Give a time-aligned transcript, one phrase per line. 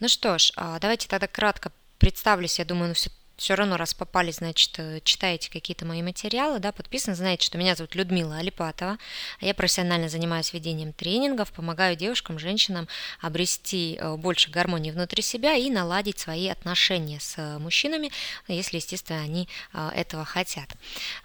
[0.00, 2.58] Ну что ж, а, давайте тогда кратко представлюсь.
[2.58, 6.72] Я думаю, ну все все равно, раз попали, значит, э, читаете какие-то мои материалы, да,
[6.72, 8.98] подписаны, знаете, что меня зовут Людмила Алипатова,
[9.40, 12.88] я профессионально занимаюсь ведением тренингов, помогаю девушкам, женщинам
[13.20, 18.10] обрести э, больше гармонии внутри себя и наладить свои отношения с э, мужчинами,
[18.48, 20.70] если, естественно, они этого хотят.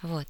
[0.02, 0.28] Вот.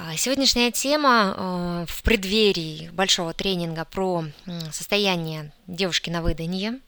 [0.00, 4.26] А, сегодняшняя тема в преддверии большого тренинга про
[4.70, 6.78] состояние девушки на выданье,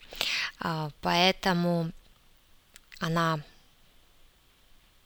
[0.61, 1.91] а, поэтому
[3.01, 3.41] она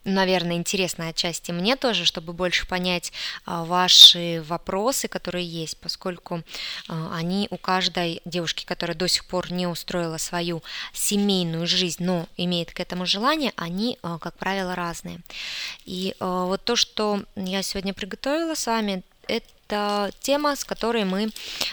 [0.04, 3.12] наверное, интересно отчасти мне тоже, чтобы больше понять
[3.44, 6.42] а, ваши вопросы, которые есть, поскольку
[6.88, 12.26] а, они у каждой девушки, которая до сих пор не устроила свою семейную жизнь, но
[12.36, 15.20] имеет к этому желание, они, а, как правило, разные.
[15.84, 21.30] И вот то, что я сегодня приготовила с вами, это это тема, с которой мы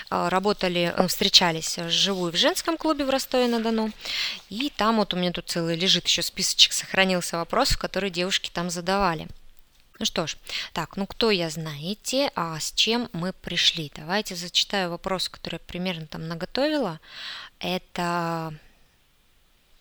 [0.09, 3.91] а, работали, э, встречались живую в женском клубе в Ростове-на-Дону.
[4.49, 8.69] И там вот у меня тут целый лежит еще списочек, сохранился вопросов, которые девушки там
[8.69, 9.27] задавали.
[9.99, 10.35] Ну что ж,
[10.73, 13.91] так, ну кто я знаете, а с чем мы пришли?
[13.95, 16.99] Давайте зачитаю вопрос, который я примерно там наготовила.
[17.59, 18.53] Это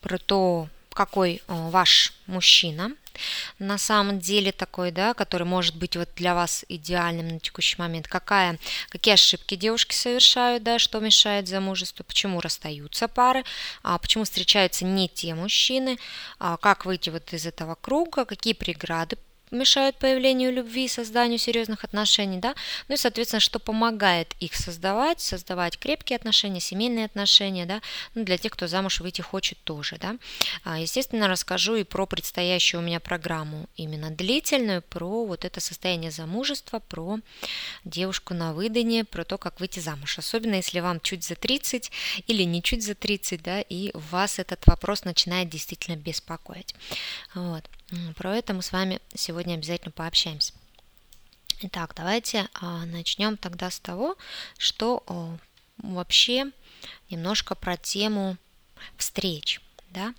[0.01, 2.93] про то, какой э, ваш мужчина,
[3.59, 8.09] на самом деле такой, да, который может быть вот для вас идеальным на текущий момент,
[8.09, 8.59] какая,
[8.89, 13.45] какие ошибки девушки совершают, да, что мешает замужеству, почему расстаются пары,
[13.83, 15.99] а почему встречаются не те мужчины,
[16.39, 19.17] а как выйти вот из этого круга, какие преграды
[19.51, 22.55] мешают появлению любви и созданию серьезных отношений, да,
[22.89, 27.81] ну и, соответственно, что помогает их создавать, создавать крепкие отношения, семейные отношения, да,
[28.15, 30.17] ну, для тех, кто замуж выйти хочет тоже, да.
[30.65, 36.11] А, естественно, расскажу и про предстоящую у меня программу, именно длительную, про вот это состояние
[36.11, 37.19] замужества, про
[37.85, 41.91] девушку на выдане, про то, как выйти замуж, особенно если вам чуть за 30
[42.27, 46.75] или не чуть за 30, да, и вас этот вопрос начинает действительно беспокоить.
[47.35, 47.65] Вот.
[48.17, 50.53] Про это мы с вами сегодня обязательно пообщаемся.
[51.63, 54.17] Итак, давайте а, начнем тогда с того,
[54.59, 55.03] что
[55.79, 56.53] вообще
[57.11, 58.37] немножко про тему
[58.97, 59.61] встреч.
[59.91, 60.15] Да?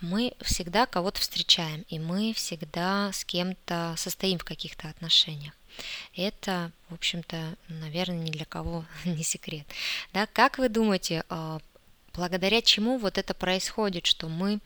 [0.00, 5.54] Мы всегда кого-то встречаем, и мы всегда с кем-то состоим в каких-то отношениях.
[6.14, 9.66] Это, в общем-то, наверное, ни для кого не секрет.
[10.12, 10.26] Да?
[10.26, 11.58] Как вы думаете, а,
[12.12, 14.60] благодаря чему вот это происходит, что мы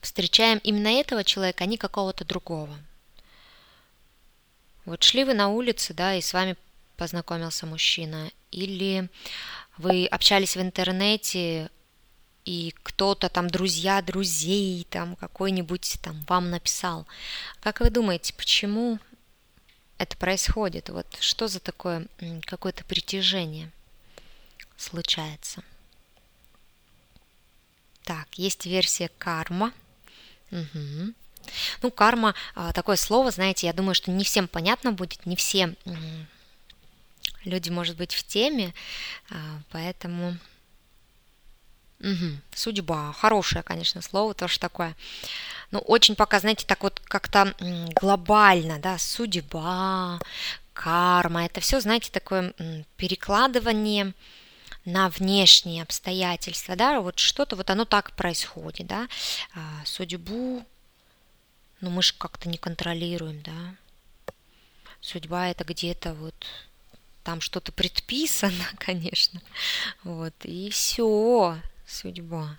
[0.00, 2.76] встречаем именно этого человека, а не какого-то другого.
[4.84, 6.56] Вот шли вы на улице, да, и с вами
[6.96, 9.08] познакомился мужчина, или
[9.78, 11.70] вы общались в интернете,
[12.44, 17.06] и кто-то там, друзья друзей, там какой-нибудь там вам написал.
[17.60, 19.00] Как вы думаете, почему
[19.98, 20.88] это происходит?
[20.88, 22.06] Вот что за такое
[22.44, 23.72] какое-то притяжение
[24.76, 25.64] случается?
[28.04, 29.72] Так, есть версия карма–
[30.50, 31.12] Угу.
[31.82, 35.74] Ну, карма а, такое слово, знаете, я думаю, что не всем понятно будет, не все
[37.44, 38.74] люди, может быть, в теме,
[39.30, 40.36] а, поэтому
[42.00, 42.40] угу.
[42.54, 44.94] судьба, хорошее, конечно, слово тоже такое.
[45.70, 47.54] Ну, очень пока, знаете, так вот как-то
[48.00, 50.20] глобально, да, судьба,
[50.72, 52.52] карма, это все, знаете, такое
[52.96, 54.12] перекладывание
[54.86, 59.08] на внешние обстоятельства, да, вот что-то вот оно так происходит, да,
[59.54, 60.64] а, судьбу,
[61.80, 64.32] ну мы же как-то не контролируем, да,
[65.00, 66.34] судьба это где-то вот
[67.24, 69.42] там что-то предписано, конечно,
[70.04, 72.56] вот, и все, судьба.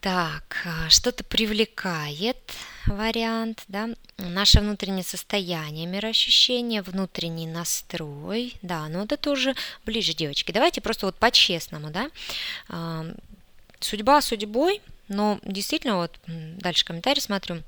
[0.00, 2.38] Так, а, что-то привлекает
[2.86, 10.52] вариант, да, наше внутреннее состояние, мироощущение, внутренний настрой, да, но вот это уже ближе, девочки.
[10.52, 12.10] Давайте просто вот по-честному, да,
[12.70, 13.04] а,
[13.78, 17.62] судьба судьбой, но действительно вот дальше комментарий смотрю,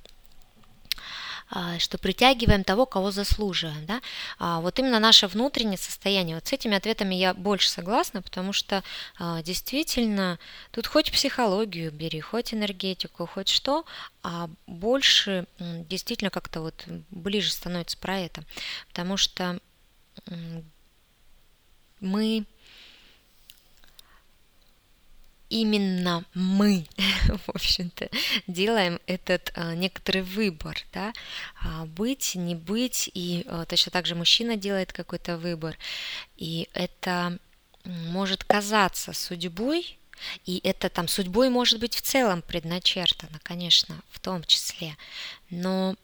[1.79, 3.85] что притягиваем того, кого заслуживаем.
[3.87, 4.01] Да?
[4.39, 6.37] А вот именно наше внутреннее состояние.
[6.37, 8.83] Вот с этими ответами я больше согласна, потому что
[9.19, 10.39] а, действительно
[10.71, 13.85] тут хоть психологию бери, хоть энергетику, хоть что,
[14.23, 18.45] а больше действительно как-то вот ближе становится про это.
[18.89, 19.61] Потому что
[22.01, 22.45] мы
[25.53, 26.87] именно мы,
[27.47, 28.09] в общем-то,
[28.47, 31.13] делаем этот а, некоторый выбор, да,
[31.63, 35.77] а, быть, не быть, и а, точно так же мужчина делает какой-то выбор,
[36.37, 37.39] и это
[37.85, 39.99] может казаться судьбой,
[40.47, 44.97] и это там судьбой может быть в целом предначертано, конечно, в том числе,
[45.51, 45.97] но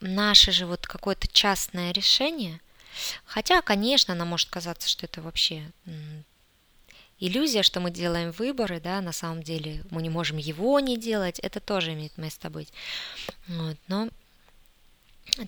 [0.00, 2.60] наше же вот какое-то частное решение,
[3.24, 5.70] хотя, конечно, нам может казаться, что это вообще
[7.20, 11.38] иллюзия, что мы делаем выборы, да, на самом деле мы не можем его не делать,
[11.38, 12.72] это тоже имеет место быть.
[13.46, 14.08] Вот, но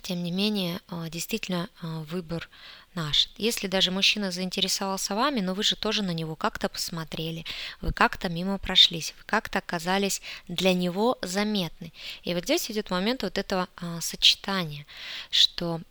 [0.01, 2.49] тем не менее, а, действительно а, выбор
[2.95, 3.29] наш.
[3.37, 7.45] Если даже мужчина заинтересовался вами, но вы же тоже на него как-то посмотрели,
[7.81, 11.91] вы как-то мимо прошлись, вы как-то оказались для него заметны.
[12.23, 14.85] И вот здесь идет момент вот этого а, сочетания,
[15.29, 15.81] что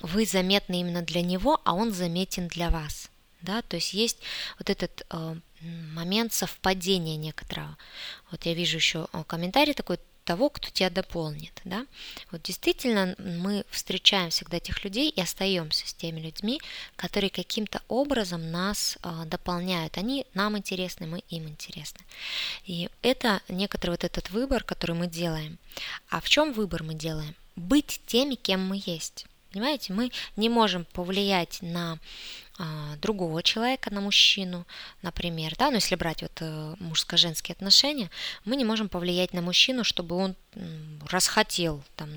[0.00, 3.10] вы заметны именно для него, а он заметен для вас.
[3.42, 4.18] Да, то есть есть
[4.58, 5.36] вот этот э,
[5.94, 7.76] момент совпадения некоторого.
[8.30, 11.60] Вот я вижу еще комментарий такой, того, кто тебя дополнит.
[11.64, 11.86] Да?
[12.30, 16.60] Вот действительно мы встречаем всегда тех людей и остаемся с теми людьми,
[16.94, 19.98] которые каким-то образом нас э, дополняют.
[19.98, 22.04] Они нам интересны, мы им интересны.
[22.64, 25.58] И это некоторый вот этот выбор, который мы делаем.
[26.10, 27.34] А в чем выбор мы делаем?
[27.56, 29.26] Быть теми, кем мы есть.
[29.52, 31.98] Понимаете, мы не можем повлиять на
[33.00, 34.66] другого человека, на мужчину,
[35.02, 38.10] например, да, ну если брать вот э, мужско-женские отношения,
[38.44, 40.36] мы не можем повлиять на мужчину, чтобы он
[41.08, 42.10] расхотел там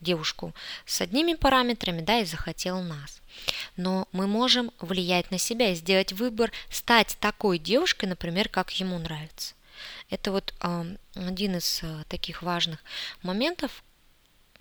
[0.00, 0.54] девушку
[0.86, 3.20] с одними параметрами, да, и захотел нас.
[3.76, 8.98] Но мы можем влиять на себя и сделать выбор стать такой девушкой, например, как ему
[8.98, 9.54] нравится.
[10.08, 10.54] Это вот
[11.14, 12.80] один из э, таких важных
[13.22, 13.82] моментов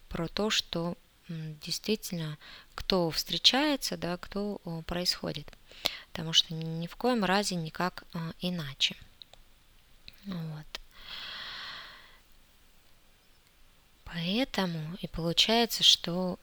[0.08, 0.96] про то, что
[1.30, 2.38] действительно,
[2.76, 5.48] кто встречается, да, кто происходит.
[6.12, 8.96] Потому что ни в коем разе никак а, иначе.
[10.26, 10.66] Вот.
[14.06, 16.40] Поэтому и получается, что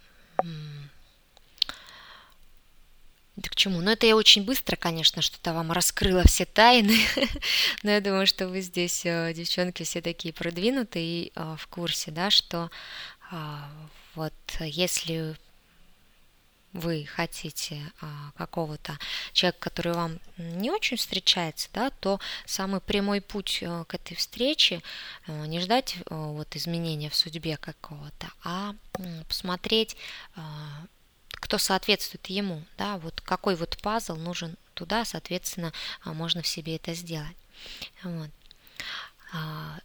[3.37, 3.83] да к чему?
[3.83, 6.97] Ну, это я очень быстро, конечно, что-то вам раскрыла все тайны,
[7.83, 12.11] но я думаю, что вы здесь, э, девчонки, все такие продвинутые и э, в курсе,
[12.11, 12.71] да, что
[13.31, 13.71] а,
[14.17, 15.37] вот если
[16.73, 18.99] вы хотите а, какого-то
[19.33, 24.83] человека, который вам не очень встречается, да, то самый прямой путь а, к этой встрече
[25.27, 28.75] а, не ждать а, вот изменения в судьбе какого-то, а
[29.29, 29.97] посмотреть,
[30.35, 30.85] а,
[31.31, 35.73] кто соответствует ему, да, вот какой вот пазл нужен туда, соответственно,
[36.03, 37.37] а, можно в себе это сделать.
[38.03, 38.31] Вот.
[39.33, 39.79] А,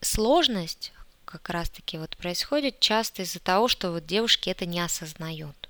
[0.00, 0.92] сложность
[1.24, 5.68] как раз-таки вот происходит часто из-за того, что вот девушки это не осознают.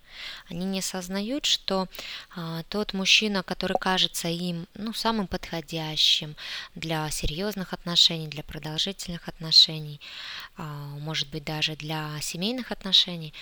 [0.48, 1.88] Они не осознают, что
[2.36, 6.36] а, тот мужчина, который кажется им ну, самым подходящим
[6.74, 10.00] для серьезных отношений, для продолжительных отношений,
[10.56, 10.62] а,
[10.98, 13.34] может быть даже для семейных отношений,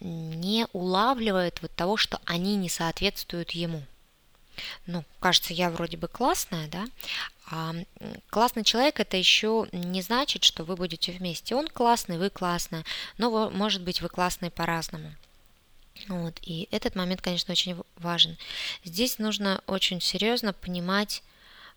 [0.00, 3.84] не улавливает вот того, что они не соответствуют ему
[4.86, 6.86] ну, кажется, я вроде бы классная, да,
[7.50, 7.74] а
[8.30, 11.56] классный человек это еще не значит, что вы будете вместе.
[11.56, 12.84] Он классный, вы классная,
[13.18, 15.12] но может быть вы классные по-разному.
[16.08, 18.38] Вот, и этот момент, конечно, очень важен.
[18.84, 21.22] Здесь нужно очень серьезно понимать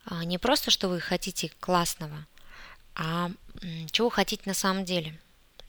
[0.05, 2.25] а, не просто, что вы хотите классного,
[2.95, 3.31] а
[3.91, 5.19] чего хотите на самом деле.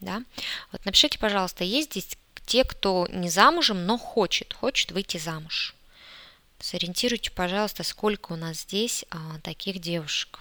[0.01, 0.23] Да?
[0.71, 5.75] Вот напишите, пожалуйста, есть здесь те, кто не замужем, но хочет, хочет выйти замуж.
[6.65, 10.41] Сориентируйте, пожалуйста, сколько у нас здесь а, таких девушек,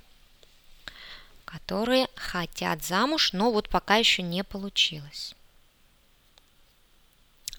[1.43, 5.35] которые хотят замуж, но вот пока еще не получилось.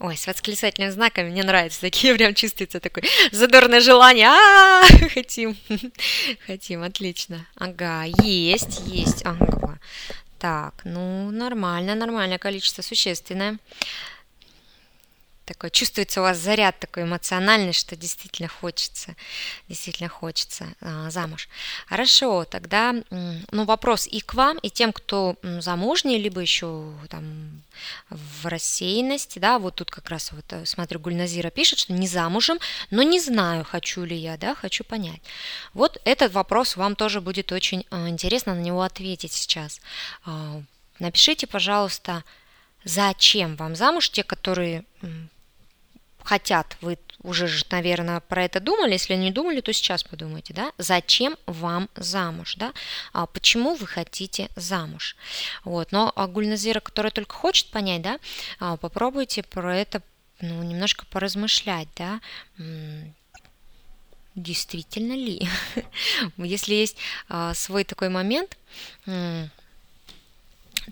[0.00, 4.28] Ой, с восклицательным знаком мне нравятся такие, прям чувствуется такое задорное желание.
[4.28, 4.82] А,
[5.12, 5.58] хотим,
[6.46, 7.46] хотим, отлично.
[7.56, 9.78] Ага, есть, есть, ага.
[10.38, 13.58] Так, ну нормально, нормальное количество, существенное
[15.44, 19.14] такой, чувствуется у вас заряд такой эмоциональный, что действительно хочется,
[19.68, 21.48] действительно хочется э, замуж.
[21.86, 27.62] Хорошо, тогда, ну, вопрос и к вам, и тем, кто замужний, либо еще там
[28.10, 32.58] в рассеянности, да, вот тут как раз вот, э, смотрю, Гульназира пишет, что не замужем,
[32.90, 35.20] но не знаю, хочу ли я, да, хочу понять.
[35.72, 39.80] Вот этот вопрос вам тоже будет очень э, интересно на него ответить сейчас.
[40.26, 40.62] Э,
[40.98, 42.24] напишите, пожалуйста,
[42.84, 44.84] зачем вам замуж, те, которые
[46.24, 51.36] хотят, вы уже, наверное, про это думали, если не думали, то сейчас подумайте, да, зачем
[51.46, 52.72] вам замуж, да,
[53.12, 55.16] а почему вы хотите замуж,
[55.64, 58.18] вот, но Гульназира, которая только хочет понять, да,
[58.58, 60.02] а, попробуйте про это,
[60.40, 62.20] ну, немножко поразмышлять, да,
[64.34, 65.46] действительно ли,
[66.36, 66.96] если есть
[67.28, 68.58] а, свой такой момент,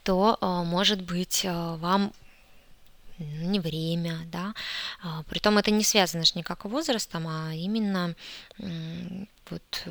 [0.05, 2.13] то, а, может быть, вам
[3.19, 4.55] не время, да.
[5.03, 8.15] А, притом это не связано же никак возрастом, а именно
[9.51, 9.87] вот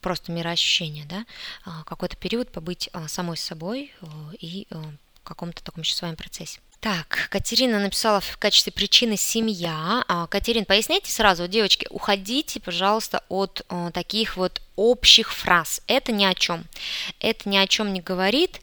[0.00, 1.24] просто мироощущение, да,
[1.64, 3.92] а, какой-то период побыть а, самой собой
[4.38, 6.60] и в каком-то таком еще своем процессе.
[6.80, 10.04] Так, Катерина написала в качестве причины семья.
[10.28, 13.62] Катерин, поясните сразу, девочки, уходите, пожалуйста, от
[13.94, 15.80] таких вот общих фраз.
[15.86, 16.66] Это ни о чем.
[17.20, 18.60] Это ни о чем не говорит,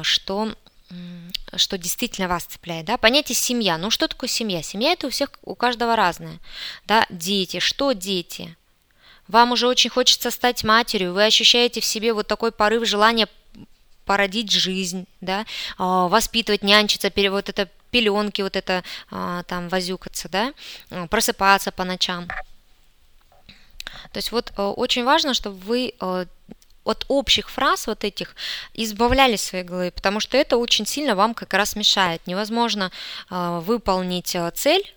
[0.00, 0.54] что
[1.56, 4.62] что действительно вас цепляет, да, понятие семья, ну что такое семья?
[4.62, 6.38] Семья это у всех, у каждого разное,
[6.86, 8.56] да, дети, что дети?
[9.28, 13.28] Вам уже очень хочется стать матерью, вы ощущаете в себе вот такой порыв желания
[14.04, 15.46] породить жизнь, да,
[15.78, 20.52] а, воспитывать, нянчиться, вот это пеленки, вот это а, там возюкаться, да,
[20.90, 22.26] а, просыпаться по ночам.
[24.12, 25.94] То есть вот очень важно, чтобы вы
[26.90, 28.34] от общих фраз вот этих
[28.74, 32.26] избавлялись своей голове, потому что это очень сильно вам как раз мешает.
[32.26, 32.90] Невозможно
[33.30, 34.94] выполнить цель,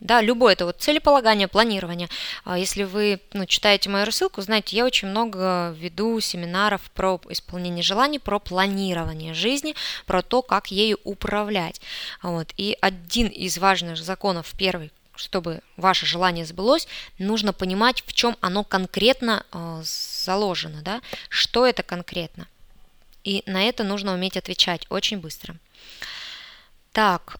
[0.00, 2.08] да, любое это вот целеполагание, планирование.
[2.44, 7.82] А если вы ну, читаете мою рассылку, знаете, я очень много веду семинаров про исполнение
[7.82, 9.74] желаний, про планирование жизни,
[10.06, 11.80] про то, как ею управлять.
[12.22, 12.52] Вот.
[12.56, 16.86] И один из важных законов, первый, чтобы ваше желание сбылось,
[17.18, 19.80] нужно понимать, в чем оно конкретно э,
[20.28, 22.46] заложено, да, что это конкретно.
[23.24, 25.56] И на это нужно уметь отвечать очень быстро.
[26.92, 27.38] Так,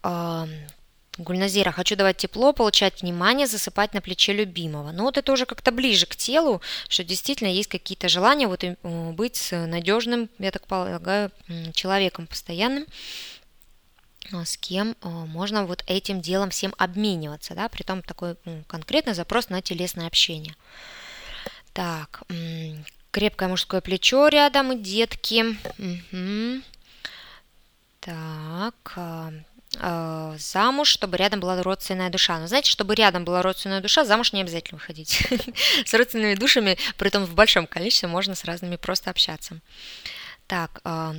[1.18, 4.92] Гульназира, хочу давать тепло, получать внимание, засыпать на плече любимого.
[4.92, 9.49] Ну вот это уже как-то ближе к телу, что действительно есть какие-то желания вот быть
[9.52, 11.30] надежным, я так полагаю,
[11.75, 12.87] человеком постоянным,
[14.33, 19.14] а, с кем а, можно вот этим делом всем обмениваться, да, при том такой конкретный
[19.14, 20.54] запрос на телесное общение.
[21.73, 22.23] Так,
[23.11, 25.45] крепкое мужское плечо рядом и детки.
[28.01, 29.33] Так, а,
[29.77, 32.39] э, замуж, чтобы рядом была родственная душа.
[32.39, 35.27] Но знаете, чтобы рядом была родственная душа, замуж не обязательно выходить.
[35.85, 39.59] С родственными душами, при том в большом количестве, можно с разными просто общаться.
[40.47, 41.15] Так, э,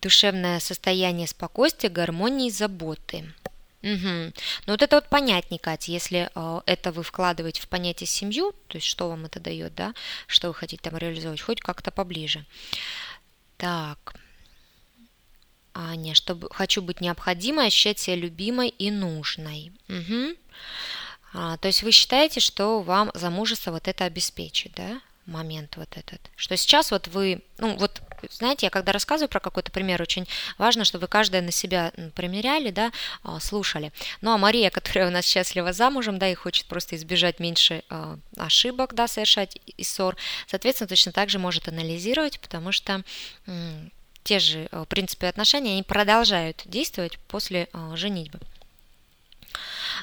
[0.00, 3.32] душевное состояние спокойствия, гармонии, заботы.
[3.82, 4.32] Угу.
[4.66, 8.76] Ну вот это вот понятнее, Катя, если э, это вы вкладываете в понятие семью, то
[8.76, 9.94] есть что вам это дает, да,
[10.26, 12.44] что вы хотите там реализовать, хоть как-то поближе.
[13.56, 14.14] Так,
[15.74, 19.72] Аня, чтобы хочу быть необходимой, ощущать себя любимой и нужной.
[19.88, 20.36] Угу.
[21.34, 25.00] А, то есть вы считаете, что вам замужество вот это обеспечит, да?
[25.26, 26.20] момент вот этот.
[26.36, 30.26] Что сейчас вот вы, ну вот, знаете, я когда рассказываю про какой-то пример, очень
[30.58, 33.92] важно, чтобы вы каждая на себя примеряли, да, а, слушали.
[34.20, 38.16] Ну а Мария, которая у нас счастлива замужем, да, и хочет просто избежать меньше э,
[38.36, 43.02] ошибок, да, совершать и ссор, соответственно, точно так же может анализировать, потому что
[44.24, 48.38] те же э, принципы отношений, они продолжают действовать после э, женитьбы.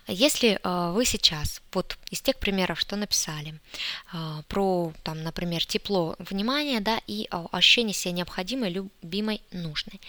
[0.08, 3.60] Если э, вы сейчас, вот из тех примеров, что написали,
[4.48, 10.02] про, там, например, тепло, внимание, да, и ощущение себя необходимой, любимой, нужной,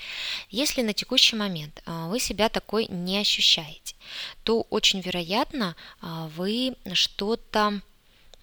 [0.51, 3.95] если на текущий момент вы себя такой не ощущаете,
[4.43, 7.81] то очень вероятно вы что-то,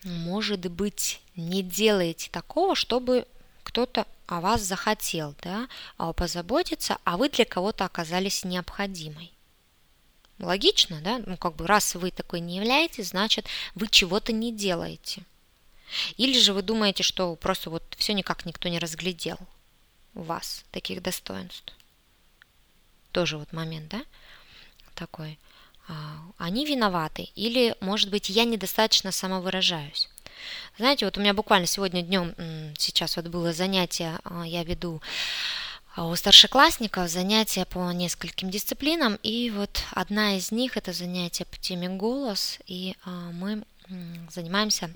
[0.03, 3.25] может быть, не делаете такого, чтобы
[3.63, 9.31] кто-то о вас захотел, да, а позаботиться, а вы для кого-то оказались необходимой.
[10.39, 11.21] Логично, да?
[11.25, 15.23] Ну, как бы раз вы такой не являетесь, значит, вы чего-то не делаете.
[16.17, 19.37] Или же вы думаете, что просто вот все никак никто не разглядел
[20.13, 21.73] у вас таких достоинств.
[23.11, 24.03] Тоже вот момент, да?
[24.95, 25.39] Такой.
[25.87, 27.29] А, они виноваты.
[27.35, 30.09] Или, может быть, я недостаточно самовыражаюсь.
[30.77, 32.35] Знаете, вот у меня буквально сегодня днем,
[32.77, 35.01] сейчас вот было занятие, а, я веду
[35.97, 41.89] у старшеклассников занятия по нескольким дисциплинам, и вот одна из них это занятие по теме
[41.89, 43.63] голос, и а, мы
[44.29, 44.91] занимаемся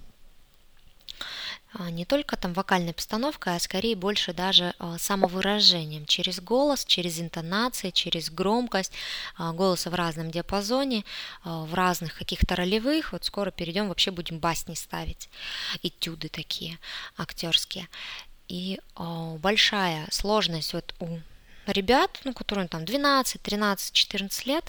[1.73, 7.19] а, не только там вокальной постановкой, а скорее больше даже а, самовыражением через голос, через
[7.19, 8.91] интонации, через громкость
[9.37, 11.05] а, голоса в разном диапазоне,
[11.43, 13.13] в разных каких-то ролевых.
[13.13, 15.29] Вот скоро перейдем, вообще будем басни ставить,
[15.81, 16.77] этюды такие
[17.17, 17.87] актерские.
[18.51, 18.81] И
[19.39, 21.19] большая сложность вот у
[21.67, 24.65] ребят, ну, которым там 12, 13, 14 лет,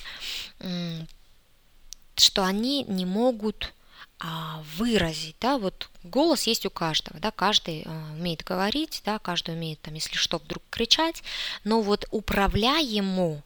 [2.14, 3.74] что они не могут
[4.20, 9.56] а, выразить, да, вот голос есть у каждого, да, каждый а, умеет говорить, да, каждый
[9.56, 11.24] умеет там, если что, вдруг кричать,
[11.64, 13.42] но вот управляя ему,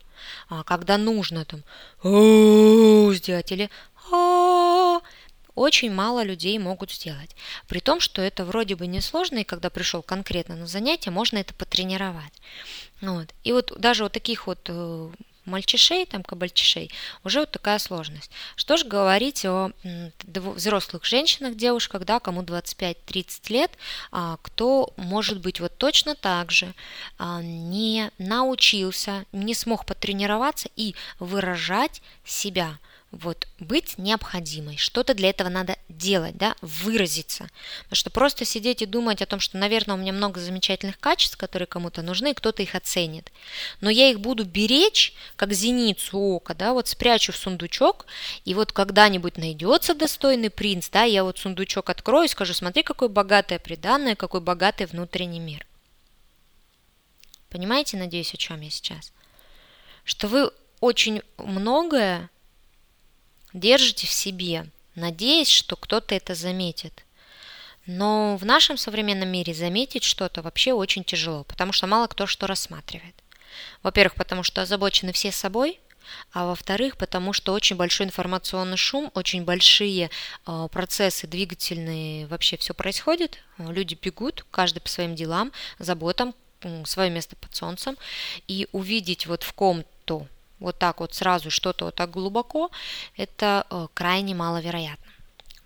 [0.50, 1.62] а, когда нужно там
[3.14, 3.70] сделать или
[5.56, 7.34] очень мало людей могут сделать.
[7.66, 11.54] При том, что это вроде бы несложно, и когда пришел конкретно на занятие, можно это
[11.54, 12.32] потренировать.
[13.00, 13.34] Вот.
[13.42, 15.10] И вот даже вот таких вот э,
[15.46, 16.90] мальчишей, там, кабальчишей,
[17.24, 18.30] уже вот такая сложность.
[18.56, 19.70] Что же говорить о
[20.22, 23.70] взрослых женщинах, девушках, да, кому 25-30 лет,
[24.10, 26.74] а, кто может быть вот точно так же
[27.18, 32.78] а, не научился, не смог потренироваться и выражать себя–
[33.12, 37.48] вот быть необходимой, что-то для этого надо делать, да, выразиться.
[37.84, 41.36] Потому что просто сидеть и думать о том, что, наверное, у меня много замечательных качеств,
[41.36, 43.30] которые кому-то нужны, кто-то их оценит.
[43.80, 48.06] Но я их буду беречь, как зеницу ока, да, вот спрячу в сундучок,
[48.44, 53.08] и вот когда-нибудь найдется достойный принц, да, я вот сундучок открою и скажу, смотри, какое
[53.08, 55.66] богатое приданное, какой богатый внутренний мир.
[57.48, 59.12] Понимаете, надеюсь, о чем я сейчас?
[60.04, 62.28] Что вы очень многое
[63.56, 67.04] держите в себе, надеясь, что кто-то это заметит.
[67.86, 72.46] Но в нашем современном мире заметить что-то вообще очень тяжело, потому что мало кто что
[72.46, 73.14] рассматривает.
[73.82, 75.80] Во-первых, потому что озабочены все собой,
[76.32, 80.10] а во-вторых, потому что очень большой информационный шум, очень большие
[80.46, 86.34] э, процессы двигательные, вообще все происходит, люди бегут, каждый по своим делам, заботам,
[86.84, 87.96] свое место под солнцем,
[88.48, 90.26] и увидеть вот в ком-то
[90.58, 92.70] вот так вот сразу что-то вот так глубоко,
[93.16, 95.06] это э, крайне маловероятно.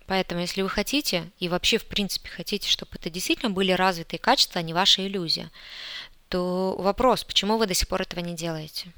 [0.07, 4.59] Поэтому, если вы хотите, и вообще, в принципе, хотите, чтобы это действительно были развитые качества,
[4.59, 5.49] а не ваша иллюзия,
[6.27, 8.91] то вопрос, почему вы до сих пор этого не делаете?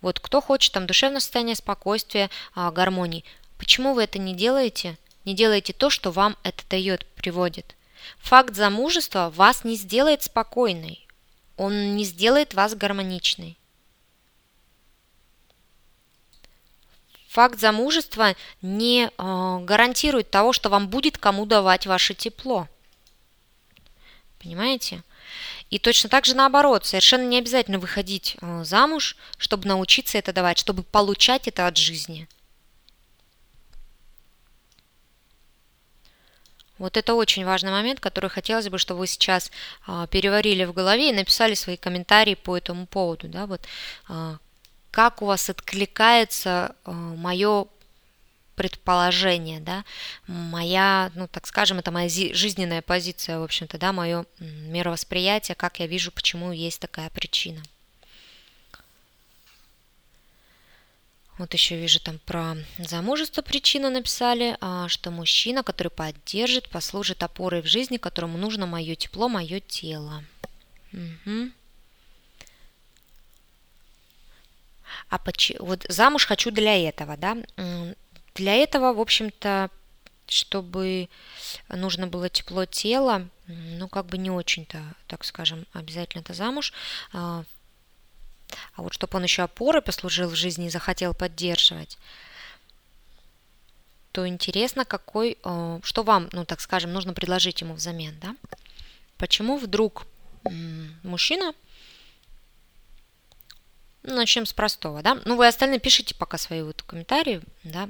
[0.00, 3.24] Вот кто хочет там душевное состояние, спокойствия, а, гармонии,
[3.58, 4.98] почему вы это не делаете?
[5.24, 7.74] Не делаете то, что вам это дает, приводит.
[8.18, 11.03] Факт замужества вас не сделает спокойной
[11.56, 13.56] он не сделает вас гармоничной.
[17.28, 22.68] Факт замужества не э, гарантирует того, что вам будет кому давать ваше тепло.
[24.40, 25.02] Понимаете?
[25.68, 30.58] И точно так же наоборот, совершенно не обязательно выходить э, замуж, чтобы научиться это давать,
[30.58, 32.28] чтобы получать это от жизни.
[36.78, 39.50] Вот это очень важный момент, который хотелось бы, чтобы вы сейчас
[39.86, 43.28] а, переварили в голове и написали свои комментарии по этому поводу.
[43.28, 43.60] Да, вот,
[44.08, 44.38] а,
[44.90, 47.66] как у вас откликается а, мое
[48.56, 49.84] предположение, да,
[50.26, 55.86] моя, ну, так скажем, это моя жизненная позиция, в общем-то, да, мое мировосприятие, как я
[55.86, 57.62] вижу, почему есть такая причина.
[61.36, 67.60] Вот еще вижу там про замужество причину написали, а, что мужчина, который поддержит, послужит опорой
[67.60, 70.22] в жизни, которому нужно мое тепло, мое тело.
[70.92, 71.50] Угу.
[75.08, 75.66] А почему?
[75.66, 77.36] Вот замуж хочу для этого, да?
[78.34, 79.70] Для этого, в общем-то,
[80.26, 81.08] чтобы
[81.68, 86.72] нужно было тепло тела, ну, как бы не очень-то, так скажем, обязательно это замуж.
[88.74, 91.98] А, вот чтобы он еще опорой послужил в жизни и захотел поддерживать,
[94.12, 98.36] то интересно, какой, э, что вам, ну так скажем, нужно предложить ему взамен, да?
[99.18, 100.06] Почему вдруг
[101.02, 101.54] мужчина,
[104.02, 105.18] ну, начнем с простого, да?
[105.24, 107.88] Ну, вы остальные пишите пока свои вот комментарии, да,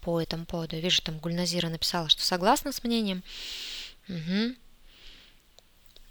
[0.00, 0.76] по этому поводу.
[0.76, 3.22] Я вижу, там Гульназира написала, что согласна с мнением.
[4.08, 4.54] Угу.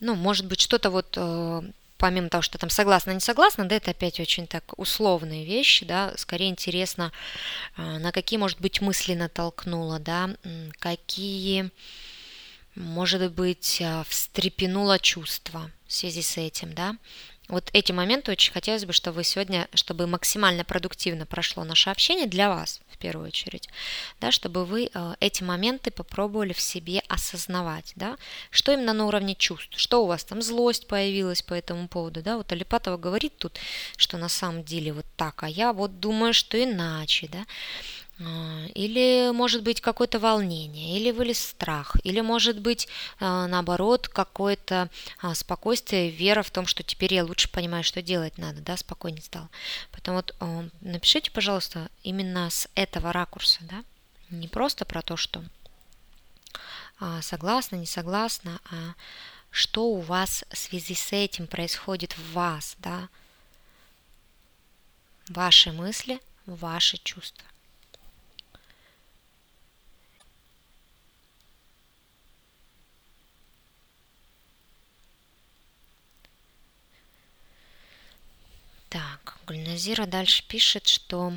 [0.02, 1.62] Ну, может быть, что-то вот э,
[2.00, 6.14] помимо того, что там согласна, не согласна, да, это опять очень так условные вещи, да,
[6.18, 7.12] скорее интересно,
[7.76, 10.32] а, на какие, может быть, мысли натолкнула, да,
[10.80, 11.70] какие,
[12.74, 16.96] может быть, а, встрепенуло чувства в связи с этим, да,
[17.50, 22.28] вот эти моменты очень хотелось бы, чтобы вы сегодня, чтобы максимально продуктивно прошло наше общение
[22.28, 23.68] для вас, в первую очередь,
[24.22, 28.18] да, чтобы вы э, эти моменты попробовали в себе осознавать, да,
[28.52, 32.38] что именно на уровне чувств, что у вас там злость появилась по этому поводу, да,
[32.38, 33.60] вот Алипатова говорит тут,
[33.98, 37.46] что на самом деле вот так, а я вот думаю, что иначе, да,
[38.20, 44.90] или может быть какое-то волнение, или вылез страх, или может быть а, наоборот какое-то
[45.22, 49.22] а, спокойствие, вера в том, что теперь я лучше понимаю, что делать надо, да, спокойнее
[49.22, 49.48] стал.
[49.92, 50.36] Поэтому вот
[50.82, 53.84] напишите, пожалуйста, именно с этого ракурса, да,
[54.30, 55.44] не просто про то, что
[57.22, 58.96] согласна, не согласна, а
[59.50, 63.08] что у вас в связи с этим происходит в вас, да,
[65.30, 67.49] ваши мысли, ваши чувства.
[78.90, 81.34] Так, Гульназира дальше пишет, что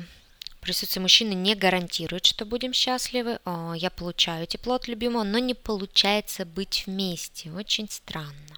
[0.59, 3.39] присутствие мужчины не гарантирует, что будем счастливы.
[3.75, 7.51] Я получаю тепло от любимого, но не получается быть вместе.
[7.51, 8.57] Очень странно.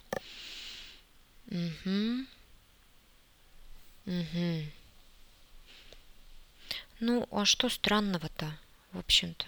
[1.48, 2.26] Угу.
[4.06, 4.64] Угу.
[7.02, 8.58] Ну, а что странного-то,
[8.94, 9.46] в общем-то?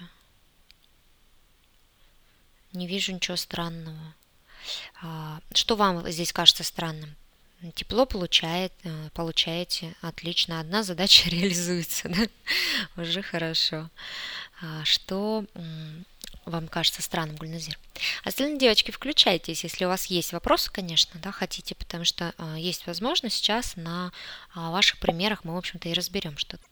[2.74, 4.14] Не вижу ничего странного.
[5.02, 7.16] А, что вам здесь кажется странным?
[7.74, 10.60] Тепло получает, э, получаете, отлично.
[10.60, 12.28] Одна задача реализуется, да?
[13.02, 13.90] Уже хорошо.
[14.62, 15.46] А, что
[16.46, 17.78] вам кажется странным, Гульназир.
[18.24, 22.88] Остальные девочки, включайтесь, если у вас есть вопросы, конечно, да, хотите, потому что а, есть
[22.88, 24.12] возможность сейчас на
[24.54, 26.64] а, ваших примерах мы, в общем-то, и разберем что-то.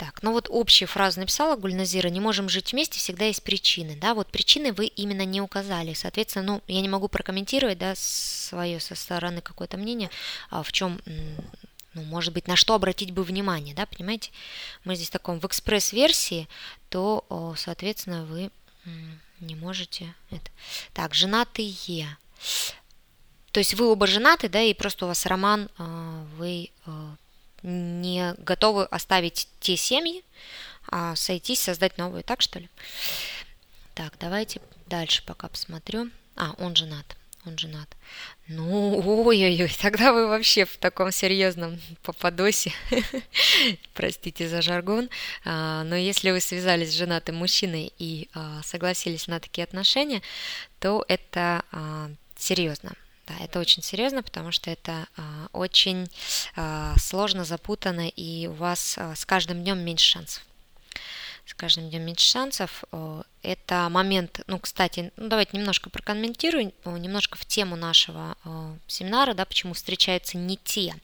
[0.00, 4.14] Так, ну вот общую фразу написала Гульназира, не можем жить вместе, всегда есть причины, да,
[4.14, 8.94] вот причины вы именно не указали, соответственно, ну, я не могу прокомментировать, да, свое со
[8.94, 10.08] стороны какое-то мнение,
[10.48, 11.02] а в чем
[11.92, 14.30] ну, может быть, на что обратить бы внимание, да, понимаете?
[14.84, 16.48] Мы здесь в таком в экспресс-версии,
[16.88, 18.50] то, соответственно, вы
[19.40, 20.50] не можете это.
[20.94, 22.16] Так, женатые.
[23.52, 27.16] То есть вы оба женаты, да, и просто у вас роман, а, вы а,
[27.62, 30.24] не готовы оставить те семьи,
[30.88, 32.68] а сойтись, создать новую, так что ли?
[33.94, 36.10] Так, давайте дальше пока посмотрю.
[36.36, 37.88] А, он женат он женат.
[38.48, 42.72] Ну, ой-ой-ой, тогда вы вообще в таком серьезном попадосе,
[43.94, 45.08] простите за жаргон,
[45.44, 50.22] а, но если вы связались с женатым мужчиной и а, согласились на такие отношения,
[50.80, 52.92] то это а, серьезно.
[53.30, 56.08] Да, это очень серьезно, потому что это а, очень
[56.56, 60.42] а, сложно, запутано, и у вас а, с каждым днем меньше шансов
[61.50, 62.84] с каждым днем меньше шансов.
[62.92, 68.76] Э, это момент, ну, кстати, ну, давайте немножко прокомментирую, э, немножко в тему нашего э,
[68.86, 70.94] семинара, да, почему встречаются не те.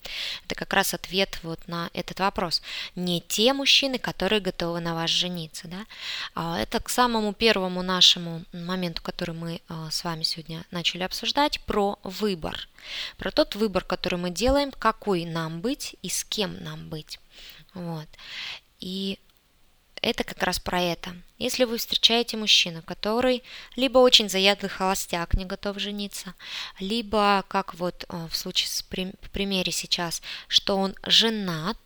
[0.45, 2.63] Это как раз ответ вот на этот вопрос.
[2.95, 5.85] Не те мужчины, которые готовы на вас жениться, да.
[6.35, 11.99] А это к самому первому нашему моменту, который мы с вами сегодня начали обсуждать, про
[12.05, 12.69] выбор.
[13.17, 17.19] Про тот выбор, который мы делаем, какой нам быть и с кем нам быть.
[17.75, 18.09] Вот.
[18.81, 19.19] И
[20.03, 21.17] это как раз про это.
[21.39, 23.43] Если вы встречаете мужчину, который
[23.77, 26.35] либо очень заядлый холостяк, не готов жениться,
[26.79, 31.79] либо, как вот э, в случае с в примере сейчас, что он женат,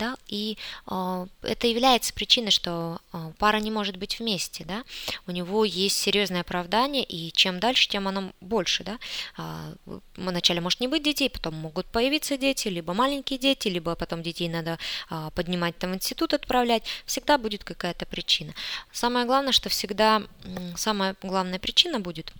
[0.00, 0.56] да, и
[0.90, 4.82] э, это является причиной, что э, пара не может быть вместе, да,
[5.26, 8.98] у него есть серьезное оправдание, и чем дальше, тем оно больше, да,
[9.36, 14.22] э, вначале может не быть детей, потом могут появиться дети, либо маленькие дети, либо потом
[14.22, 14.78] детей надо
[15.10, 18.54] э, поднимать там в институт отправлять, всегда будет какая-то причина.
[18.92, 22.32] Самое главное, что всегда, э, самая главная причина будет,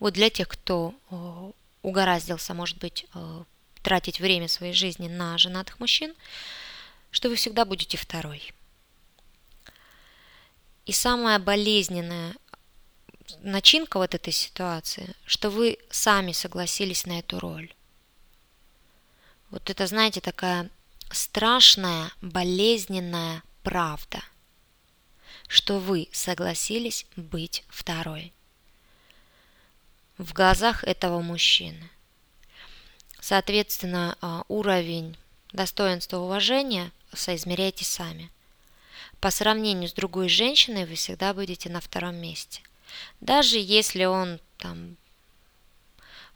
[0.00, 0.94] вот для тех, кто
[1.82, 3.04] угораздился, может быть,
[3.82, 6.14] тратить время своей жизни на женатых мужчин,
[7.10, 8.52] что вы всегда будете второй.
[10.86, 12.34] И самая болезненная
[13.40, 17.72] начинка вот этой ситуации, что вы сами согласились на эту роль.
[19.50, 20.70] Вот это, знаете, такая
[21.10, 24.22] страшная, болезненная правда,
[25.46, 28.32] что вы согласились быть второй
[30.18, 31.90] в глазах этого мужчины.
[33.20, 35.16] Соответственно, а, уровень
[35.52, 38.30] достоинства уважения соизмеряйте сами.
[39.20, 42.60] По сравнению с другой женщиной вы всегда будете на втором месте.
[43.20, 44.96] Даже если он там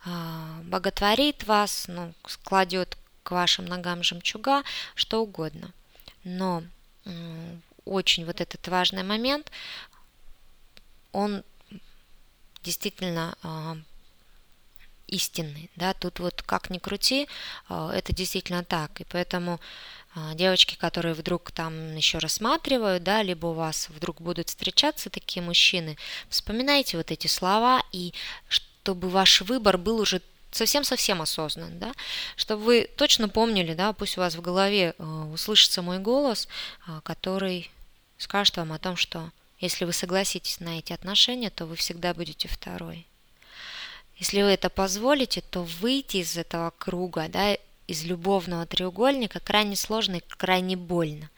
[0.05, 4.64] а, боготворит вас, ну, складет к вашим ногам жемчуга,
[4.95, 5.73] что угодно.
[6.25, 6.64] Но
[7.85, 9.51] очень вот этот важный момент,
[11.12, 11.42] он
[12.62, 13.77] действительно а,
[15.12, 17.29] истинный, да, тут вот как ни крути,
[17.68, 19.61] а, это действительно так, и поэтому
[20.14, 25.42] а, девочки, которые вдруг там еще рассматривают, да, либо у вас вдруг будут встречаться такие
[25.42, 25.96] мужчины,
[26.29, 28.14] вспоминайте вот эти слова, и
[28.48, 31.92] чтобы ваш выбор был уже совсем-совсем осознан, да,
[32.37, 36.48] чтобы вы точно помнили, да, пусть у вас в голове а, услышится мой голос,
[37.05, 37.70] который
[38.16, 42.48] скажет вам о том, что если вы согласитесь на эти отношения, то вы всегда будете
[42.48, 43.07] второй.
[44.22, 47.56] Если вы это позволите, то выйти из этого круга, да,
[47.88, 51.28] из любовного треугольника крайне сложно и крайне больно.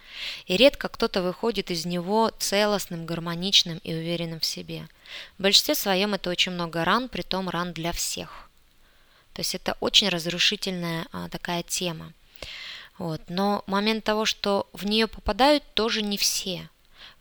[0.44, 4.86] И редко кто-то выходит из него целостным, гармоничным и уверенным в себе.
[5.38, 8.50] В большинстве своем это очень много ран, при том ран для всех.
[9.32, 12.12] То есть это очень разрушительная а, такая тема.
[12.98, 13.22] Вот.
[13.28, 16.68] Но момент того, что в нее попадают, тоже не все.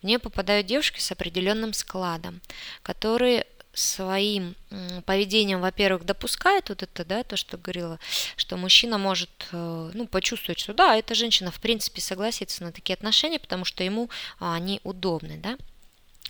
[0.01, 2.41] В нее попадают девушки с определенным складом,
[2.81, 4.55] которые своим
[5.05, 7.99] поведением, во-первых, допускает вот это, да, то, что говорила,
[8.35, 12.93] что мужчина может, э, ну, почувствовать, что да, эта женщина, в принципе, согласится на такие
[12.93, 14.09] отношения, потому что ему
[14.39, 15.57] а, они удобны, да.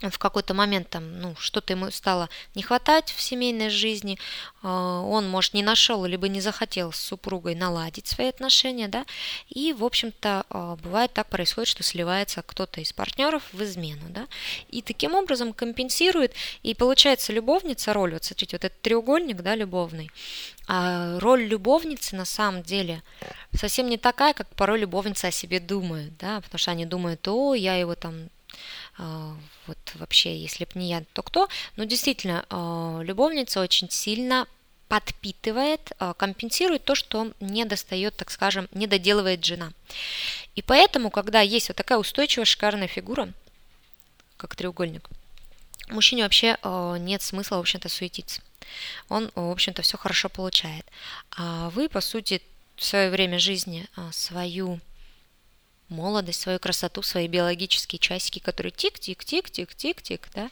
[0.09, 4.19] В какой-то момент там, ну, что-то ему стало не хватать в семейной жизни,
[4.61, 9.05] а, он, может, не нашел, либо не захотел с супругой наладить свои отношения, да,
[9.49, 14.27] и, в общем-то, а, бывает так происходит, что сливается кто-то из партнеров в измену, да,
[14.69, 20.11] и таким образом компенсирует, и получается любовница роль, вот смотрите, вот этот треугольник, да, любовный,
[20.67, 23.03] а роль любовницы на самом деле
[23.53, 27.53] совсем не такая, как порой любовница о себе думает, да, потому что они думают, о,
[27.53, 28.29] я его там
[28.97, 31.49] вот вообще, если бы не я, то кто?
[31.75, 34.47] Но действительно, а, любовница очень сильно
[34.87, 39.71] подпитывает, а, компенсирует то, что не достает, так скажем, не доделывает жена.
[40.55, 43.29] И поэтому, когда есть вот такая устойчивая, шикарная фигура,
[44.37, 45.09] как треугольник,
[45.89, 46.57] мужчине вообще
[46.99, 48.41] нет смысла, в общем-то, суетиться.
[49.09, 50.85] Он, в общем-то, все хорошо получает.
[51.35, 52.41] А вы, по сути,
[52.75, 54.79] в свое время жизни свою
[55.89, 60.49] молодость, свою красоту, свои биологические часики, которые тик-тик-тик-тик-тик-тик, да,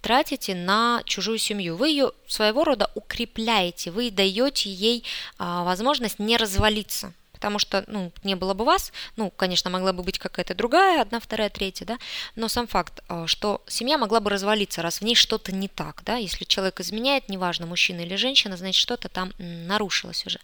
[0.00, 1.76] тратите на чужую семью.
[1.76, 5.04] Вы ее своего рода укрепляете, вы даете ей
[5.38, 10.02] а, возможность не развалиться потому что, ну, не было бы вас, ну, конечно, могла бы
[10.02, 11.98] быть какая-то другая, одна, вторая, третья, да,
[12.36, 16.02] но сам факт, а, что семья могла бы развалиться, раз в ней что-то не так,
[16.04, 20.38] да, если человек изменяет, неважно, мужчина или женщина, значит, что-то там нарушилось уже.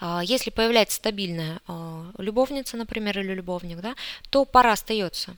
[0.00, 3.94] А, если появляется стабильная а, любовница, например, или любовник, да,
[4.30, 5.36] то пара остается,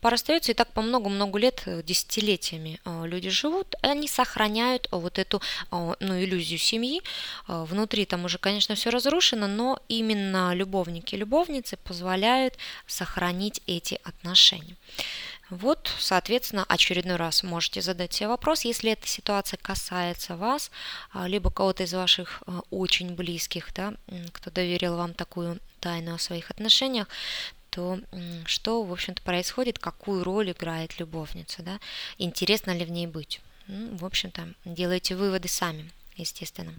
[0.00, 4.96] Пара остается, и так по много-много лет, э, десятилетиями э, люди живут, они сохраняют э,
[4.96, 7.02] вот эту ну, иллюзию семьи.
[7.46, 14.76] Внутри там уже, конечно, все разрушено, но именно любовники и любовницы позволяют сохранить эти отношения.
[15.50, 20.70] Вот, соответственно, очередной раз можете задать себе вопрос, если эта ситуация касается вас,
[21.14, 23.92] либо кого-то из ваших очень близких, да,
[24.32, 27.08] кто доверил вам такую тайну о своих отношениях,
[27.72, 27.98] то
[28.44, 31.80] что, в общем-то, происходит, какую роль играет любовница, да,
[32.18, 33.40] интересно ли в ней быть.
[33.66, 36.74] Ну, в общем-то, делайте выводы сами, естественно.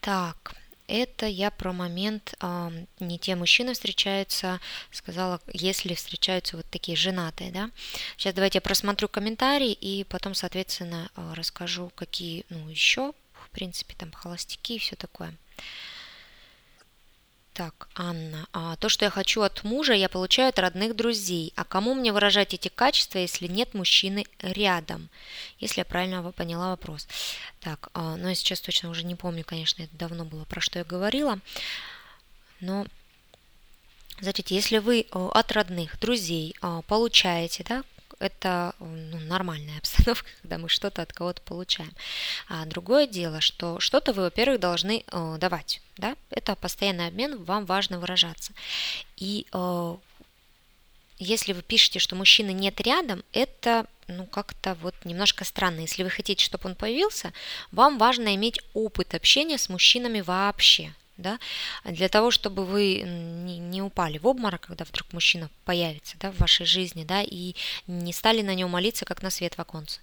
[0.00, 0.54] Так,
[0.86, 2.70] это я про момент, э,
[3.00, 4.60] не те мужчины встречаются,
[4.92, 7.70] сказала, если встречаются вот такие женатые, да.
[8.16, 13.96] Сейчас давайте я просмотрю комментарии и потом, соответственно, э, расскажу, какие, ну, еще, в принципе,
[13.98, 15.34] там холостяки и все такое.
[17.56, 21.54] Так, Анна, а то, что я хочу от мужа, я получаю от родных друзей.
[21.56, 25.08] А кому мне выражать эти качества, если нет мужчины рядом?
[25.58, 27.08] Если я правильно поняла вопрос.
[27.60, 30.80] Так, а, ну я сейчас точно уже не помню, конечно, это давно было, про что
[30.80, 31.38] я говорила.
[32.60, 32.84] Но,
[34.20, 37.84] смотрите, если вы э, от родных, друзей а, получаете, да,
[38.18, 41.92] это ну, нормальная обстановка, когда мы что-то от кого-то получаем.
[42.48, 45.80] А другое дело, что что-то вы, во-первых, должны э, давать.
[45.96, 46.16] Да?
[46.30, 48.52] Это постоянный обмен, вам важно выражаться.
[49.16, 49.96] И э,
[51.18, 55.80] если вы пишете, что мужчины нет рядом, это ну, как-то вот немножко странно.
[55.80, 57.32] Если вы хотите, чтобы он появился,
[57.72, 61.38] вам важно иметь опыт общения с мужчинами вообще да,
[61.84, 66.66] для того, чтобы вы не, упали в обморок, когда вдруг мужчина появится да, в вашей
[66.66, 67.54] жизни, да, и
[67.86, 70.00] не стали на него молиться, как на свет в оконце.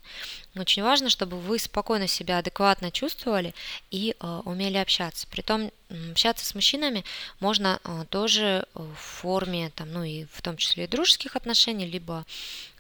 [0.56, 3.54] Очень важно, чтобы вы спокойно себя адекватно чувствовали
[3.92, 5.28] и э, умели общаться.
[5.28, 5.72] Притом
[6.12, 7.04] общаться с мужчинами
[7.40, 12.26] можно э, тоже в форме, там, ну и в том числе и дружеских отношений, либо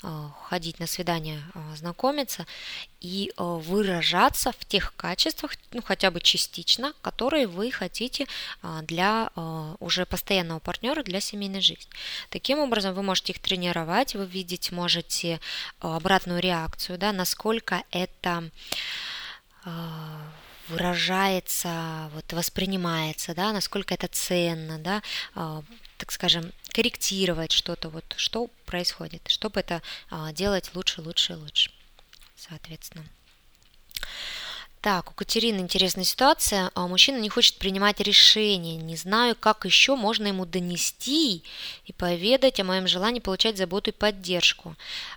[0.02, 2.45] э, ходить на свидания, э, знакомиться
[3.02, 8.28] и выражаться в тех качествах, ну хотя бы частично, которые вы хотите
[8.84, 9.30] для
[9.82, 11.91] уже постоянного партнера для семейной жизни.
[12.30, 15.41] Таким образом, вы можете их тренировать, вы видеть можете
[15.80, 18.49] обратную реакцию, да, насколько это
[19.65, 20.21] а,
[20.73, 25.01] выражается, вот, воспринимается, да, насколько это ценно, да,
[25.36, 25.63] а,
[25.97, 31.71] так скажем, корректировать что-то, вот, что происходит, чтобы это а, делать лучше, лучше, лучше,
[32.36, 33.05] соответственно.
[34.83, 36.69] Так, у Катерины интересная ситуация.
[36.75, 38.75] А мужчина не хочет принимать решения.
[38.75, 41.41] Не знаю, как еще можно ему донести
[41.86, 44.75] и поведать о моем желании получать заботу и поддержку.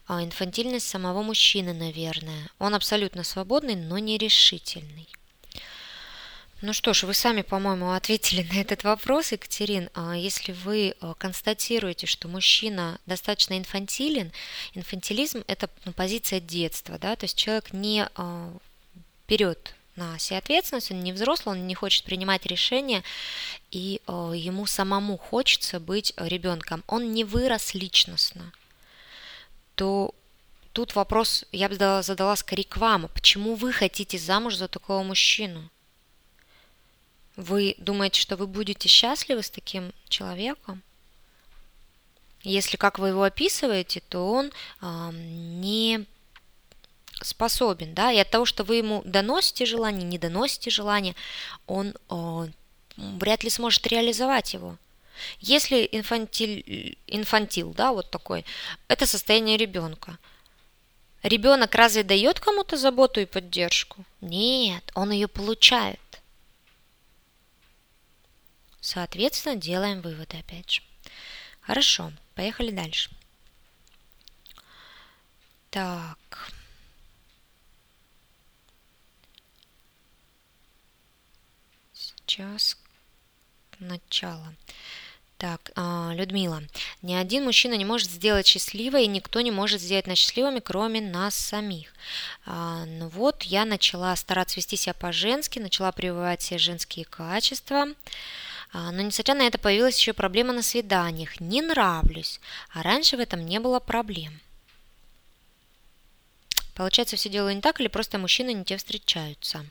[0.08, 2.48] Инфантильность самого мужчины, наверное.
[2.60, 5.08] Он абсолютно свободный, но нерешительный.
[6.62, 9.90] Ну что ж, вы сами, по-моему, ответили на этот вопрос, Екатерин.
[9.94, 14.32] А если вы э, констатируете, что мужчина достаточно инфантилен,
[14.72, 18.52] инфантилизм– это ну, позиция детства, да, то есть человек не э,
[19.28, 23.02] берет на себя ответственность, он не взрослый, он не хочет принимать решения,
[23.70, 26.82] и э, ему самому хочется быть ребенком.
[26.86, 28.50] Он не вырос личностно.
[29.74, 30.14] То
[30.72, 35.68] тут вопрос, я бы задала скорее к вам, почему вы хотите замуж за такого мужчину?
[37.36, 40.82] Вы думаете, что вы будете счастливы с таким человеком?
[42.46, 46.04] если как вы его описываете, то он э, не
[47.20, 51.14] способен, да, и от того, что вы ему доносите желание, не доносите желание,
[51.66, 52.48] он э,
[52.96, 54.76] вряд ли сможет реализовать его.
[55.40, 58.44] Если инфантиль, инфантил, да, вот такой,
[58.86, 60.18] это состояние ребенка.
[61.22, 64.04] Ребенок разве дает кому-то заботу и поддержку?
[64.20, 65.98] Нет, он ее получает.
[68.86, 70.82] Соответственно, делаем выводы опять же.
[71.60, 73.10] Хорошо, поехали дальше.
[75.70, 76.52] Так.
[81.92, 82.76] Сейчас
[83.80, 84.54] начало.
[85.36, 86.62] Так, а, Людмила.
[87.02, 91.00] Ни один мужчина не может сделать счастливой, и никто не может сделать нас счастливыми, кроме
[91.00, 91.92] нас самих.
[92.46, 97.88] А, ну вот, я начала стараться вести себя по-женски, начала прививать все женские качества.
[98.76, 101.40] А, но несмотря на это появилась еще проблема на свиданиях.
[101.40, 102.40] Не нравлюсь,
[102.74, 104.38] а раньше в этом не было проблем.
[106.74, 109.64] Получается, все делаю не так, или просто мужчины не те встречаются?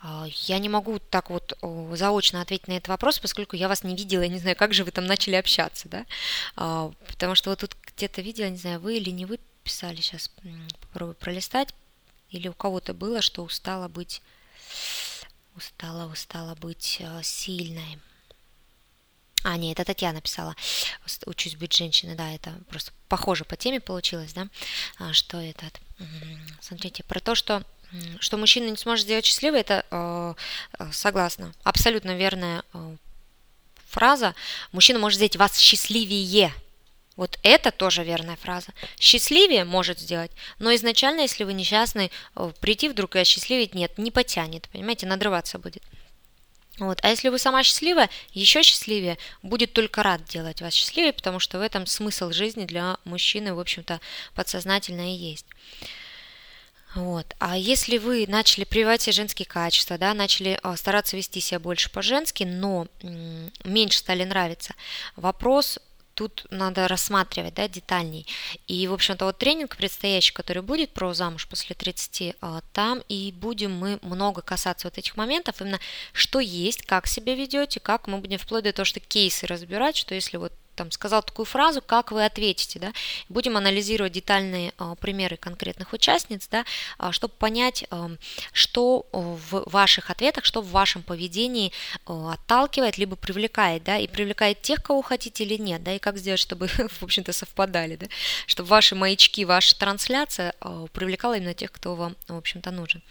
[0.00, 1.58] А, я не могу так вот
[1.92, 4.84] заочно ответить на этот вопрос, поскольку я вас не видела, я не знаю, как же
[4.84, 6.06] вы там начали общаться, да,
[6.56, 10.30] а, потому что вот тут где-то видела, не знаю, вы или не вы писали, сейчас
[10.80, 11.74] попробую пролистать,
[12.30, 14.22] или у кого-то было, что устала быть,
[15.56, 17.98] устала, устала быть а, сильной.
[19.42, 20.56] А, нет, это Татьяна писала.
[21.26, 24.48] Учусь быть женщиной, да, это просто похоже по теме получилось, да,
[25.12, 25.80] что этот.
[26.60, 27.64] Смотрите, про то, что
[28.18, 30.34] что мужчина не сможет сделать счастливой, это э,
[30.78, 31.54] э, согласна.
[31.62, 32.96] Абсолютно верная э,
[33.88, 34.34] фраза.
[34.72, 36.52] Мужчина может сделать вас счастливее.
[37.16, 38.68] Вот это тоже верная фраза.
[39.00, 44.10] Счастливее может сделать, но изначально, если вы несчастный, э, прийти вдруг и осчастливить нет, не
[44.10, 45.82] потянет, понимаете, надрываться будет.
[46.78, 46.98] Вот.
[47.02, 51.58] А если вы сама счастливая, еще счастливее, будет только рад делать вас счастливее, потому что
[51.58, 53.98] в этом смысл жизни для мужчины, в общем-то,
[54.34, 55.46] подсознательно и есть.
[56.94, 57.34] Вот.
[57.38, 61.90] А если вы начали прививать все женские качества, да, начали а, стараться вести себя больше
[61.90, 62.88] по-женски, но
[63.64, 64.74] меньше стали нравиться,
[65.14, 65.78] вопрос
[66.16, 68.26] тут надо рассматривать да, детальней.
[68.66, 73.32] И, в общем-то, вот тренинг предстоящий, который будет про замуж после 30, а, там и
[73.32, 75.78] будем мы много касаться вот этих моментов, именно
[76.12, 80.14] что есть, как себя ведете, как мы будем вплоть до того, что кейсы разбирать, что
[80.14, 82.92] если вот там сказал такую фразу, как вы ответите, да,
[83.28, 86.64] будем анализировать детальные а, примеры конкретных участниц, да,
[86.98, 88.10] а, чтобы понять, а,
[88.52, 91.72] что в ваших ответах, что в вашем поведении
[92.06, 96.18] а, отталкивает, либо привлекает, да, и привлекает тех, кого хотите или нет, да, и как
[96.18, 98.06] сделать, чтобы, в общем-то, совпадали, да,
[98.46, 103.02] чтобы ваши маячки, ваша трансляция а, привлекала именно тех, кто вам, в общем-то, нужен.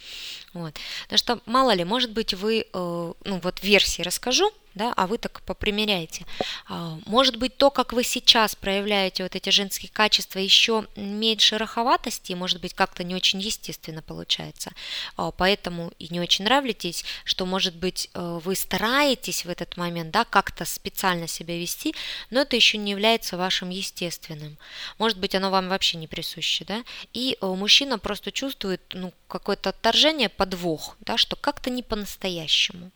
[0.54, 0.74] Вот.
[1.04, 5.18] Потому что, мало ли, может быть, вы, э, ну, вот версии расскажу, да, а вы
[5.18, 6.26] так попримеряете.
[6.68, 12.34] А, может быть, то, как вы сейчас проявляете вот эти женские качества, еще имеет шероховатости,
[12.34, 14.72] может быть, как-то не очень естественно получается.
[15.16, 20.12] А, поэтому и не очень нравитесь, что, может быть, э, вы стараетесь в этот момент,
[20.12, 21.96] да, как-то специально себя вести,
[22.30, 24.58] но это еще не является вашим естественным.
[24.98, 26.84] Может быть, оно вам вообще не присуще, да,
[27.14, 32.92] и э, мужчина просто чувствует, ну, какое-то отторжение, подвох, да, что как-то не по-настоящему.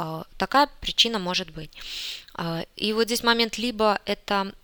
[0.00, 1.72] А, такая причина может быть.
[2.34, 4.54] А, и вот здесь момент, либо это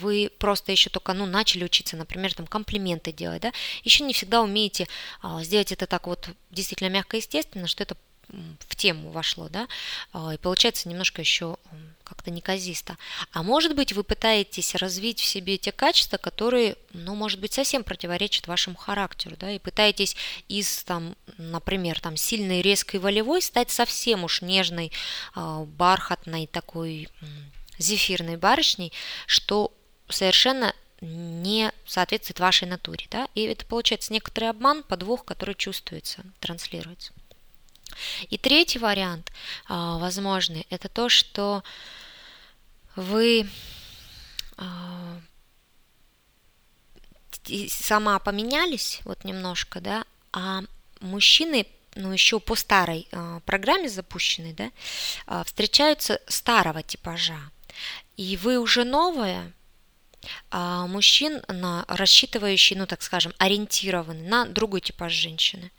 [0.00, 4.40] вы просто еще только ну, начали учиться, например, там комплименты делать, да, еще не всегда
[4.40, 4.88] умеете
[5.20, 7.94] а, сделать это так вот действительно мягко естественно, что это
[8.66, 9.68] в тему вошло, да,
[10.32, 11.58] и получается немножко еще
[12.04, 12.96] как-то неказисто.
[13.32, 17.82] А может быть, вы пытаетесь развить в себе те качества, которые, ну, может быть, совсем
[17.82, 20.16] противоречат вашему характеру, да, и пытаетесь
[20.48, 24.92] из, там, например, там, сильной, резкой, волевой стать совсем уж нежной,
[25.34, 27.08] а, бархатной, такой
[27.78, 28.92] зефирной барышней,
[29.26, 29.72] что
[30.08, 37.12] совершенно не соответствует вашей натуре, да, и это получается некоторый обман, подвох, который чувствуется, транслируется.
[38.30, 39.30] И третий вариант
[39.66, 41.62] а, возможный, это то, что
[42.96, 43.48] вы
[44.56, 45.20] а,
[47.68, 50.62] сама поменялись вот немножко, да, а
[51.00, 54.70] мужчины, ну еще по старой а, программе запущенной, да,
[55.26, 57.38] а, встречаются старого типажа,
[58.16, 59.52] и вы уже новая,
[60.50, 65.70] а мужчин, на, рассчитывающий, ну так скажем, ориентированный на другой типаж женщины.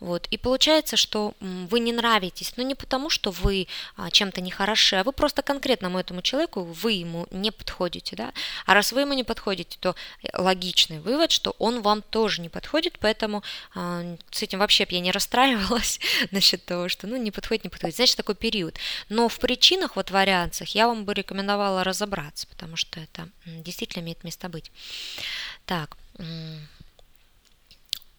[0.00, 0.26] Вот.
[0.30, 3.66] И получается, что вы не нравитесь, но не потому, что вы
[3.96, 8.16] а, чем-то не хороши, а вы просто конкретному этому человеку, вы ему не подходите.
[8.16, 8.32] Да?
[8.66, 9.94] А раз вы ему не подходите, то
[10.32, 13.42] логичный вывод, что он вам тоже не подходит, поэтому
[13.74, 16.00] а, с этим вообще я не расстраивалась
[16.30, 17.96] насчет того, что ну, не подходит, не подходит.
[17.96, 18.76] Значит, такой период.
[19.08, 24.24] Но в причинах, вот вариациях, я вам бы рекомендовала разобраться, потому что это действительно имеет
[24.24, 24.70] место быть.
[25.66, 25.96] Так,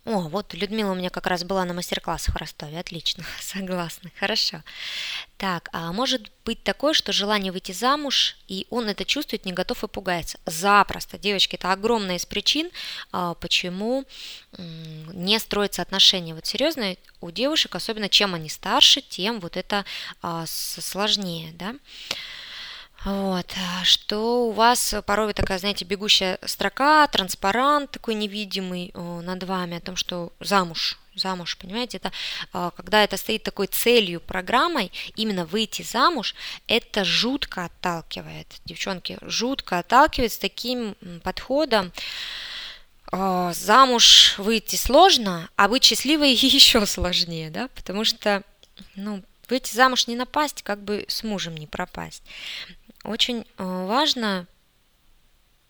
[0.09, 2.79] о, вот Людмила у меня как раз была на мастер-классах в Ростове.
[2.79, 4.09] Отлично, согласна.
[4.19, 4.63] Хорошо.
[5.37, 9.83] Так, а может быть такое, что желание выйти замуж, и он это чувствует, не готов
[9.83, 10.39] и пугается?
[10.47, 12.71] Запросто, девочки, это огромная из причин,
[13.11, 14.03] а, почему
[14.57, 16.33] не строятся отношения.
[16.33, 19.85] Вот серьезно, у девушек, особенно чем они старше, тем вот это
[20.23, 21.75] а, сложнее, да.
[23.05, 29.77] Вот, а что у вас порой такая, знаете, бегущая строка, транспарант такой невидимый над вами
[29.77, 32.11] о том, что замуж, замуж, понимаете, это
[32.51, 36.35] а, когда это стоит такой целью, программой, именно выйти замуж,
[36.67, 41.93] это жутко отталкивает, девчонки, жутко отталкивает с таким подходом,
[43.13, 48.43] а, замуж выйти сложно, а быть счастливой еще сложнее, да, потому что,
[48.95, 52.23] ну, выйти замуж не напасть, как бы с мужем не пропасть
[53.03, 54.47] очень э, важно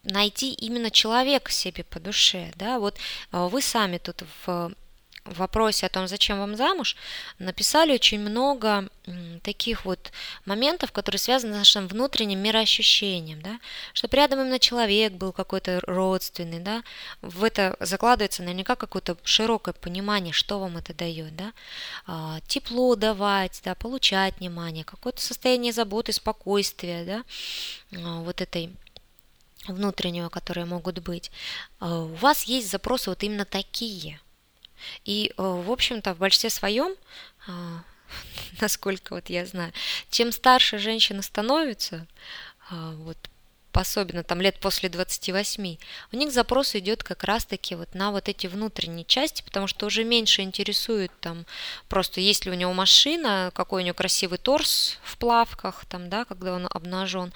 [0.03, 2.97] найти именно человека себе по душе, да, вот
[3.31, 4.71] э, вы сами тут в
[5.29, 6.95] в вопросе о том, зачем вам замуж,
[7.37, 8.89] написали очень много
[9.43, 10.11] таких вот
[10.45, 13.59] моментов, которые связаны с нашим внутренним мироощущением, да,
[13.93, 16.83] чтобы рядом именно человек был какой-то родственный, да,
[17.21, 21.53] в это закладывается наверняка какое-то широкое понимание, что вам это дает, да,
[22.05, 27.23] а, тепло давать, да, получать внимание, какое-то состояние заботы, спокойствия, да,
[27.99, 28.71] а, вот этой
[29.67, 31.31] внутреннего, которые могут быть.
[31.79, 34.19] А, у вас есть запросы вот именно такие–
[35.05, 36.95] и, э, в общем-то, в большинстве своем,
[37.47, 37.83] а,
[38.61, 39.73] насколько вот я знаю,
[40.09, 42.07] чем старше женщина становится,
[42.69, 43.17] а, вот
[43.79, 45.77] особенно там лет после 28,
[46.11, 50.03] у них запрос идет как раз-таки вот на вот эти внутренние части, потому что уже
[50.03, 51.45] меньше интересует там
[51.87, 56.25] просто есть ли у него машина, какой у него красивый торс в плавках, там, да,
[56.25, 57.33] когда он обнажен,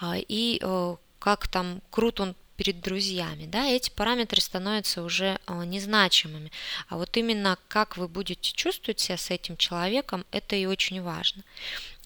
[0.00, 5.64] а, и э, как там крут он перед друзьями, да, эти параметры становятся уже а,
[5.64, 6.50] незначимыми.
[6.88, 11.42] А вот именно как вы будете чувствовать себя с этим человеком, это и очень важно.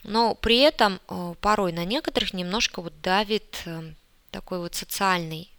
[0.02, 3.92] Но при этом а, порой на некоторых немножко вот давит э,
[4.30, 5.50] такой вот социальный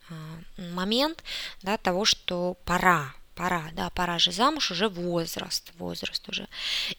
[0.58, 1.24] момент
[1.64, 6.48] да, того, что пора, пора, да, пора же замуж, уже возраст, возраст уже.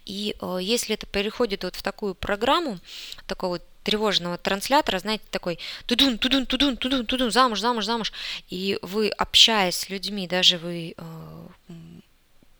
[0.06, 2.78] И э, если это переходит вот в такую программу,
[3.26, 8.12] такой вот тревожного транслятора, знаете, такой тудун, тудун, тудун, тудун, тудун, замуж, замуж, замуж.
[8.48, 11.46] И вы, общаясь с людьми, даже вы э,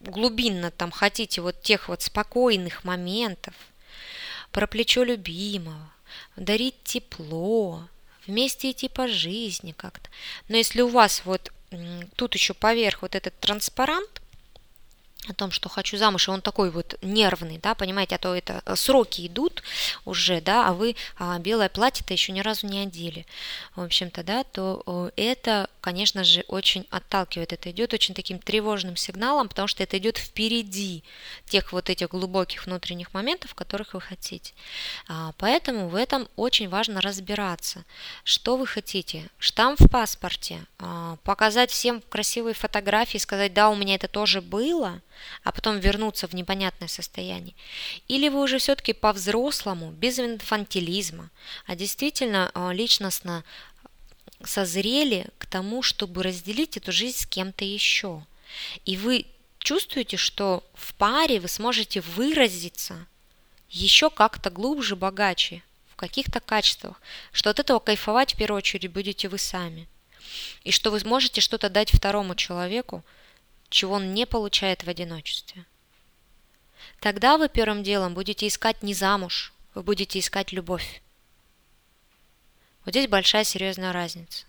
[0.01, 3.53] глубинно там хотите вот тех вот спокойных моментов,
[4.51, 5.91] про плечо любимого,
[6.35, 7.87] дарить тепло,
[8.27, 10.09] вместе идти по жизни как-то.
[10.47, 11.51] Но если у вас вот
[12.15, 14.21] тут еще поверх вот этот транспарант,
[15.29, 18.61] о том, что хочу замуж, и он такой вот нервный, да, понимаете, а то это
[18.65, 19.63] э, сроки идут
[20.05, 23.25] уже, да, а вы а, белое платье-то еще ни разу не одели,
[23.75, 29.47] в общем-то, да, то это, конечно же, очень отталкивает, это идет очень таким тревожным сигналом,
[29.47, 31.03] потому что это идет впереди
[31.45, 34.53] тех вот этих глубоких внутренних моментов, которых вы хотите.
[35.07, 37.85] А, поэтому в этом очень важно разбираться,
[38.23, 43.95] что вы хотите, штамп в паспорте, а, показать всем красивые фотографии, сказать, да, у меня
[43.95, 45.01] это тоже было–
[45.43, 47.55] а потом вернуться в непонятное состояние?
[48.07, 51.29] Или вы уже все-таки по-взрослому, без инфантилизма,
[51.65, 53.43] а действительно а, личностно
[54.43, 58.25] созрели к тому, чтобы разделить эту жизнь с кем-то еще?
[58.85, 59.25] И вы
[59.59, 63.05] чувствуете, что в паре вы сможете выразиться
[63.69, 67.01] еще как-то глубже, богаче, в каких-то качествах,
[67.31, 69.87] что от этого кайфовать в первую очередь будете вы сами.
[70.63, 73.03] И что вы сможете что-то дать второму человеку,
[73.73, 75.65] чего он не получает в одиночестве.
[76.99, 81.01] Тогда вы первым делом будете искать не замуж, вы будете искать любовь.
[82.85, 84.45] Вот здесь большая серьезная разница.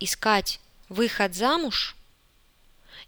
[0.00, 1.94] Искать выход замуж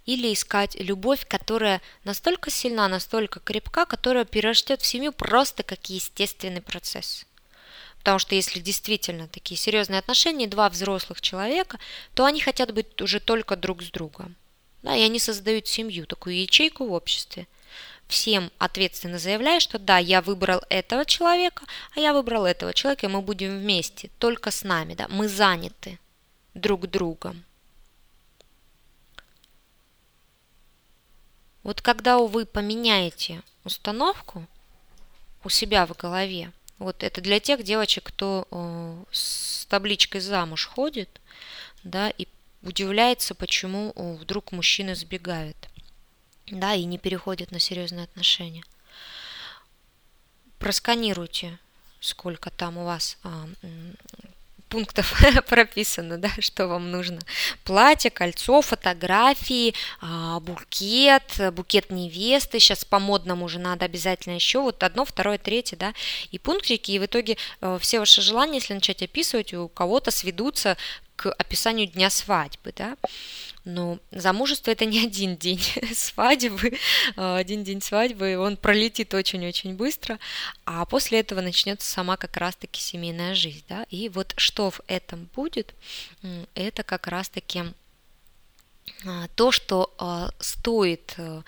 [0.05, 6.63] или искать любовь, которая настолько сильна, настолько крепка, которая перерастет в семью просто как естественный
[6.63, 7.28] процесс.
[7.99, 11.79] Потому что если действительно такие серьезные отношения, два взрослых человека,
[12.15, 14.37] то они хотят быть уже только друг с другом.
[14.83, 17.47] Да, и они создают семью, такую ячейку в обществе.
[18.07, 23.11] всем ответственно заявляю, что да, я выбрал этого человека, а я выбрал этого человека, и
[23.11, 25.99] мы будем вместе, только с нами, да, мы заняты
[26.55, 27.45] друг другом.
[31.63, 34.47] Вот когда вы поменяете установку
[35.45, 41.21] у себя в голове, вот это для тех девочек, кто э, с табличкой замуж ходит,
[41.85, 42.27] да, и
[42.63, 45.57] удивляется, почему вдруг мужчины сбегают,
[46.47, 48.65] да, и не переходят на серьезные отношения.
[50.59, 51.59] Просканируйте,
[52.01, 53.49] сколько там у вас а,
[54.69, 55.15] пунктов
[55.49, 57.21] прописано, да, что вам нужно.
[57.65, 62.61] Платье, кольцо, фотографии, а, букет, букет невесты.
[62.61, 65.95] Сейчас по модному уже надо обязательно еще вот одно, второе, третье, да,
[66.31, 66.93] и пунктики.
[66.93, 70.77] И в итоге э, все ваши желания, если начать описывать, у кого-то сведутся
[71.17, 72.97] к описанию дня свадьбы, да.
[73.69, 75.61] Но замужество это не один день
[75.95, 76.79] свадьбы,
[77.17, 80.19] а, один день свадьбы, он пролетит очень-очень быстро,
[80.65, 85.29] а после этого начнется сама как раз-таки семейная жизнь, да, и вот что в этом
[85.35, 85.75] будет,
[86.55, 87.65] это как раз-таки
[89.07, 91.43] а, то, что а, стоит э,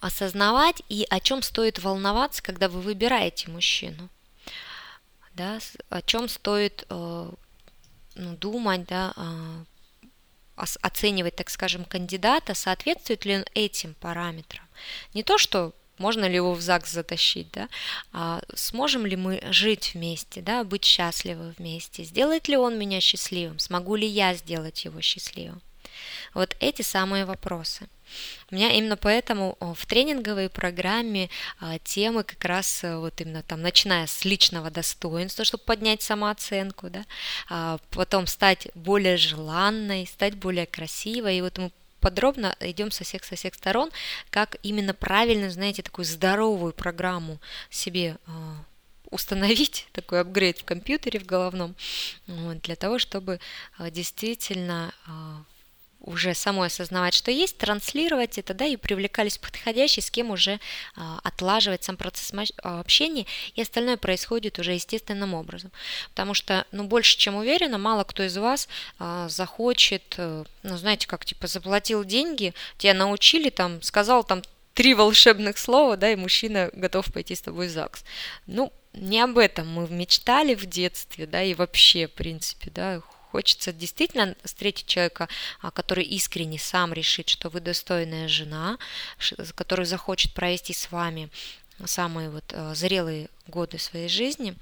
[0.00, 4.08] осознавать и о чем стоит волноваться, когда вы выбираете мужчину,
[5.34, 5.58] да,
[5.90, 7.30] о чем стоит э,
[8.14, 9.12] ну, думать, да,
[10.56, 14.64] оценивать, так скажем, кандидата, соответствует ли он этим параметрам.
[15.14, 17.68] Не то, что можно ли его в ЗАГС затащить, да,
[18.12, 23.58] а сможем ли мы жить вместе, да, быть счастливы вместе, сделает ли он меня счастливым,
[23.58, 25.62] смогу ли я сделать его счастливым.
[26.34, 27.88] Вот эти самые вопросы.
[28.50, 33.62] У меня именно поэтому в тренинговой программе а, темы как раз э, вот именно там,
[33.62, 37.04] начиная с личного достоинства, чтобы поднять самооценку, да,
[37.48, 43.24] а потом стать более желанной, стать более красивой, и вот мы подробно идем со всех,
[43.24, 43.90] со всех сторон,
[44.30, 47.38] как именно правильно, знаете, такую здоровую программу
[47.70, 48.64] себе а,
[49.10, 51.74] установить такой апгрейд в компьютере в головном,
[52.26, 53.40] вот, для того, чтобы
[53.78, 54.92] действительно
[56.02, 60.60] уже самой осознавать, что есть, транслировать это, да, и привлекались подходящие, с кем уже
[60.96, 62.32] а, отлаживать сам процесс
[62.62, 65.70] а, общения, и остальное происходит уже естественным образом.
[66.10, 71.06] Потому что, ну, больше чем уверена, мало кто из вас а, захочет, а, ну, знаете,
[71.06, 74.42] как, типа, заплатил деньги, тебя научили, там, сказал там
[74.74, 78.04] три волшебных слова, да, и мужчина готов пойти с тобой в ЗАГС.
[78.46, 83.02] Ну, не об этом мы мечтали в детстве, да, и вообще, в принципе, да,
[83.32, 85.26] Хочется действительно встретить человека,
[85.62, 88.76] а, который искренне сам решит, что вы достойная жена,
[89.54, 91.30] который захочет провести с вами
[91.86, 94.54] самые вот э, зрелые годы своей жизни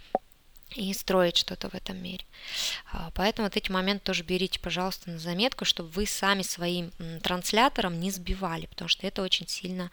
[0.76, 2.24] и строить что-то в этом мире.
[2.92, 6.92] А, поэтому вот эти моменты тоже берите, пожалуйста, на заметку, чтобы вы сами своим
[7.24, 9.90] транслятором не сбивали, потому что это очень сильно,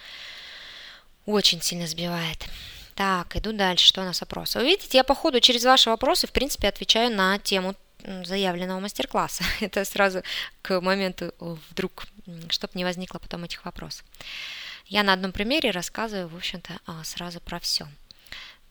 [1.25, 2.45] очень сильно сбивает.
[2.93, 3.87] Так, иду дальше.
[3.87, 4.59] Что у нас вопросы?
[4.59, 7.75] Вы видите, я по ходу через ваши вопросы, в принципе, отвечаю на тему
[8.23, 9.43] заявленного мастер-класса.
[9.59, 10.23] Это сразу
[10.61, 12.05] к моменту вдруг,
[12.49, 14.05] чтобы не возникло потом этих вопросов.
[14.85, 17.87] Я на одном примере рассказываю, в общем-то, а, сразу про все.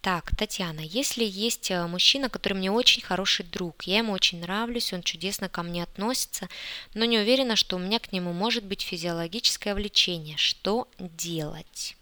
[0.00, 4.92] Так, Татьяна, если есть э, мужчина, который мне очень хороший друг, я ему очень нравлюсь,
[4.92, 6.48] он чудесно ко мне относится,
[6.94, 11.96] но не уверена, что у меня к нему может быть физиологическое влечение, что делать?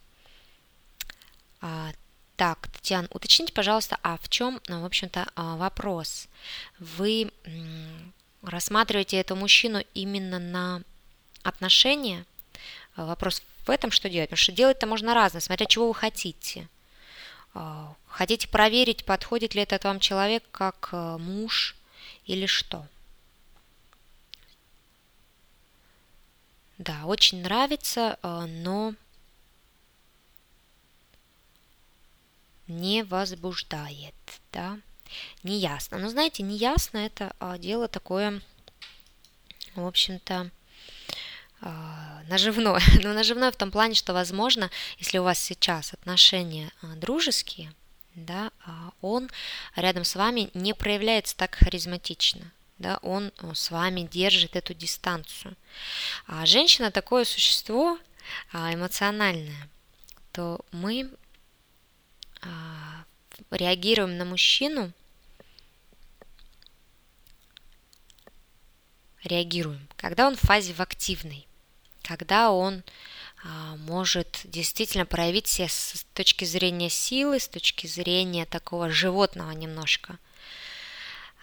[2.37, 6.27] Так, Татьяна, уточните, пожалуйста, а в чем, ну, в общем-то, а, вопрос?
[6.81, 7.31] Вы
[8.43, 10.83] рассматриваете этого мужчину именно на
[11.45, 12.27] отношения?
[12.97, 14.31] А, вопрос в этом, что делать?
[14.31, 16.69] Потому что делать-то можно разное, смотря чего вы хотите.
[17.55, 21.77] А, хотите проверить, подходит ли этот вам человек как муж
[22.27, 22.85] или что?
[26.79, 28.95] Да, очень нравится, но
[32.67, 34.15] не возбуждает,
[34.53, 34.79] да,
[35.43, 35.99] неясно.
[35.99, 38.41] Но знаете, неясно это а, дело такое,
[39.75, 40.51] в общем-то,
[41.61, 42.81] а, наживное.
[43.03, 47.73] Но наживное в том плане, что, возможно, если у вас сейчас отношения а, дружеские,
[48.15, 48.53] да,
[49.01, 49.29] он
[49.75, 55.57] рядом с вами не проявляется так харизматично, да, он с вами держит эту дистанцию.
[56.29, 57.99] А женщина такое существо
[58.53, 59.69] эмоциональное,
[60.31, 61.11] то мы
[63.51, 64.93] реагируем на мужчину,
[69.23, 71.47] реагируем, когда он в фазе в активной,
[72.03, 72.83] когда он
[73.43, 80.19] а, может действительно проявить себя с точки зрения силы, с точки зрения такого животного немножко,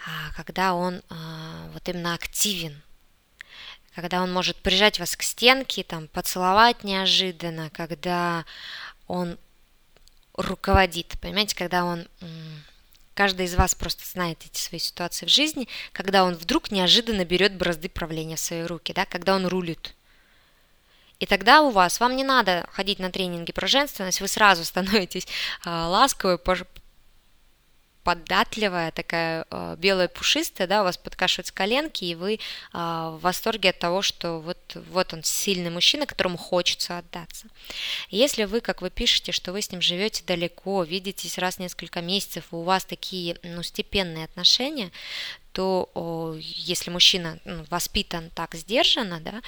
[0.05, 1.01] а, когда он
[1.73, 2.81] вот именно активен,
[3.95, 8.45] когда он может прижать вас к стенке, там, поцеловать неожиданно, когда
[9.07, 9.37] он
[10.41, 12.07] руководит, понимаете, когда он
[13.13, 17.53] Каждый из вас просто знает эти свои ситуации в жизни, когда он вдруг неожиданно берет
[17.55, 19.93] бразды правления в свои руки, да, когда он рулит.
[21.19, 25.27] И тогда у вас, вам не надо ходить на тренинги про женственность, вы сразу становитесь
[25.65, 26.39] э, ласковой,
[28.03, 32.39] податливая, такая э, белая пушистая, да, у вас подкашиваются коленки, и вы э,
[32.73, 34.57] в восторге от того, что вот,
[34.89, 37.47] вот он сильный мужчина, которому хочется отдаться.
[38.09, 42.01] Если вы, как вы пишете, что вы с ним живете далеко, видитесь раз в несколько
[42.01, 44.91] месяцев, у вас такие ну, степенные отношения,
[45.51, 49.41] то о, если мужчина ну, воспитан так сдержанно, да,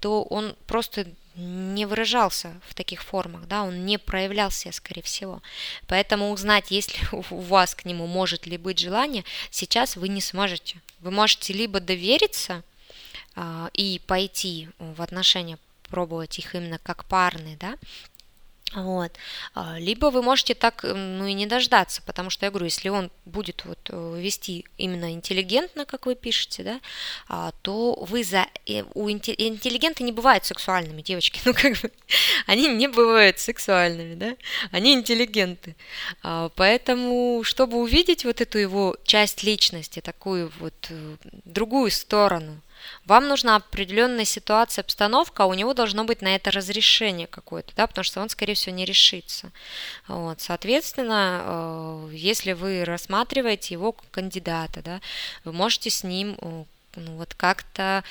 [0.00, 1.06] то он просто
[1.38, 5.40] не выражался в таких формах, да, он не проявлялся, скорее всего.
[5.86, 10.20] Поэтому узнать, есть ли у вас к нему может ли быть желание, сейчас вы не
[10.20, 10.80] сможете.
[11.00, 12.62] Вы можете либо довериться
[13.36, 15.58] э, и пойти в отношения,
[15.88, 17.76] пробовать их именно как парные, да,
[18.74, 19.12] вот.
[19.54, 23.10] А, либо вы можете так, ну и не дождаться, потому что я говорю, если он
[23.24, 26.80] будет вот э, вести именно интеллигентно, как вы пишете, да,
[27.28, 28.46] а, то вы за...
[28.94, 31.90] У интеллигенты не бывают сексуальными, девочки, ну как бы,
[32.46, 34.36] они не бывают сексуальными, да,
[34.70, 35.74] они интеллигенты.
[36.22, 41.16] А, поэтому, чтобы увидеть вот эту его часть личности, такую вот э,
[41.46, 42.60] другую сторону,
[43.04, 47.86] вам нужна определенная ситуация, обстановка, а у него должно быть на это разрешение какое-то, да,
[47.86, 49.50] потому что он, скорее всего, не решится.
[50.06, 55.00] Вот, соответственно, э, если вы рассматриваете его кандидата, да,
[55.44, 56.64] вы можете с ним э,
[56.96, 58.04] ну, вот как-то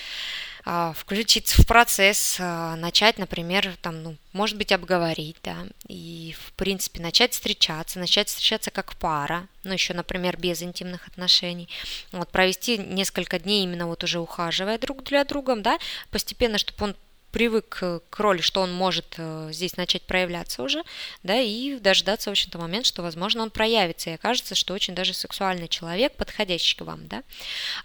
[0.65, 6.53] а, включиться в процесс, а, начать, например, там, ну, может быть, обговорить, да, и, в
[6.53, 11.69] принципе, начать встречаться, начать встречаться как пара, ну, еще, например, без интимных отношений,
[12.11, 15.77] вот, провести несколько дней именно вот уже ухаживая друг для друга, да,
[16.11, 16.95] постепенно, чтобы он
[17.37, 20.83] привык к роли, что он может э, здесь начать проявляться уже,
[21.21, 25.13] да, и дождаться, в общем-то, момент, что, возможно, он проявится, и окажется, что очень даже
[25.13, 27.21] сексуальный человек, подходящий к вам, да,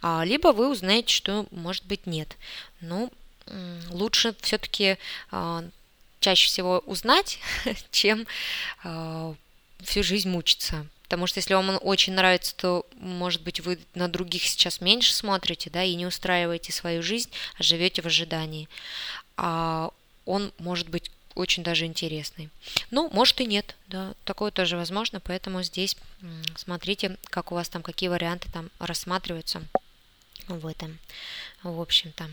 [0.00, 2.34] а, либо вы узнаете, что, может быть, нет.
[2.80, 3.12] Ну,
[3.90, 4.96] лучше все-таки
[5.30, 5.62] а,
[6.20, 7.38] чаще всего узнать,
[7.90, 8.26] чем
[8.84, 9.34] а,
[9.84, 10.86] всю жизнь мучиться.
[11.02, 15.12] Потому что если вам он очень нравится, то, может быть, вы на других сейчас меньше
[15.12, 18.66] смотрите, да, и не устраиваете свою жизнь, а живете в ожидании
[20.24, 22.50] он может быть очень даже интересный.
[22.90, 25.96] Ну, может и нет, да, такое тоже возможно, поэтому здесь
[26.56, 29.62] смотрите, как у вас там, какие варианты там рассматриваются
[30.46, 30.98] в этом,
[31.62, 32.30] в общем-то.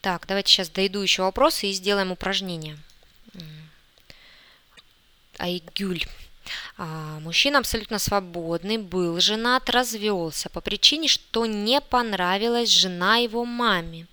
[0.00, 2.78] Так, давайте сейчас дойду еще вопросы и сделаем упражнение.
[5.38, 6.04] Айгюль.
[6.76, 14.06] А, мужчина абсолютно свободный, был женат, развелся по причине, что не понравилась жена его маме.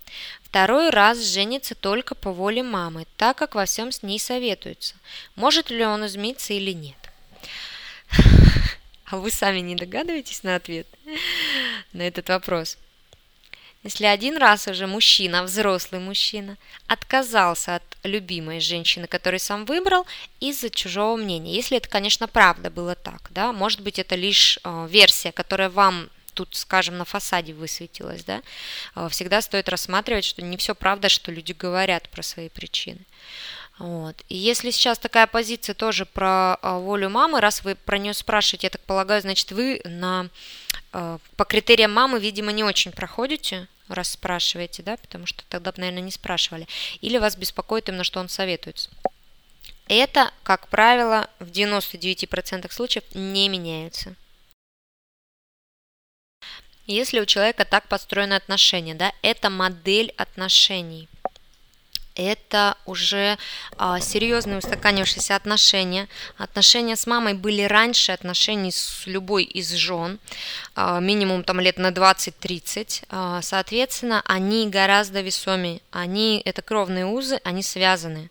[0.50, 4.96] Второй раз женится только по воле мамы, так как во всем с ней советуется.
[5.36, 6.96] Может ли он измениться или нет?
[9.04, 10.88] А вы сами не догадываетесь на ответ
[11.92, 12.78] на этот вопрос?
[13.84, 20.04] Если один раз уже мужчина, взрослый мужчина, отказался от любимой женщины, которую сам выбрал,
[20.40, 21.54] из-за чужого мнения.
[21.54, 26.10] Если это, конечно, правда было так, да, может быть, это лишь э, версия, которая вам
[26.34, 28.42] тут, скажем, на фасаде высветилась, да,
[28.96, 33.00] э, всегда стоит рассматривать, что не все правда, что люди говорят про свои причины.
[33.78, 34.22] Вот.
[34.28, 38.66] И если сейчас такая позиция тоже про э, волю мамы, раз вы про нее спрашиваете,
[38.66, 40.28] я так полагаю, значит, вы на
[40.92, 46.02] Э, по критериям мамы, видимо, не очень проходите, раз спрашиваете, да, потому что тогда наверное,
[46.02, 46.66] не спрашивали.
[47.00, 48.90] Или вас беспокоит именно, что он советуется.
[49.88, 54.14] Это, как правило, в 99% случаев не меняется.
[56.90, 61.08] Если у человека так построены отношения, да, это модель отношений–
[62.16, 63.38] это уже
[63.76, 66.08] а, серьезные устаканившиеся отношения.
[66.36, 70.18] Отношения с мамой были раньше отношений с любой из жен,
[70.74, 73.04] а, минимум там лет на 20-30.
[73.08, 75.80] А, соответственно, они гораздо весомее.
[75.92, 78.30] Они, это кровные узы, они связаны.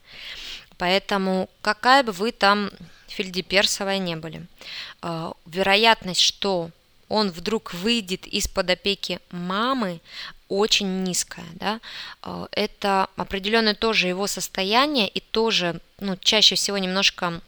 [0.78, 2.72] Поэтому какая бы вы там
[3.08, 4.46] фельдеперсовая не были,
[5.02, 6.70] а, вероятность, что
[7.10, 10.00] он вдруг выйдет из-под опеки мамы,
[10.48, 11.80] очень низкая, да,
[12.24, 17.42] э, это определенное тоже его состояние и тоже, ну, чаще всего немножко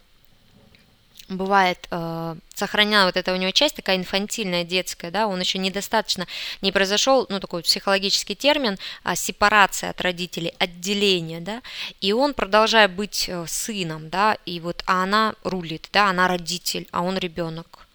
[1.29, 6.27] бывает, э, сохраняла вот эта у него часть такая инфантильная, детская, да, он еще недостаточно,
[6.61, 11.61] не произошел, ну, такой психологический термин, а сепарация от родителей, отделение, да,
[12.01, 16.87] и он, продолжая быть э, сыном, да, и вот, а она рулит, да, она родитель,
[16.91, 17.87] а он ребенок,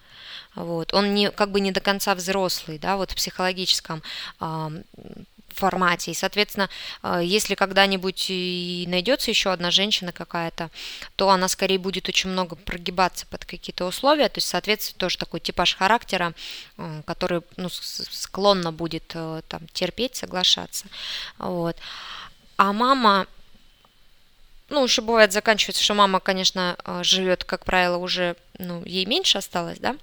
[0.56, 0.92] вот.
[0.94, 4.02] Он не, как бы не до конца взрослый, да, вот в психологическом,
[4.40, 4.70] э,
[5.56, 6.10] формате.
[6.10, 6.68] И, соответственно,
[7.02, 10.70] э, если когда-нибудь и найдется еще одна женщина какая-то,
[11.16, 15.40] то она скорее будет очень много прогибаться под какие-то условия, то есть, соответственно, тоже такой
[15.40, 16.34] типаж характера,
[16.76, 20.86] э, который ну, склонно будет э, там, терпеть, соглашаться.
[21.38, 21.76] Вот.
[22.56, 23.26] А мама,
[24.68, 29.78] ну, еще бывает заканчивается, что мама, конечно, живет, как правило, уже, ну, ей меньше осталось,
[29.78, 29.96] да,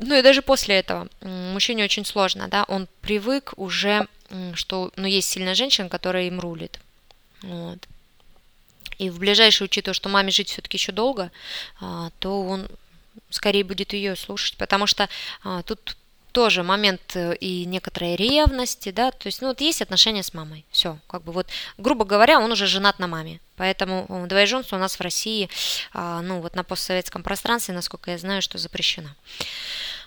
[0.00, 4.06] ну и даже после этого мужчине очень сложно, да, он привык уже,
[4.54, 6.80] что, ну, есть сильная женщина, которая им рулит,
[7.42, 7.78] вот.
[8.98, 11.32] И в ближайшее, учитывая, что маме жить все-таки еще долго,
[11.80, 12.68] а, то он
[13.30, 15.08] скорее будет ее слушать, потому что
[15.42, 15.96] а, тут
[16.32, 20.64] тоже момент э, и некоторой ревности, да, то есть, ну, вот есть отношения с мамой,
[20.70, 21.46] все, как бы вот,
[21.78, 25.48] грубо говоря, он уже женат на маме, поэтому двоеженство у нас в России,
[25.92, 29.10] а, ну, вот на постсоветском пространстве, насколько я знаю, что запрещено.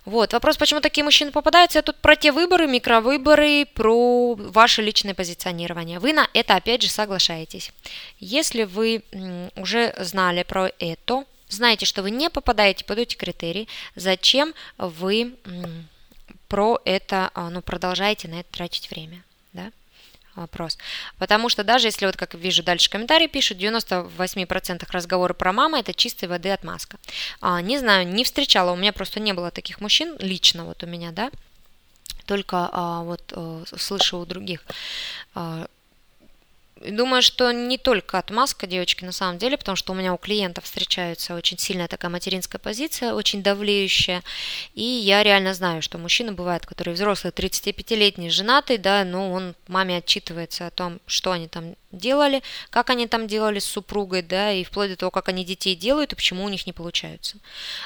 [0.06, 6.00] Вот, вопрос, почему такие мужчины попадаются, тут про те выборы, микровыборы, про ваше личное позиционирование.
[6.00, 7.72] Вы на это, опять же, соглашаетесь.
[8.20, 9.02] Если вы
[9.56, 15.34] уже знали про это, знаете, что вы не попадаете под эти критерии, зачем вы
[16.56, 19.74] про это, а, ну, продолжаете на это тратить время, да?
[20.36, 20.78] Вопрос.
[21.18, 25.76] Потому что даже если, вот как вижу дальше комментарии пишут, в 98% разговоры про маму
[25.76, 26.98] это чистой воды отмазка.
[27.42, 30.88] А, не знаю, не встречала, у меня просто не было таких мужчин, лично вот у
[30.88, 31.30] меня, да,
[32.26, 34.64] только а, вот а, слышу у других.
[35.34, 35.68] А,
[36.82, 40.66] Думаю, что не только отмазка девочки на самом деле, потому что у меня у клиентов
[40.66, 44.24] встречается очень сильная такая материнская позиция, очень давлеющая.
[44.74, 49.98] И я реально знаю, что мужчины бывают, которые взрослые, 35-летний, женатый, да, но он маме
[49.98, 54.66] отчитывается о том, что они там делали, как они там делали с супругой, да, и
[54.66, 57.38] вплоть до того, как они детей делают и почему у них не получаются.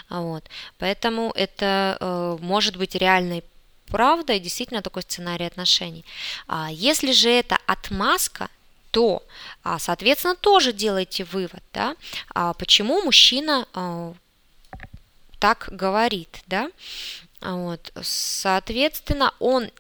[0.10, 0.46] Вот.
[0.80, 3.44] Поэтому это э, может быть реальной
[3.86, 6.06] правдой, действительно такой сценарий отношений.
[6.48, 8.50] А если же это отмазка,
[8.92, 9.24] то,
[9.64, 11.96] а, соответственно, тоже делайте вывод, да,
[12.34, 14.14] а, почему мужчина а,
[15.40, 16.72] так говорит, да,
[17.42, 19.72] вот, соответственно, он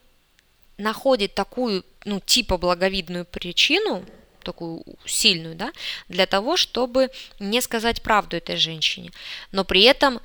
[0.77, 4.05] находит такую, ну, типа благовидную причину,
[4.43, 5.71] такую сильную, да,
[6.07, 9.11] для того, чтобы не сказать правду этой женщине.
[9.51, 10.21] Но при этом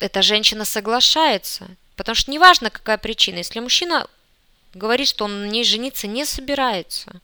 [0.00, 3.38] эта женщина соглашается, потому что неважно, какая причина.
[3.38, 4.08] Если мужчина
[4.74, 7.20] говорит, что он на ней жениться не собирается.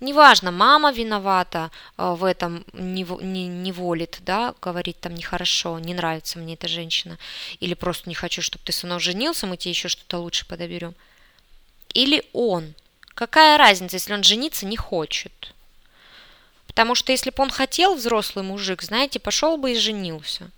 [0.00, 5.92] Неважно, мама виновата э, в этом, не, не, не волит, да, говорит там нехорошо, не
[5.92, 7.18] нравится мне эта женщина,
[7.58, 10.94] или просто не хочу, чтобы ты со мной женился, мы тебе еще что-то лучше подоберем.
[11.94, 12.74] Или он.
[13.14, 15.52] Какая разница, если он жениться не хочет?
[16.68, 20.48] Потому что если бы он хотел, взрослый мужик, знаете, пошел бы и женился.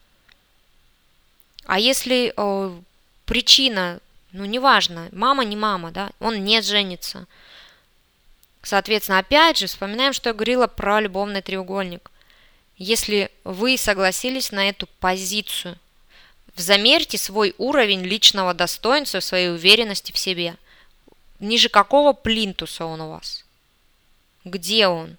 [1.64, 2.80] А если э,
[3.24, 4.00] причина
[4.32, 7.26] ну, неважно, мама не мама, да, он не женится.
[8.62, 12.10] Соответственно, опять же, вспоминаем, что я говорила про любовный треугольник.
[12.76, 15.78] Если вы согласились на эту позицию,
[16.56, 20.56] замерьте свой уровень личного достоинства, своей уверенности в себе.
[21.40, 23.44] Ниже какого плинтуса он у вас?
[24.44, 25.16] Где он?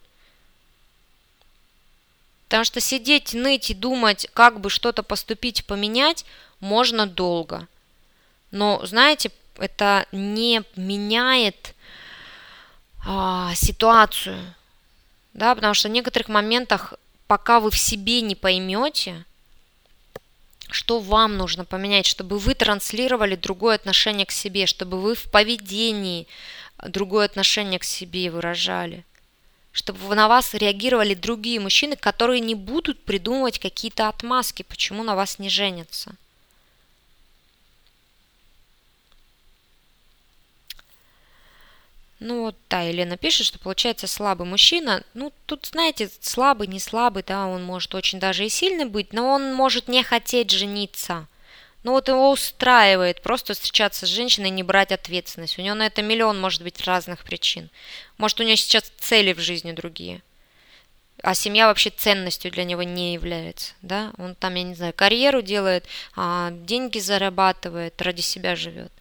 [2.46, 6.26] Потому что сидеть, ныть и думать, как бы что-то поступить, поменять,
[6.60, 7.68] можно долго–
[8.52, 11.74] но, знаете, это не меняет
[13.06, 14.38] а, ситуацию,
[15.34, 16.94] да, потому что в некоторых моментах,
[17.28, 19.26] пока вы в себе не поймете,
[20.70, 26.28] что вам нужно поменять, чтобы вы транслировали другое отношение к себе, чтобы вы в поведении
[26.88, 29.06] другое отношение к себе выражали,
[29.72, 35.40] чтобы на вас реагировали другие мужчины, которые не будут придумывать какие-то отмазки, почему на вас
[35.40, 36.16] не женятся.
[42.24, 45.04] Ну, вот, да, Елена пишет, что получается слабый мужчина.
[45.16, 49.32] Ну, тут, знаете, слабый, не слабый, да, он может очень даже и сильный быть, но
[49.32, 51.28] он может не хотеть жениться.
[51.84, 55.58] Ну, вот его устраивает просто встречаться с женщиной и не брать ответственность.
[55.58, 57.72] У него на это миллион, может быть, разных причин.
[58.20, 60.22] Может, у него сейчас цели в жизни другие.
[61.24, 64.12] А семья вообще ценностью для него не является, да?
[64.20, 68.92] Он там, я не знаю, карьеру делает, а деньги зарабатывает, ради себя живет.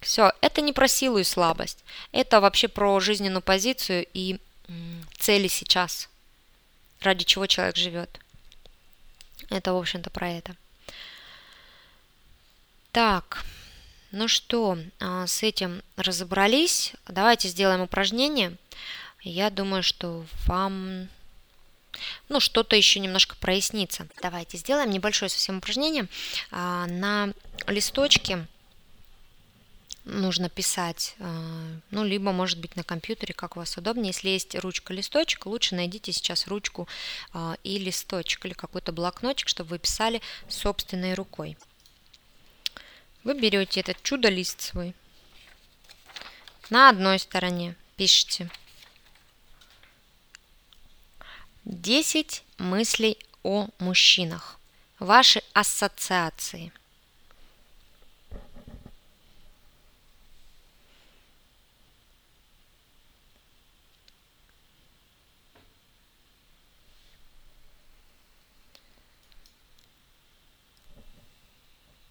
[0.00, 4.38] Все, это не про силу и слабость, это вообще про жизненную позицию и
[5.18, 6.08] цели сейчас,
[7.00, 8.20] ради чего человек живет.
[9.50, 10.54] Это, в общем-то, про это.
[12.92, 13.44] Так,
[14.10, 16.92] ну что, а, с этим разобрались.
[17.06, 18.56] Давайте сделаем упражнение.
[19.22, 21.08] Я думаю, что вам
[22.28, 24.06] ну, что-то еще немножко прояснится.
[24.22, 26.08] Давайте сделаем небольшое совсем упражнение.
[26.50, 27.32] А, на
[27.66, 28.46] листочке
[30.08, 31.14] нужно писать,
[31.90, 34.08] ну, либо, может быть, на компьютере, как у вас удобнее.
[34.08, 36.88] Если есть ручка-листочек, лучше найдите сейчас ручку
[37.62, 41.56] и листочек, или какой-то блокнотик, чтобы вы писали собственной рукой.
[43.24, 44.94] Вы берете этот чудо-лист свой.
[46.70, 48.50] На одной стороне пишите
[51.64, 54.58] 10 мыслей о мужчинах.
[54.98, 56.72] Ваши ассоциации.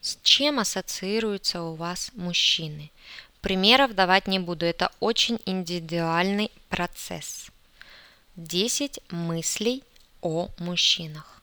[0.08, 2.92] С чем ассоциируются у вас мужчины?
[3.42, 7.52] Примеров давать не буду, это очень индивидуальный процесс.
[8.38, 9.84] 10 мыслей
[10.22, 11.42] о мужчинах.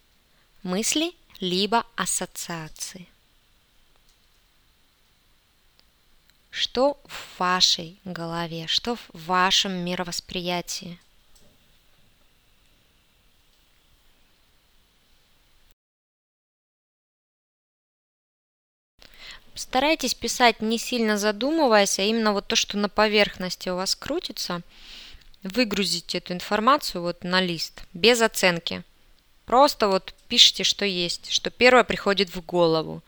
[0.63, 3.07] Мысли либо ассоциации.
[6.49, 10.99] Что в вашей голове, что в вашем мировосприятии?
[19.55, 24.63] Старайтесь писать не сильно задумываясь, а именно вот то, что на поверхности у вас крутится–
[25.45, 28.83] выгрузить эту информацию вот на лист без оценки.
[29.45, 33.03] Просто вот пишите, что есть, что первое приходит в голову.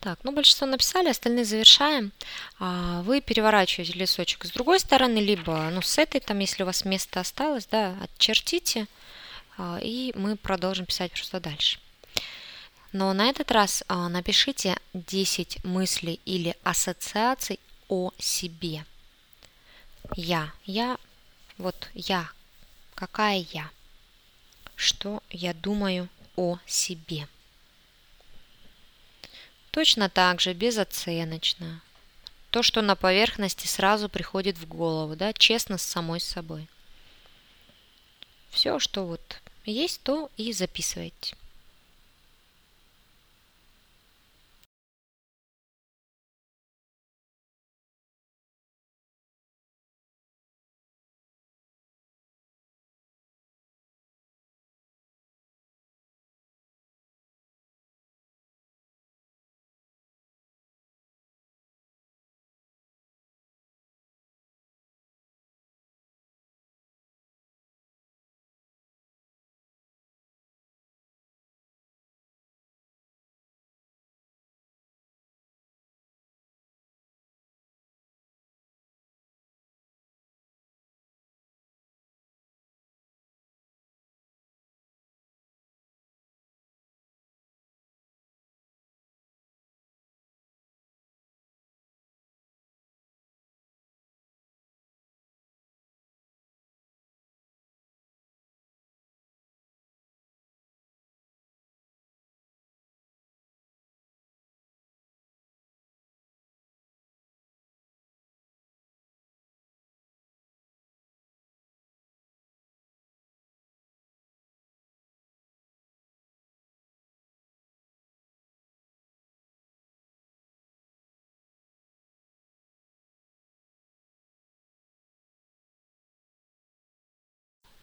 [0.00, 2.12] Так, ну большинство написали, остальные завершаем.
[2.60, 6.84] А, вы переворачиваете листочек с другой стороны, либо ну, с этой, там, если у вас
[6.84, 8.86] место осталось, да, отчертите,
[9.56, 11.80] а, и мы продолжим писать просто дальше.
[12.92, 18.84] Но на этот раз а, напишите 10 мыслей или ассоциаций о себе.
[20.14, 20.96] Я, я,
[21.58, 22.30] вот я,
[22.94, 23.68] какая я,
[24.76, 27.26] что я думаю о себе.
[29.70, 31.80] Точно так же, безоценочно.
[32.50, 36.68] То, что на поверхности сразу приходит в голову, да, честно с самой собой.
[38.50, 41.36] Все, что вот есть, то и записывайте.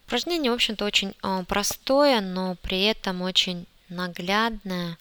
[0.05, 4.97] Упражнение, в общем-то, очень э, простое, но при этом очень наглядное,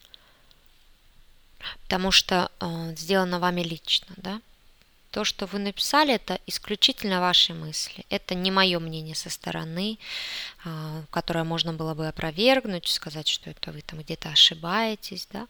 [1.83, 4.41] потому что э, сделано вами лично, да.
[5.11, 8.05] То, что вы написали, это исключительно ваши мысли.
[8.09, 9.99] Это не мое мнение со стороны,
[10.65, 15.47] э, которое можно было бы опровергнуть, сказать, что это вы там где-то ошибаетесь, да.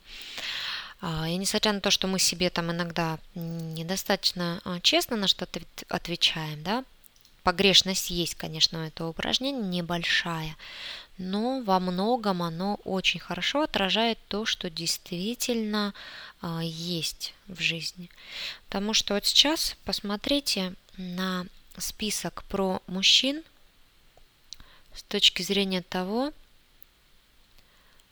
[1.01, 5.61] А, и несмотря на то, что мы себе там иногда недостаточно а, честно на что-то
[5.89, 6.85] отвечаем, да,
[7.45, 10.57] погрешность есть, конечно, у этого упражнения небольшая,
[11.18, 15.95] но во многом оно очень хорошо отражает то, что действительно
[16.40, 18.11] а, есть в жизни.
[18.66, 23.45] Потому что вот сейчас посмотрите на список про мужчин
[24.95, 26.32] с точки зрения того,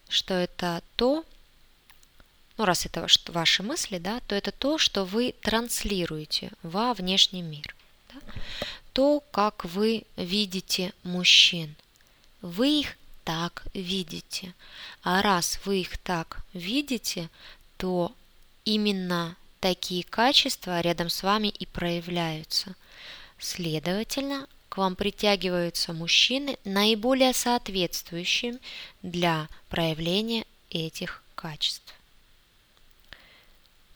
[0.08, 1.24] что это то,
[2.58, 7.74] ну раз это ваши мысли, да, то это то, что вы транслируете во внешний мир.
[8.12, 8.20] Да?
[8.93, 11.74] То, как вы видите мужчин.
[12.43, 14.55] Вы их так видите.
[15.03, 17.30] А раз вы их так видите,
[17.76, 18.12] то
[18.64, 22.74] именно такие качества рядом с вами и проявляются.
[23.38, 28.59] Следовательно, к вам притягиваются мужчины, наиболее соответствующие
[29.03, 31.95] для проявления этих качеств.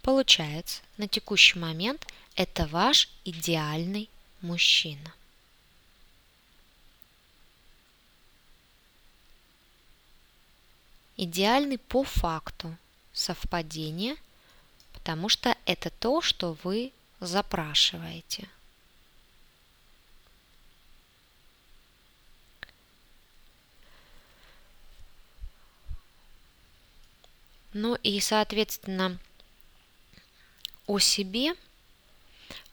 [0.03, 4.09] Получается, на текущий момент это ваш идеальный
[4.47, 5.13] мужчина.
[11.17, 12.77] Идеальный по факту
[13.13, 14.17] совпадения,
[14.93, 18.49] потому что это то, что вы запрашиваете.
[27.73, 29.19] Ну и, соответственно,
[30.87, 31.55] о себе,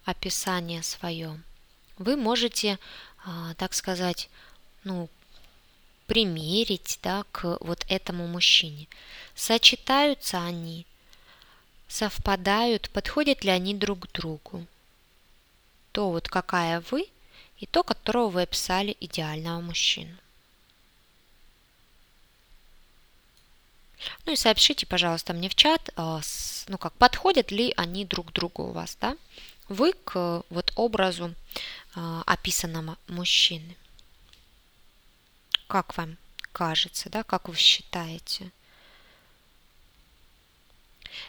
[0.05, 1.41] описание свое,
[1.97, 2.79] вы можете,
[3.25, 4.29] а, так сказать,
[4.83, 5.09] ну,
[6.07, 8.87] примерить да, к вот этому мужчине.
[9.35, 10.85] Сочетаются они,
[11.87, 14.65] совпадают, подходят ли они друг к другу.
[15.91, 17.07] То вот какая вы
[17.57, 20.17] и то, которого вы описали идеального мужчину.
[24.25, 26.19] Ну и сообщите, пожалуйста, мне в чат, а,
[26.67, 29.15] ну как, подходят ли они друг другу у вас, да?
[29.69, 31.33] Вы к вот образу
[31.95, 33.75] а, описанного мужчины.
[35.67, 36.17] Как вам
[36.51, 38.51] кажется, да, как вы считаете?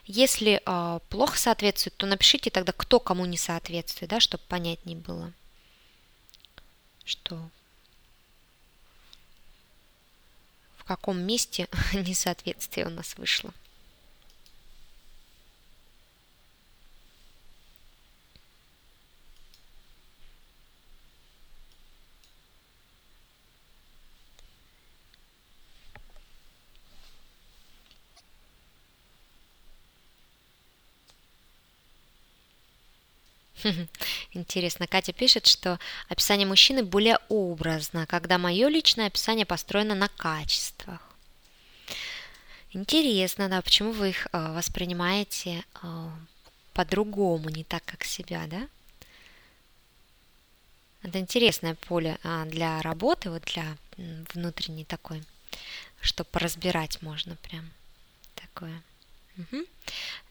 [0.06, 5.32] Если э, плохо соответствует, то напишите тогда, кто кому не соответствует, да, чтобы понятнее было,
[7.04, 7.50] что
[10.78, 13.52] в каком месте несоответствие у нас вышло.
[34.32, 41.00] Интересно, Катя пишет, что описание мужчины более образно, когда мое личное описание построено на качествах.
[42.72, 46.10] Интересно, да, почему вы их э, воспринимаете э,
[46.72, 48.68] по-другому, не так, как себя, да?
[51.04, 53.76] Это интересное поле а, для работы, вот для
[54.32, 55.22] внутренней такой,
[56.00, 57.70] чтобы поразбирать можно прям
[58.34, 58.82] такое.
[59.36, 59.64] Угу.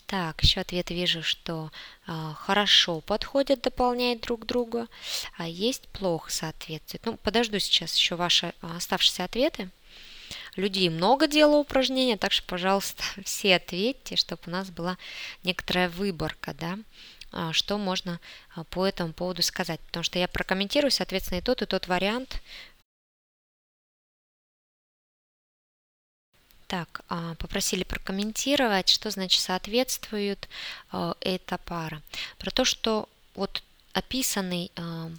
[0.06, 1.72] Так, еще ответ вижу, что
[2.08, 4.88] э, хорошо подходят, дополняют друг друга,
[5.38, 7.06] а есть плохо соответствует.
[7.06, 9.70] Ну, подожду сейчас еще ваши оставшиеся ответы.
[10.56, 14.98] Людей много дело упражнения, так что, пожалуйста, все ответьте, чтобы у нас была
[15.44, 16.78] некоторая выборка, да,
[17.52, 18.20] что можно
[18.70, 19.80] по этому поводу сказать.
[19.88, 22.42] Потому что я прокомментирую, соответственно, и тот, и тот вариант
[26.74, 30.50] Так, а, попросили прокомментировать, что значит соответствует
[30.92, 32.02] а, эта пара.
[32.40, 33.62] Про то, что вот
[33.94, 35.12] описанный а,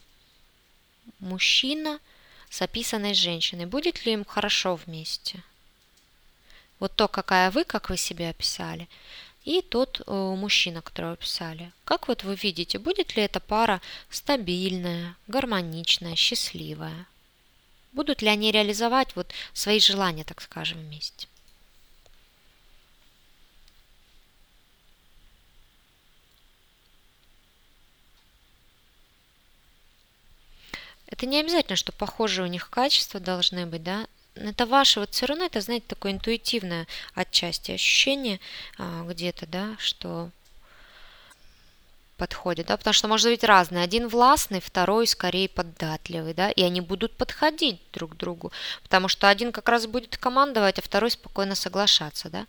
[1.20, 2.00] мужчина
[2.50, 5.44] с описанной женщиной, будет ли им хорошо вместе?
[6.80, 8.88] Вот то, какая вы, как вы себя описали,
[9.44, 11.70] и тот мужчина, которого описали.
[11.84, 13.80] Как вот вы видите, будет ли эта пара
[14.10, 17.06] стабильная, гармоничная, счастливая?
[17.92, 21.28] Будут ли они реализовать вот свои желания, так скажем, вместе?
[31.14, 34.08] Это не обязательно, что похожие у них качества должны быть, да.
[34.34, 38.40] Это ваше, вот все равно это, знаете, такое интуитивное отчасти ощущение
[38.78, 40.30] а, где-то, да, что
[42.16, 43.84] подходит, да, потому что может быть разные.
[43.84, 48.50] Один властный, второй скорее податливый, да, и они будут подходить друг к другу,
[48.82, 52.48] потому что один как раз будет командовать, а второй спокойно соглашаться, да.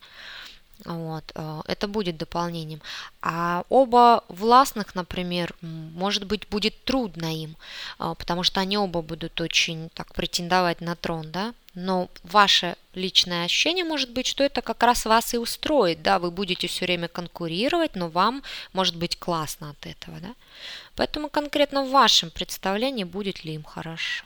[0.83, 2.81] Вот, э, это будет дополнением.
[3.21, 7.55] А оба властных, например, может быть, будет трудно им,
[7.99, 13.45] э, потому что они оба будут очень так претендовать на трон, да, но ваше личное
[13.45, 17.07] ощущение может быть, что это как раз вас и устроит, да, вы будете все время
[17.07, 20.35] конкурировать, но вам может быть классно от этого, да.
[20.95, 24.25] Поэтому конкретно в вашем представлении будет ли им хорошо.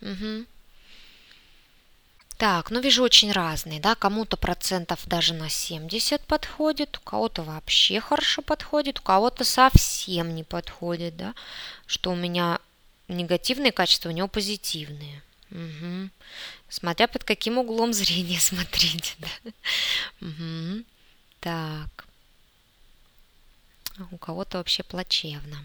[0.00, 0.46] Угу.
[2.40, 8.00] Так, ну вижу очень разные, да, кому-то процентов даже на 70 подходит, у кого-то вообще
[8.00, 11.34] хорошо подходит, у кого-то совсем не подходит, да,
[11.86, 12.58] что у меня
[13.08, 15.22] негативные качества, у него позитивные.
[15.50, 16.08] Угу.
[16.70, 19.52] Смотря под каким углом зрения смотреть, да.
[20.22, 20.84] Угу.
[21.40, 22.06] Так.
[24.10, 25.62] У кого-то вообще плачевно.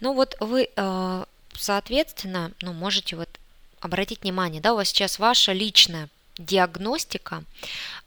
[0.00, 1.24] Ну вот вы э,
[1.58, 3.28] соответственно, ну, можете вот
[3.80, 7.44] обратить внимание, да, у вас сейчас ваша личная диагностика,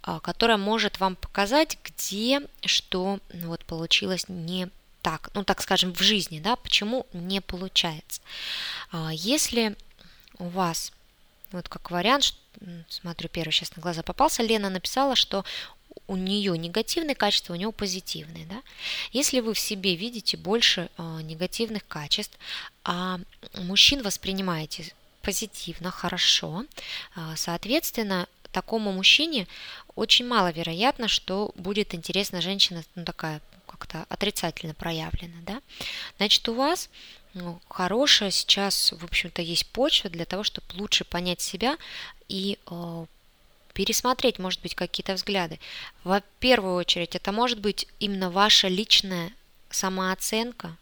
[0.01, 4.69] а, которая может вам показать, где что ну, вот получилось не
[5.01, 8.21] так, ну так скажем, в жизни, да, почему не получается.
[8.91, 9.75] А, если
[10.37, 10.91] у вас,
[11.51, 12.35] вот как вариант,
[12.89, 15.45] смотрю, первый сейчас на глаза попался, Лена написала, что
[16.07, 18.45] у нее негативные качества, у него позитивные.
[18.45, 18.61] Да?
[19.11, 22.37] Если вы в себе видите больше э, негативных качеств,
[22.83, 23.19] а
[23.53, 26.65] мужчин воспринимаете позитивно, хорошо,
[27.15, 29.47] э, соответственно, такому мужчине
[29.95, 35.37] очень маловероятно, что будет интересна женщина ну, такая как-то отрицательно проявлена.
[35.45, 35.61] Да?
[36.17, 36.89] Значит, у вас
[37.33, 41.77] ну, хорошая сейчас, в общем-то, есть почва для того, чтобы лучше понять себя
[42.27, 43.05] и э,
[43.79, 45.57] пересмотреть, может быть, какие-то взгляды.
[46.03, 49.31] Во первую очередь, это может быть именно ваша личная
[49.69, 50.75] самооценка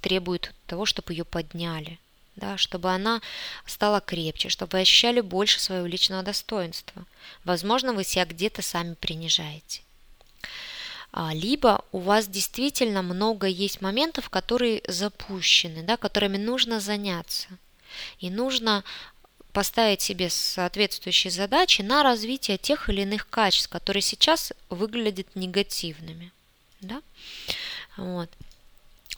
[0.00, 1.98] требует того, чтобы ее подняли,
[2.36, 3.20] да, чтобы она
[3.66, 7.04] стала крепче, чтобы вы ощущали больше своего личного достоинства.
[7.42, 9.82] Возможно, вы себя где-то сами принижаете.
[11.10, 17.48] А, либо у вас действительно много есть моментов, которые запущены, да, которыми нужно заняться.
[18.20, 18.84] И нужно
[19.56, 26.30] поставить себе соответствующие задачи на развитие тех или иных качеств, которые сейчас выглядят негативными.
[26.82, 27.00] Да?
[27.96, 28.28] Вот.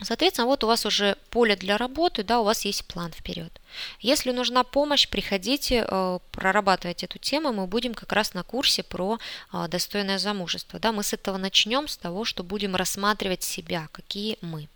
[0.01, 3.53] Соответственно, вот у вас уже поле для работы, да, у вас есть план вперед.
[4.01, 7.53] Если нужна помощь, приходите, э, прорабатывать эту тему.
[7.53, 9.19] Мы будем как раз на курсе про
[9.53, 10.79] э, достойное замужество.
[10.79, 14.69] Да, мы с этого начнем, с того, что будем рассматривать себя, какие мы.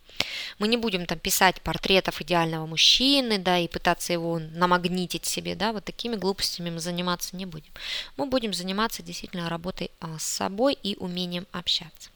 [0.59, 5.73] Мы не будем там писать портретов идеального мужчины, да, и пытаться его намагнитить себе, да,
[5.73, 7.73] вот такими глупостями мы заниматься не будем.
[8.17, 12.11] Мы будем заниматься действительно работой а, с собой и умением общаться.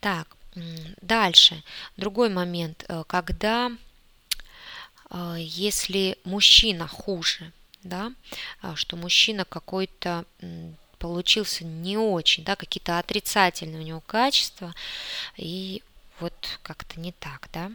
[0.00, 0.36] Так,
[1.00, 1.62] дальше.
[1.96, 3.70] Другой момент, э, когда
[5.10, 8.12] э, если мужчина хуже, да,
[8.60, 10.24] а, что мужчина какой-то
[10.98, 14.74] получился не очень, да, какие-то отрицательные у него качества,
[15.36, 15.82] и
[16.20, 17.72] вот как-то не так, да.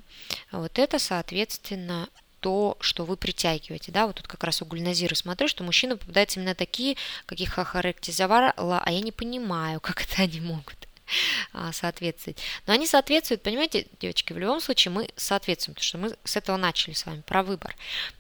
[0.52, 2.08] Вот это, соответственно,
[2.40, 6.40] то, что вы притягиваете, да, вот тут как раз у Гульназира смотрю, что мужчины попадаются
[6.40, 6.96] именно такие,
[7.26, 10.85] каких охарактеризовала, а я не понимаю, как это они могут
[11.72, 12.38] соответствовать.
[12.68, 16.58] Но они соответствуют, понимаете, девочки, в любом случае мы соответствуем, потому что мы с этого
[16.58, 17.76] начали с вами, про выбор.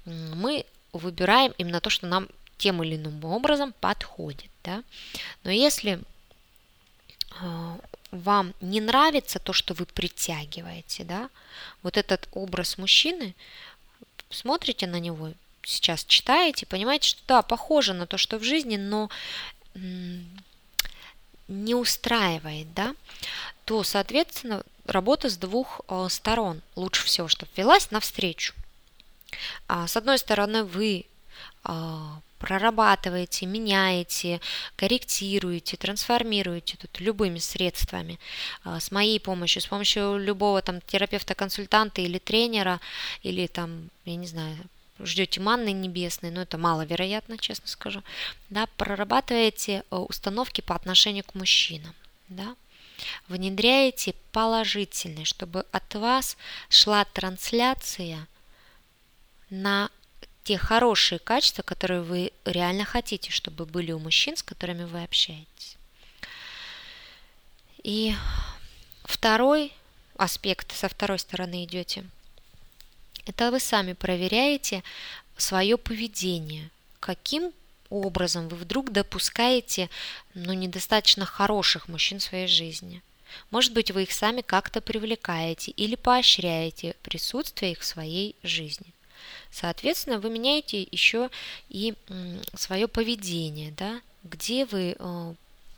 [0.05, 2.27] Мы выбираем именно то, что нам
[2.57, 4.83] тем или иным образом подходит, да.
[5.43, 5.99] Но если
[7.41, 7.77] а,
[8.11, 11.29] вам не нравится то, что вы притягиваете, да,
[11.83, 13.35] вот этот образ мужчины,
[14.29, 15.33] смотрите на него,
[15.63, 19.09] сейчас читаете, понимаете, что да, похоже на то, что в жизни, но
[21.47, 22.95] не устраивает, да,
[23.65, 28.53] то, соответственно, работа с двух э, сторон лучше всего, чтобы велась навстречу.
[29.67, 31.05] А, с одной стороны, вы
[31.63, 34.39] а, прорабатываете, меняете,
[34.75, 38.19] корректируете, трансформируете тут любыми средствами,
[38.63, 42.79] а, с моей помощью, с помощью любого там терапевта, консультанта или тренера,
[43.23, 44.57] или там, я не знаю,
[44.99, 48.03] ждете манны небесной, но это маловероятно, честно скажу,
[48.49, 51.93] да, прорабатываете э, установки по отношению к мужчинам,
[52.29, 52.55] да,
[53.27, 56.37] внедряете положительные, чтобы от вас
[56.69, 58.27] шла трансляция
[59.49, 59.89] на
[60.43, 65.77] те хорошие качества, которые вы реально хотите, чтобы были у мужчин, с которыми вы общаетесь.
[67.83, 68.15] И
[69.03, 69.73] второй
[70.17, 72.05] аспект, со второй стороны идете,
[73.25, 74.83] это вы сами проверяете
[75.37, 76.69] свое поведение,
[76.99, 77.51] каким
[77.89, 79.89] образом вы вдруг допускаете
[80.33, 83.01] ну, недостаточно хороших мужчин в своей жизни–
[83.51, 88.93] Может быть, вы их сами как-то привлекаете или поощряете присутствие их в своей жизни.
[89.51, 91.29] Соответственно, вы меняете еще
[91.69, 91.93] и
[92.55, 95.33] свое поведение, да, где вы э,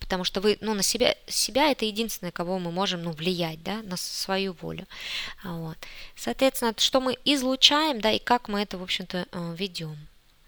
[0.08, 3.82] потому что вы, ну, на себя, себя это единственное, кого мы можем, ну, влиять, да,
[3.84, 4.88] на свою волю.
[5.44, 5.78] Вот.
[6.16, 9.98] Соответственно, что мы излучаем, да, и как мы это, в общем-то, э, ведем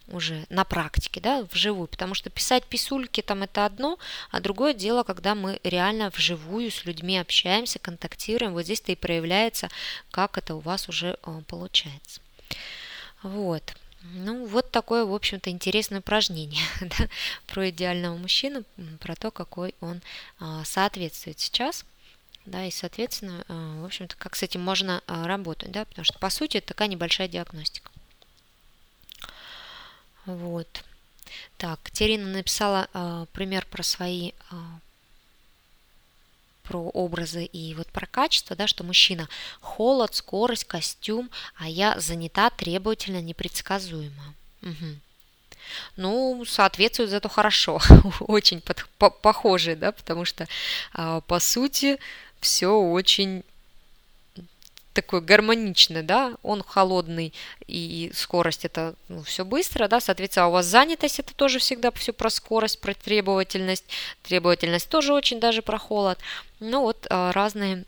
[0.08, 4.00] уже на практике, да, вживую, потому что писать писульки там это одно,
[4.32, 9.70] а другое дело, когда мы реально вживую с людьми общаемся, контактируем, вот здесь-то и проявляется,
[10.10, 12.22] как это у вас уже э, получается.
[13.24, 13.76] Вот.
[14.02, 17.10] Ну, вот такое, в общем-то, интересное упражнение да,
[17.48, 18.64] про идеального мужчину,
[19.00, 20.02] про то, какой он
[20.40, 21.86] а, соответствует сейчас.
[22.46, 26.18] Да, и, соответственно, а, в общем-то, как с этим можно а, работать, да, потому что,
[26.18, 27.92] по сути, это такая небольшая диагностика.
[30.26, 30.84] Вот.
[31.58, 34.32] Так, Терина написала пример про свои
[36.70, 39.28] про образы и вот про качество, да, что мужчина
[39.60, 44.36] холод, скорость, костюм, а я занята, требовательно, непредсказуема.
[44.62, 44.96] Угу.
[45.98, 47.82] Ну, соответствует зато хорошо,
[48.20, 50.48] очень под, по, похожие, да, потому что
[50.94, 52.00] а, по сути
[52.40, 53.44] все очень
[55.02, 57.34] такой гармоничный, да, он холодный
[57.68, 61.92] и скорость это ну, все быстро, да, соответственно, а у вас занятость это тоже всегда
[61.92, 63.86] все про скорость, про требовательность,
[64.24, 66.20] требовательность тоже очень даже про холод,
[66.60, 67.86] ну вот а, разные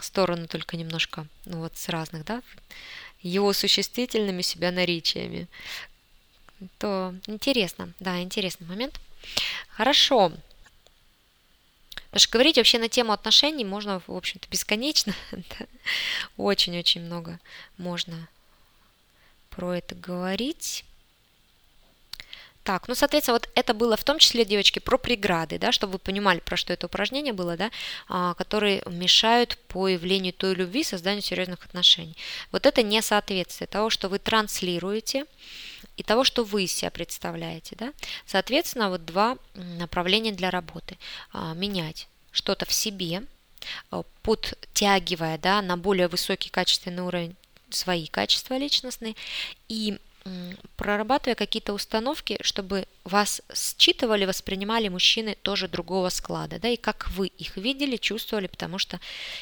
[0.00, 2.42] стороны только немножко, ну вот с разных, да,
[3.20, 5.48] его существительными себя наречиями,
[6.78, 8.98] то интересно, да, интересный момент.
[9.68, 10.32] Хорошо,
[12.14, 15.12] Потому что говорить вообще на тему отношений можно, в общем-то, бесконечно.
[16.36, 17.40] Очень-очень много
[17.76, 18.28] можно
[19.50, 20.84] про это говорить.
[22.62, 25.98] Так, ну, соответственно, вот это было в том числе, девочки, про преграды, да, чтобы вы
[25.98, 27.72] понимали, про что это упражнение было, да,
[28.08, 32.16] а, которые мешают появлению той любви, созданию серьезных отношений.
[32.52, 35.24] Вот это несоответствие того, что вы транслируете,
[35.96, 37.76] и того, что вы из себя представляете.
[37.76, 37.92] Да?
[38.26, 40.98] Соответственно, вот два направления для работы.
[41.32, 43.24] А, менять что-то в себе,
[43.90, 47.36] а, подтягивая да, на более высокий качественный уровень
[47.70, 49.14] свои качества личностные
[49.68, 49.98] и
[50.76, 57.26] прорабатывая какие-то установки, чтобы вас считывали, воспринимали мужчины тоже другого склада, да, и как вы
[57.26, 59.00] их видели, чувствовали, потому что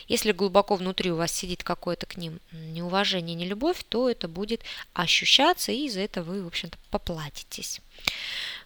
[0.09, 4.63] если глубоко внутри у вас сидит какое-то к ним неуважение, не любовь, то это будет
[4.93, 7.81] ощущаться, и за это вы, в общем-то, поплатитесь.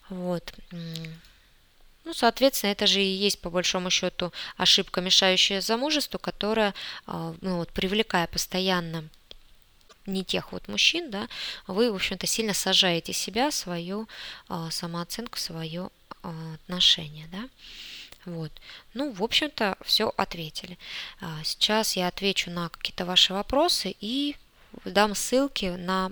[0.09, 0.55] Вот.
[2.05, 6.73] Ну, соответственно, это же и есть, по большому счету, ошибка, мешающая замужеству, которая,
[7.07, 9.05] а, ну, вот, привлекая постоянно
[10.07, 11.29] не тех вот мужчин, да,
[11.67, 14.09] вы, в общем-то, сильно сажаете себя, свою
[14.49, 15.91] э, самооценку, свое
[16.23, 17.49] э, отношение, да.
[18.25, 18.51] Вот.
[18.95, 20.79] Ну, в общем-то, все ответили.
[21.21, 24.35] А, сейчас я отвечу на какие-то ваши вопросы и
[24.85, 26.11] дам ссылки на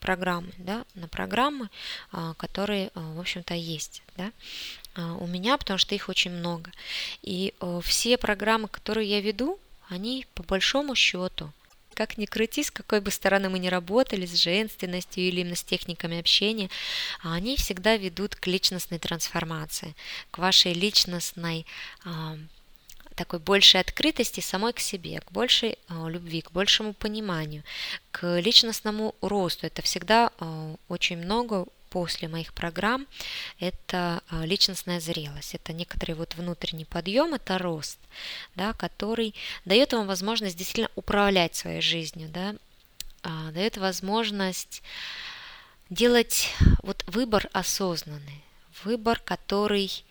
[0.00, 1.70] программы, да, на программы,
[2.36, 4.32] которые, в общем-то, есть, да,
[4.96, 6.72] у меня, потому что их очень много.
[7.22, 7.54] И
[7.84, 11.52] все программы, которые я веду, они по большому счету
[11.94, 15.62] как ни крути, с какой бы стороны мы ни работали, с женственностью или именно с
[15.62, 16.70] техниками общения,
[17.22, 19.94] они всегда ведут к личностной трансформации,
[20.30, 21.66] к вашей личностной
[23.14, 27.62] такой большей открытости самой к себе, к большей любви, к большему пониманию,
[28.10, 29.66] к личностному росту.
[29.66, 30.32] Это всегда
[30.88, 33.06] очень много после моих программ,
[33.60, 37.98] это а, личностная зрелость, это некоторый вот внутренний подъем, это рост,
[38.54, 39.34] да, который
[39.66, 42.54] дает вам возможность действительно управлять своей жизнью, да,
[43.22, 44.82] а, дает возможность
[45.90, 46.48] делать
[46.82, 48.42] вот выбор осознанный,
[48.84, 50.02] выбор, который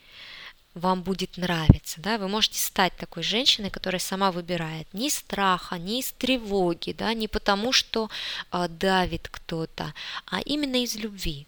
[0.75, 5.99] вам будет нравиться, да, вы можете стать такой женщиной, которая сама выбирает ни страха, ни
[5.99, 8.09] из тревоги, да, не потому что
[8.51, 9.95] э, давит кто-то,
[10.27, 11.47] а именно из любви,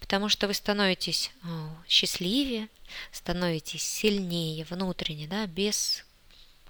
[0.00, 2.68] потому что вы становитесь а, счастливее,
[3.12, 6.04] становитесь сильнее внутренне, да, без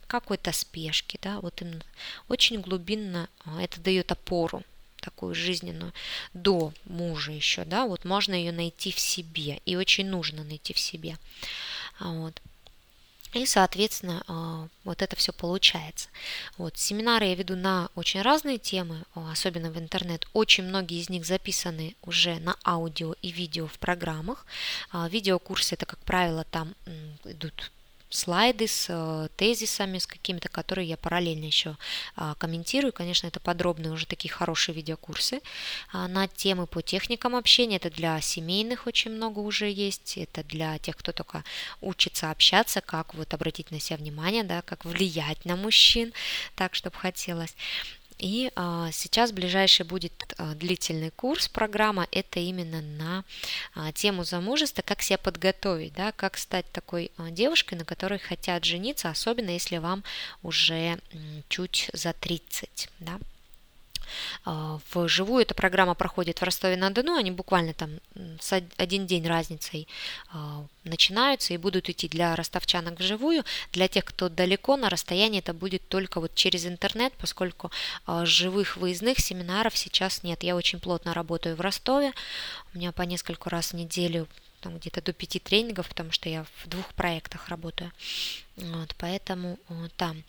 [0.06, 1.84] какой-то спешки, да, вот именно
[2.28, 4.62] очень глубинно а, это дает опору
[5.00, 5.94] такую жизненную
[6.34, 10.78] до мужа еще, да, вот можно ее найти в себе и очень нужно найти в
[10.78, 11.16] себе,
[12.00, 12.40] вот.
[13.32, 16.08] И, соответственно, а, вот это все получается.
[16.58, 20.26] Вот, семинары я веду на очень разные темы, особенно в интернет.
[20.32, 24.46] Очень многие из них записаны уже на аудио и видео в программах.
[24.90, 26.74] А, видеокурсы, это, как правило, там
[27.24, 27.70] идут
[28.10, 31.76] слайды с э, тезисами, с какими-то, которые я параллельно еще
[32.16, 32.92] а, комментирую.
[32.92, 35.40] Конечно, это подробные уже такие хорошие видеокурсы
[35.92, 37.76] а, на темы по техникам общения.
[37.76, 40.18] Это для семейных очень много уже есть.
[40.18, 41.44] Это для тех, кто только
[41.80, 46.12] учится общаться, как вот обратить на себя внимание, да, как влиять на мужчин,
[46.56, 47.54] так, чтобы хотелось.
[48.20, 53.24] И а, сейчас ближайший будет а, длительный курс, программа, это именно на
[53.74, 59.08] а, тему замужества, как себя подготовить, да, как стать такой девушкой, на которой хотят жениться,
[59.08, 60.04] особенно если вам
[60.42, 60.98] уже
[61.48, 63.18] чуть за 30, да.
[64.44, 67.90] А, вживую эта программа проходит в Ростове-на-Дону, они буквально там
[68.40, 69.88] с один день разницей
[70.32, 73.44] а, начинаются и будут идти для ростовчанок вживую.
[73.72, 77.70] Для тех, кто далеко на расстоянии, это будет только вот через интернет, поскольку
[78.06, 80.42] а, живых выездных семинаров сейчас нет.
[80.42, 82.12] Я очень плотно работаю в Ростове,
[82.74, 84.26] у меня по нескольку раз в неделю
[84.60, 87.92] там где-то до пяти тренингов, потому что я в двух проектах работаю.
[88.56, 89.58] Вот, поэтому
[89.96, 90.22] там.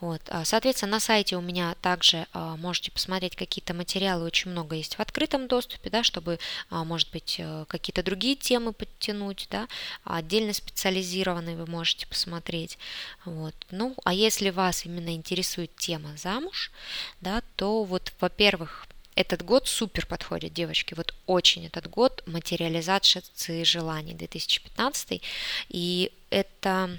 [0.00, 0.20] Вот.
[0.28, 4.96] А, соответственно, на сайте у меня также а, можете посмотреть какие-то материалы, очень много есть
[4.96, 6.38] в открытом доступе, да, чтобы,
[6.68, 9.68] а, может быть, э, какие-то другие темы подтянуть, да,
[10.04, 12.78] отдельно специализированные вы можете посмотреть.
[13.24, 13.54] Вот.
[13.70, 16.72] Ну, а если вас именно интересует тема замуж,
[17.20, 18.86] да, то вот, во-первых,
[19.20, 25.22] этот год супер подходит, девочки, вот очень этот год материализации желаний 2015,
[25.68, 26.90] и это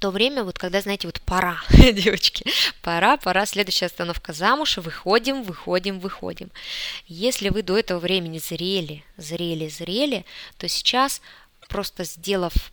[0.00, 2.44] то время, вот когда, знаете, вот пора, девочки,
[2.82, 6.50] пора, пора, следующая остановка замуж, выходим, выходим, выходим.
[7.06, 10.24] Если вы до этого времени зрели, зрели, зрели,
[10.56, 11.20] то сейчас
[11.68, 12.72] просто сделав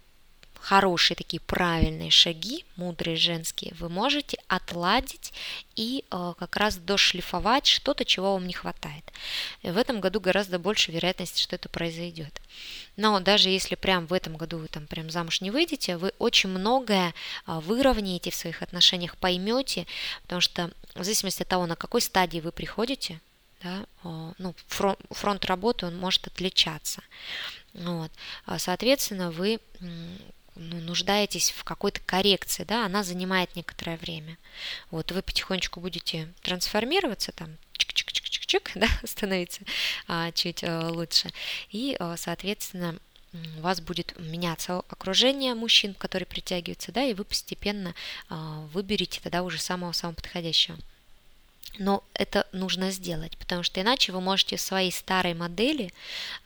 [0.68, 5.32] хорошие такие правильные шаги, мудрые женские, вы можете отладить
[5.78, 9.06] и э, как раз дошлифовать что-то, чего вам не хватает.
[9.62, 12.42] И в этом году гораздо больше вероятности, что это произойдет.
[12.98, 16.50] Но даже если прям в этом году вы там прям замуж не выйдете, вы очень
[16.50, 17.14] многое
[17.46, 19.88] э, выровняете в своих отношениях, поймете,
[20.24, 23.22] потому что в зависимости от того, на какой стадии вы приходите,
[23.64, 27.02] да, э, ну, фронт, фронт работы он может отличаться.
[27.74, 28.12] Вот.
[28.46, 29.62] А, соответственно, вы
[30.60, 34.38] ну, нуждаетесь в какой-то коррекции, да, она занимает некоторое время.
[34.92, 39.62] Вот вы потихонечку будете трансформироваться, там, чик-чик-чик-чик-чик, да, становиться
[40.08, 41.30] а, чуть а, лучше.
[41.72, 42.98] И, а, соответственно,
[43.58, 47.94] у вас будет меняться окружение мужчин, которые притягиваются, да, и вы постепенно
[48.30, 50.78] а, выберете тогда уже самого-самого подходящего.
[51.80, 55.94] Но это нужно сделать, потому что иначе вы можете в своей старой модели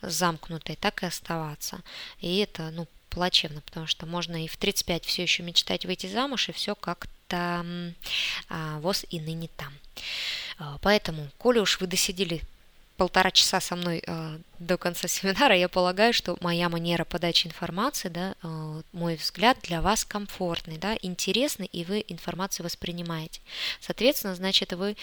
[0.02, 1.80] замкнутой так и оставаться.
[2.20, 6.48] И это, ну, плачевно, потому что можно и в 35 все еще мечтать выйти замуж,
[6.48, 7.64] и все как-то
[8.48, 9.72] а, воз и ныне там.
[10.58, 12.42] А, поэтому, коли уж вы досидели
[12.96, 18.08] полтора часа со мной э, до конца семинара, я полагаю, что моя манера подачи информации,
[18.08, 23.40] да, э, мой взгляд для вас комфортный, да, интересный, и вы информацию воспринимаете.
[23.80, 24.96] Соответственно, значит, вы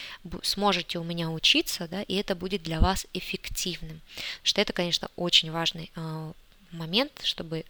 [0.43, 4.01] сможете у меня учиться, да, и это будет для вас эффективным.
[4.43, 6.31] Что это, конечно, очень важный э,
[6.71, 7.65] момент, чтобы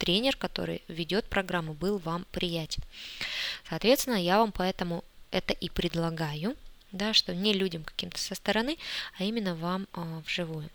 [0.00, 2.82] тренер, который ведет программу, был вам приятен.
[3.68, 6.56] Соответственно, я вам поэтому это и предлагаю,
[6.90, 8.78] да, что не людям каким-то со стороны,
[9.18, 10.70] а именно вам а, вживую.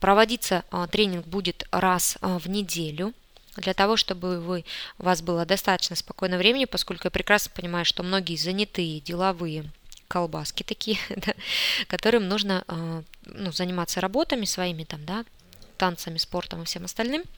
[0.00, 3.12] Проводиться а, тренинг будет раз а, в неделю,
[3.56, 4.64] для того, чтобы вы,
[4.98, 9.64] у вас было достаточно спокойно времени, поскольку я прекрасно понимаю, что многие занятые, деловые,
[10.06, 11.34] колбаски такие, да,
[11.88, 12.64] которым нужно
[13.26, 15.24] ну, заниматься работами своими, там, да,
[15.76, 17.24] танцами, спортом и всем остальным–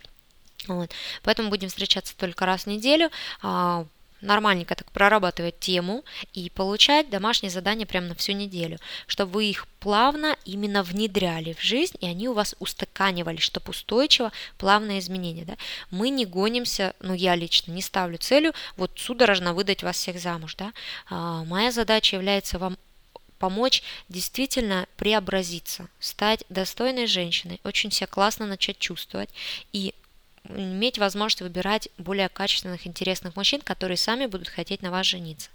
[0.68, 0.90] вот.
[1.22, 3.10] Поэтому будем встречаться только раз в неделю,
[3.42, 3.86] а,
[4.22, 9.66] нормальненько так прорабатывать тему и получать домашние задания прямо на всю неделю, чтобы вы их
[9.80, 15.44] плавно именно внедряли в жизнь, и они у вас устаканивались, чтобы устойчиво, плавное изменение.
[15.44, 15.56] Да?
[15.90, 20.54] Мы не гонимся, ну я лично не ставлю целью вот судорожно выдать вас всех замуж.
[20.54, 20.72] Да?
[21.10, 22.78] А, моя задача является вам
[23.38, 29.30] помочь действительно преобразиться, стать достойной женщиной, очень себя классно начать чувствовать
[29.72, 29.94] и
[30.48, 35.50] иметь возможность выбирать более качественных, интересных мужчин, которые сами будут хотеть на вас жениться.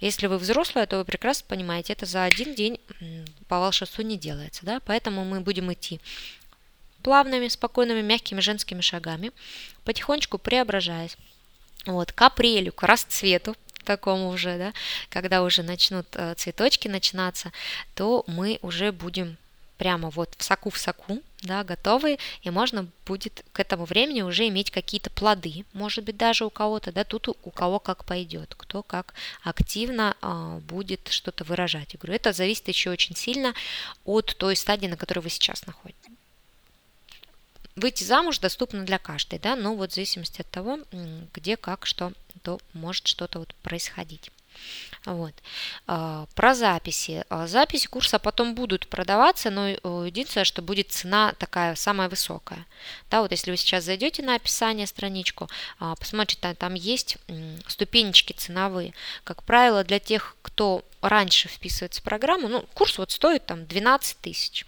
[0.00, 2.80] Если вы взрослая, то вы прекрасно понимаете, это за один день
[3.48, 6.00] по волшебству не делается, да, поэтому мы будем идти
[7.02, 9.30] плавными, спокойными, мягкими женскими шагами,
[9.84, 11.16] потихонечку преображаясь.
[11.84, 13.54] Вот, к апрелю, к расцвету,
[13.84, 14.72] такому уже, да,
[15.08, 17.52] когда уже начнут э, цветочки начинаться,
[17.94, 19.36] то мы уже будем
[19.78, 24.46] прямо вот в соку в соку, да, готовые, и можно будет к этому времени уже
[24.48, 28.82] иметь какие-то плоды, может быть, даже у кого-то, да, тут у, кого как пойдет, кто
[28.82, 31.94] как активно а, будет что-то выражать.
[31.94, 33.54] Я говорю, это зависит еще очень сильно
[34.04, 36.10] от той стадии, на которой вы сейчас находитесь.
[37.76, 40.80] выйти замуж доступно для каждой, да, но вот в зависимости от того,
[41.32, 42.12] где, как, что,
[42.42, 44.30] то может что-то вот происходить.
[45.06, 45.34] Вот.
[45.86, 47.24] А, про записи.
[47.30, 49.68] А, записи курса потом будут продаваться, но
[50.04, 52.66] единственное, что будет цена такая самая высокая.
[53.10, 57.18] Да, вот если вы сейчас зайдете на описание страничку, а, посмотрите, там есть
[57.68, 58.94] ступенечки ценовые.
[59.24, 64.18] Как правило, для тех, кто раньше вписывается в программу, ну, курс вот стоит там 12
[64.18, 64.66] тысяч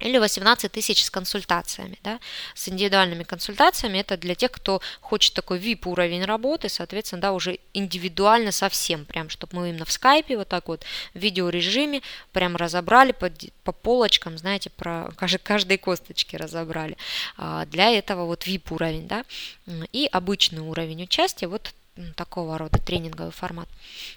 [0.00, 2.18] или 18 тысяч с консультациями, да,
[2.54, 3.98] с индивидуальными консультациями.
[3.98, 9.28] Это для тех, кто хочет такой VIP уровень работы, соответственно, да, уже индивидуально совсем, прям,
[9.28, 12.02] чтобы мы именно в скайпе вот так вот в видеорежиме
[12.32, 13.30] прям разобрали по,
[13.62, 16.96] по полочкам, знаете, про каждой, каждой косточки разобрали.
[17.36, 19.24] А для этого вот VIP уровень, да,
[19.92, 21.72] и обычный уровень участия, вот
[22.16, 23.68] такого рода тренинговый формат.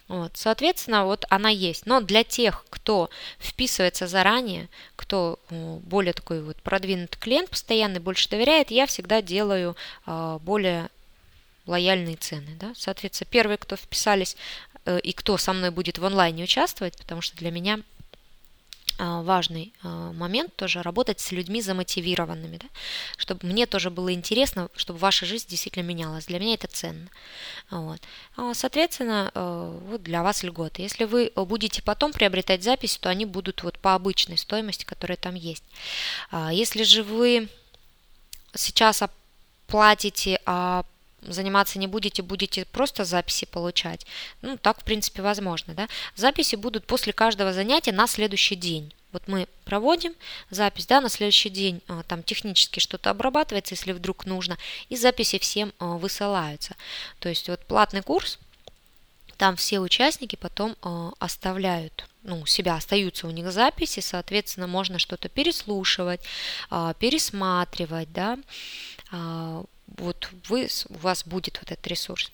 [0.07, 1.85] Вот, соответственно, вот она есть.
[1.85, 8.71] Но для тех, кто вписывается заранее, кто более такой вот продвинутый клиент, постоянный, больше доверяет,
[8.71, 10.89] я всегда делаю а, более
[11.65, 12.55] лояльные цены.
[12.59, 12.73] Да?
[12.75, 14.35] Соответственно, первые, кто вписались
[14.85, 17.79] э, и кто со мной будет в онлайне участвовать, потому что для меня
[18.97, 22.67] важный а, момент тоже работать с людьми замотивированными, да?
[23.17, 26.25] чтобы мне тоже было интересно, чтобы ваша жизнь действительно менялась.
[26.25, 27.09] Для меня это ценно.
[27.69, 28.01] Вот.
[28.37, 30.81] А, соответственно, вот для вас льготы.
[30.81, 35.35] Если вы будете потом приобретать запись, то они будут вот по обычной стоимости, которая там
[35.35, 35.63] есть.
[36.51, 37.49] Если же вы
[38.55, 40.85] сейчас оплатите, а
[41.27, 44.05] заниматься не будете, будете просто записи получать.
[44.41, 45.73] Ну, так, в принципе, возможно.
[45.73, 45.87] Да?
[46.15, 48.93] Записи будут после каждого занятия на следующий день.
[49.13, 50.13] Вот мы проводим
[50.49, 54.57] запись, да, на следующий день а, там технически что-то обрабатывается, если вдруг нужно,
[54.89, 56.75] и записи всем а, высылаются.
[57.19, 58.39] То есть вот платный курс,
[59.37, 65.27] там все участники потом а, оставляют ну, себя остаются у них записи, соответственно, можно что-то
[65.27, 66.21] переслушивать,
[66.97, 68.39] пересматривать, да,
[69.97, 72.31] вот вы, у вас будет вот этот ресурс.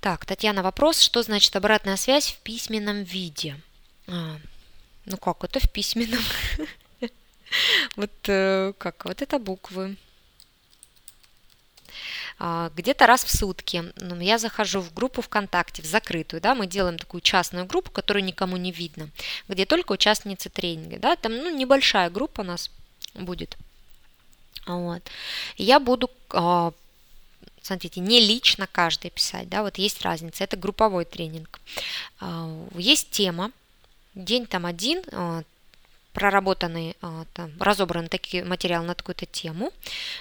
[0.00, 3.60] Так, Татьяна, вопрос, что значит обратная связь в письменном виде?
[4.06, 4.38] А,
[5.06, 6.22] ну как это в письменном?
[7.96, 9.96] Вот э, как, вот это буквы.
[12.38, 16.66] А, где-то раз в сутки ну, я захожу в группу ВКонтакте, в закрытую, да, мы
[16.66, 19.08] делаем такую частную группу, которую никому не видно,
[19.48, 22.70] где только участницы тренинга, да, там, ну, небольшая группа у нас
[23.14, 23.56] будет.
[24.76, 25.02] Вот.
[25.56, 26.72] я буду а,
[27.62, 31.60] смотрите, не лично каждый писать, да, вот есть разница, это групповой тренинг.
[32.20, 33.52] А, есть тема,
[34.14, 35.42] день там один, а,
[36.12, 36.96] проработанный,
[37.34, 39.70] там, разобран такой материал на такую-то тему,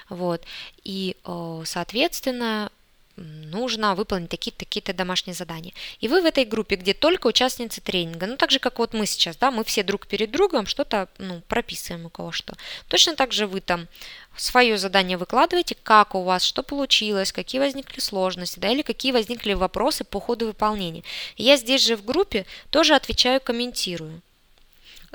[0.10, 0.44] вот,
[0.84, 1.16] и,
[1.66, 2.72] соответственно,
[3.18, 5.74] нужно выполнить такие-то такие домашние задания.
[6.00, 9.06] И вы в этой группе, где только участницы тренинга, ну так же, как вот мы
[9.06, 12.56] сейчас, да, мы все друг перед другом что-то ну, прописываем у кого что.
[12.88, 13.88] Точно так же вы там
[14.38, 19.54] свое задание выкладываете, как у вас, что получилось, какие возникли сложности, да, или какие возникли
[19.54, 21.04] вопросы по ходу выполнения.
[21.38, 24.22] Я здесь же в группе тоже отвечаю, комментирую.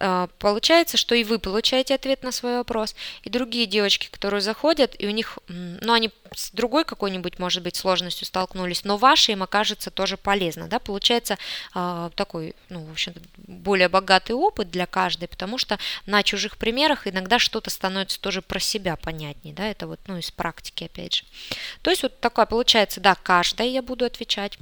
[0.04, 4.96] А, получается, что и вы получаете ответ на свой вопрос, и другие девочки, которые заходят,
[4.98, 9.44] и у них, ну, они с другой какой-нибудь, может быть, сложностью столкнулись, но ваши им
[9.44, 11.38] окажется тоже полезно, да, получается
[11.76, 17.06] э, такой, ну, в общем более богатый опыт для каждой, потому что на чужих примерах
[17.06, 21.24] иногда что-то становится тоже про себя понятнее, да, это вот, ну, из практики, опять же.
[21.82, 24.58] То есть вот такая получается, да, каждая я буду отвечать,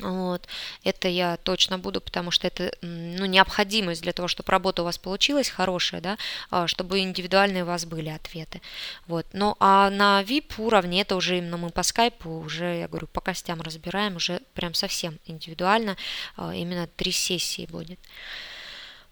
[0.00, 0.48] вот.
[0.82, 4.98] Это я точно буду, потому что это ну, необходимость для того, чтобы работа у вас
[4.98, 6.18] получилась хорошая, да,
[6.50, 8.60] а, чтобы индивидуальные у вас были ответы.
[9.06, 9.26] Вот.
[9.32, 13.20] Ну а на VIP уровне это уже именно мы по скайпу, уже, я говорю, по
[13.20, 15.96] костям разбираем, уже прям совсем индивидуально,
[16.36, 18.00] а, именно три сессии будет.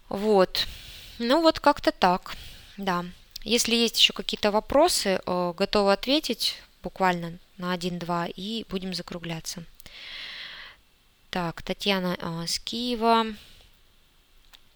[0.09, 0.67] Вот.
[1.17, 2.35] Ну вот как-то так,
[2.75, 3.05] да.
[3.43, 9.63] Если есть еще какие-то вопросы, э, готовы ответить буквально на один-два и будем закругляться.
[11.33, 13.25] Так, Татьяна э, с Киева.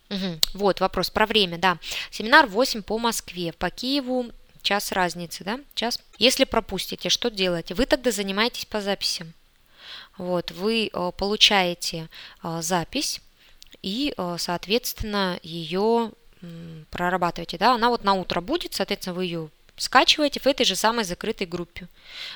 [0.09, 0.39] Угу.
[0.55, 1.77] Вот вопрос про время, да.
[2.09, 4.31] Семинар 8 по Москве, по Киеву
[4.63, 5.99] час разницы, да, час.
[6.17, 7.75] Если пропустите, что делаете?
[7.75, 9.33] Вы тогда занимаетесь по записям.
[10.17, 12.09] Вот, вы э, получаете
[12.43, 13.21] э, запись
[13.83, 16.11] и, э, соответственно, ее
[16.89, 21.05] прорабатываете, да, она вот на утро будет, соответственно, вы ее скачиваете в этой же самой
[21.05, 21.87] закрытой группе.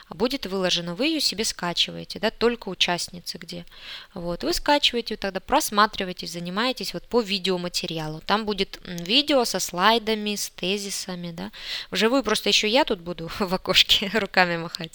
[0.07, 3.65] А будет выложено, вы ее себе скачиваете, да, только участницы где.
[4.13, 8.21] Вот, вы скачиваете, тогда просматриваете, занимаетесь вот по видеоматериалу.
[8.21, 11.51] Там будет видео со слайдами, с тезисами, да.
[11.89, 14.93] Вживую просто еще я тут буду в окошке руками махать,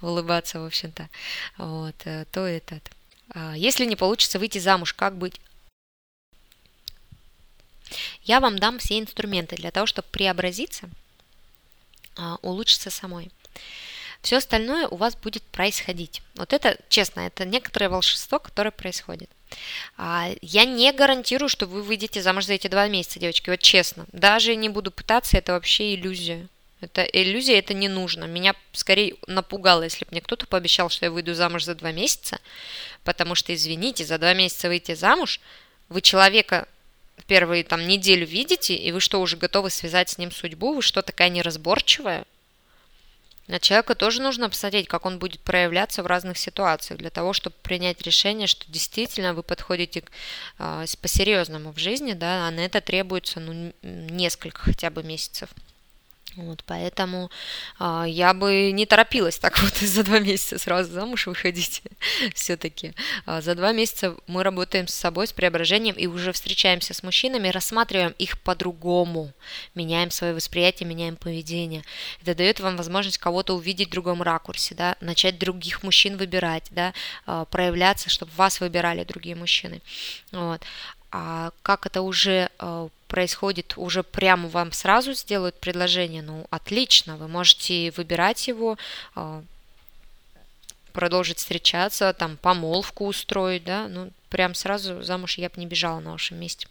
[0.00, 1.08] улыбаться, в общем-то.
[1.58, 2.88] Вот, э, то этот.
[3.34, 5.40] А если не получится выйти замуж, как быть?
[8.22, 10.88] Я вам дам все инструменты для того, чтобы преобразиться–
[12.42, 13.30] улучшиться самой.
[14.22, 16.22] Все остальное у вас будет происходить.
[16.34, 19.30] Вот это, честно, это некоторое волшебство, которое происходит.
[19.96, 24.06] А, я не гарантирую, что вы выйдете замуж за эти два месяца, девочки, вот честно.
[24.12, 26.46] Даже не буду пытаться, это вообще иллюзия.
[26.80, 28.24] Это иллюзия, это не нужно.
[28.24, 32.40] Меня скорее напугало, если бы мне кто-то пообещал, что я выйду замуж за два месяца,
[33.04, 35.40] потому что, извините, за два месяца выйти замуж,
[35.88, 36.68] вы человека
[37.24, 40.74] первые там неделю видите, и вы что, уже готовы связать с ним судьбу?
[40.74, 42.24] Вы что, такая неразборчивая?
[43.50, 47.56] На человека тоже нужно посмотреть, как он будет проявляться в разных ситуациях, для того, чтобы
[47.62, 50.04] принять решение, что действительно вы подходите
[50.58, 55.50] э, по-серьезному в жизни, да, а на это требуется ну, несколько хотя бы месяцев.
[56.36, 57.28] Вот, поэтому
[57.78, 61.82] а, я бы не торопилась так вот за два месяца сразу замуж выходить.
[62.34, 62.94] Все-таки
[63.26, 67.48] а, за два месяца мы работаем с собой, с преображением и уже встречаемся с мужчинами,
[67.48, 69.32] рассматриваем их по-другому,
[69.74, 71.82] меняем свое восприятие, меняем поведение.
[72.22, 76.94] Это дает вам возможность кого-то увидеть в другом ракурсе, да, начать других мужчин выбирать, да,
[77.26, 79.82] а, проявляться, чтобы вас выбирали другие мужчины.
[80.30, 80.62] Вот.
[81.12, 87.26] А как это уже а, происходит, уже прямо вам сразу сделают предложение, ну, отлично, вы
[87.26, 88.78] можете выбирать его,
[89.16, 89.42] а,
[90.92, 96.12] продолжить встречаться, там, помолвку устроить, да, ну, прям сразу замуж я бы не бежала на
[96.12, 96.68] вашем месте.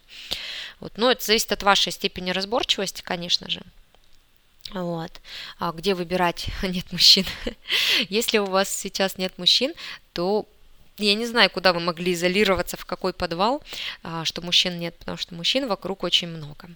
[0.80, 3.60] Вот, ну, это зависит от вашей степени разборчивости, конечно же.
[4.72, 5.20] Вот.
[5.58, 7.26] А где выбирать нет мужчин?
[8.08, 9.74] Если у вас сейчас нет мужчин,
[10.14, 10.46] то
[11.00, 13.62] я не знаю, куда вы могли изолироваться, в какой подвал,
[14.02, 16.70] а, что мужчин нет, потому что мужчин вокруг очень много.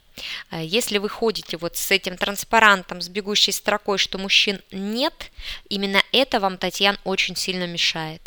[0.50, 5.30] А, если вы ходите вот с этим транспарантом, с бегущей строкой, что мужчин нет,
[5.68, 8.22] именно это вам, Татьяна, очень сильно мешает.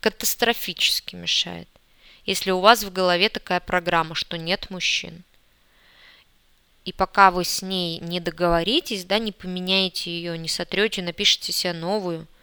[0.00, 1.68] Катастрофически мешает.
[2.24, 5.24] Если у вас в голове такая программа, что нет мужчин.
[6.84, 11.72] И пока вы с ней не договоритесь, да, не поменяете ее, не сотрете, напишите себе
[11.72, 12.26] новую–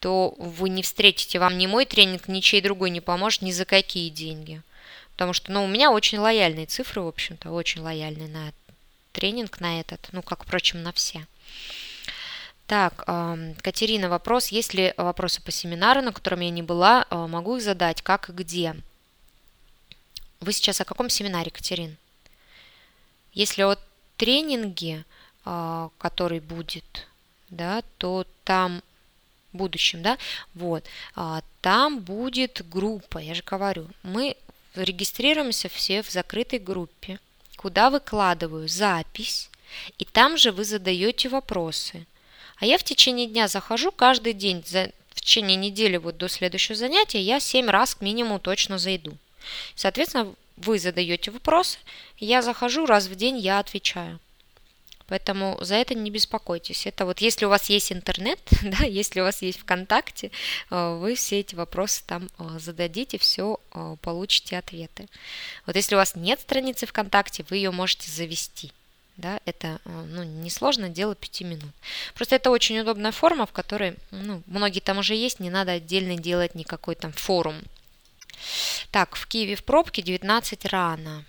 [0.00, 3.64] то вы не встретите, вам ни мой тренинг, ни чей другой не поможет ни за
[3.64, 4.62] какие деньги.
[5.12, 8.52] Потому что, ну, у меня очень лояльные цифры, в общем-то, очень лояльные на
[9.12, 11.26] тренинг, на этот, ну, как, впрочем, на все.
[12.68, 13.04] Так,
[13.62, 14.48] Катерина, вопрос.
[14.48, 17.06] Есть ли вопросы по семинару, на котором я не была?
[17.08, 18.76] А, могу их задать, как и где?
[20.40, 21.96] Вы сейчас о каком семинаре, Катерин?
[23.32, 23.76] Если о
[24.18, 25.06] тренинге,
[25.46, 27.08] а, который будет,
[27.48, 28.82] да, то там
[29.52, 30.18] будущем, да,
[30.54, 30.84] вот,
[31.14, 34.36] а, там будет группа, я же говорю, мы
[34.74, 37.18] регистрируемся все в закрытой группе,
[37.56, 39.50] куда выкладываю запись,
[39.98, 42.06] и там же вы задаете вопросы.
[42.56, 46.74] А я в течение дня захожу каждый день, за, в течение недели вот до следующего
[46.74, 49.16] занятия я 7 раз к минимуму точно зайду.
[49.74, 51.78] Соответственно, вы задаете вопросы,
[52.18, 54.18] я захожу раз в день, я отвечаю.
[55.08, 56.86] Поэтому за это не беспокойтесь.
[56.86, 60.30] Это вот если у вас есть интернет, да, если у вас есть ВКонтакте,
[60.70, 65.08] э, вы все эти вопросы там э, зададите, все э, получите ответы.
[65.66, 68.72] Вот если у вас нет страницы ВКонтакте, вы ее можете завести.
[69.16, 71.72] Да, это ну, несложно, дело 5 минут.
[72.14, 76.16] Просто это очень удобная форма, в которой ну, многие там уже есть, не надо отдельно
[76.16, 77.56] делать никакой там форум.
[78.92, 81.24] Так, в Киеве в пробке 19 рано.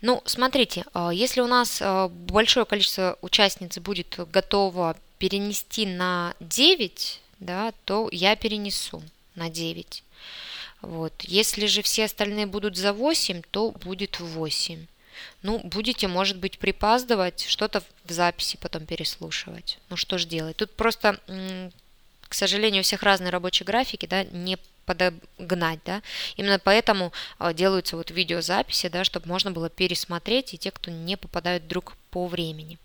[0.00, 7.20] Ну, смотрите, а, если у нас а, большое количество участниц будет готово перенести на 9,
[7.40, 9.02] да, то я перенесу
[9.34, 10.04] на 9.
[10.82, 11.12] Вот.
[11.22, 14.86] Если же все остальные будут за 8, то будет 8.
[15.42, 19.78] Ну, будете, может быть, припаздывать, что-то в записи потом переслушивать.
[19.90, 20.56] Ну, что ж делать?
[20.56, 21.18] Тут просто,
[22.28, 24.58] к сожалению, у всех разные рабочие графики, да, не
[24.88, 26.02] подогнать, да.
[26.36, 31.16] Именно поэтому а, делаются вот видеозаписи, да, чтобы можно было пересмотреть и те, кто не
[31.16, 32.78] попадают вдруг по времени.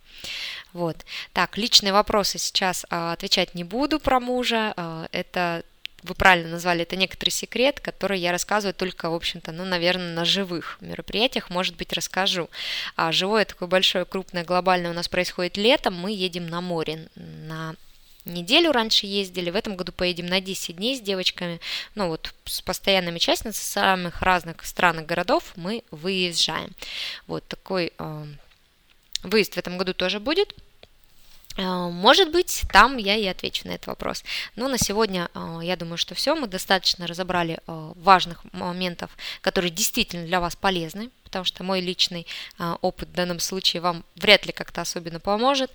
[0.73, 0.97] Вот.
[1.31, 4.73] Так, личные вопросы сейчас а, отвечать не буду про мужа.
[4.75, 5.63] А, это
[6.03, 10.25] вы правильно назвали, это некоторый секрет, который я рассказываю только, в общем-то, ну, наверное, на
[10.25, 12.49] живых мероприятиях, может быть, расскажу.
[12.97, 17.75] А живое такое большое, крупное, глобальное у нас происходит летом, мы едем на море, на
[18.25, 21.59] неделю раньше ездили, в этом году поедем на 10 дней с девочками,
[21.95, 26.71] ну вот с постоянными участницами самых разных стран и городов мы выезжаем.
[27.27, 28.25] Вот такой э,
[29.23, 30.55] выезд в этом году тоже будет.
[31.57, 34.23] Э, может быть, там я и отвечу на этот вопрос.
[34.55, 36.35] Но на сегодня э, я думаю, что все.
[36.35, 39.11] Мы достаточно разобрали э, важных моментов,
[39.41, 42.27] которые действительно для вас полезны, потому что мой личный
[42.81, 45.71] опыт в данном случае вам вряд ли как-то особенно поможет.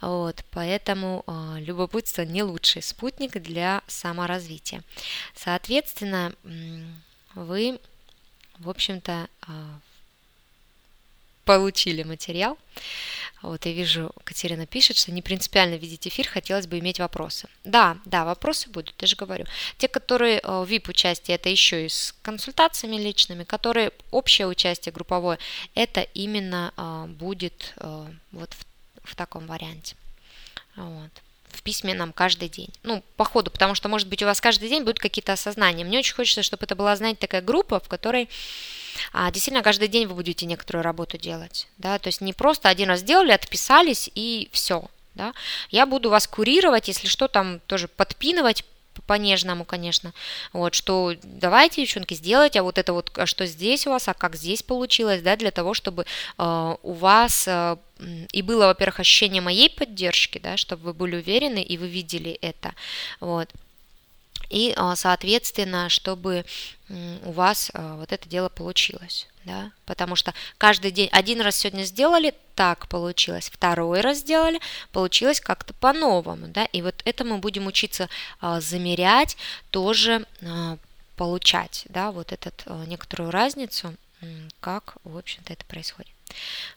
[0.00, 1.24] Вот, поэтому
[1.58, 4.84] любопытство не лучший спутник для саморазвития.
[5.34, 6.32] Соответственно,
[7.34, 7.80] вы,
[8.58, 9.28] в общем-то,
[11.58, 12.56] получили материал.
[13.42, 17.48] Вот я вижу, Катерина пишет, что не принципиально видеть эфир, хотелось бы иметь вопросы.
[17.64, 19.46] Да, да, вопросы будут, я же говорю.
[19.78, 25.38] Те, которые в VIP-участие, это еще и с консультациями личными, которые общее участие групповое,
[25.74, 26.72] это именно
[27.18, 27.74] будет
[28.30, 29.96] вот в, в таком варианте.
[30.76, 31.10] Вот
[31.48, 32.70] в письменном каждый день.
[32.84, 35.84] Ну, по ходу, потому что, может быть, у вас каждый день будут какие-то осознания.
[35.84, 38.28] Мне очень хочется, чтобы это была, знаете, такая группа, в которой
[39.12, 41.68] а, действительно каждый день вы будете некоторую работу делать.
[41.78, 41.98] Да?
[41.98, 44.84] То есть не просто один раз сделали, отписались и все.
[45.14, 45.34] Да?
[45.70, 48.64] Я буду вас курировать, если что, там тоже подпинывать,
[49.06, 50.12] по-нежному, конечно.
[50.52, 54.14] Вот, что давайте, девчонки, сделайте, а вот это вот, а что здесь у вас, а
[54.14, 56.04] как здесь получилось, да, для того, чтобы
[56.38, 57.76] э, у вас э,
[58.32, 62.74] и было, во-первых, ощущение моей поддержки, да, чтобы вы были уверены и вы видели это,
[63.20, 63.48] вот.
[64.50, 66.44] И, э, соответственно, чтобы
[67.24, 71.84] у вас э, вот это дело получилось да, потому что каждый день, один раз сегодня
[71.84, 74.60] сделали, так получилось, второй раз сделали,
[74.92, 78.08] получилось как-то по-новому, да, и вот это мы будем учиться
[78.40, 79.36] а, замерять,
[79.70, 80.76] тоже а,
[81.16, 83.94] получать, да, вот эту а, некоторую разницу,
[84.60, 86.12] как, в общем-то, это происходит.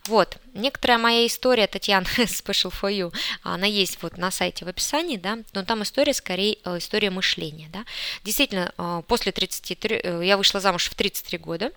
[0.08, 3.14] Вот, некоторая моя история, Татьяна, Special for You,
[3.44, 7.70] она есть вот на сайте в описании, да, но там история скорее э, история мышления,
[7.72, 7.86] да.
[8.24, 11.72] Действительно, э, после 33, э, я вышла замуж в 33 года,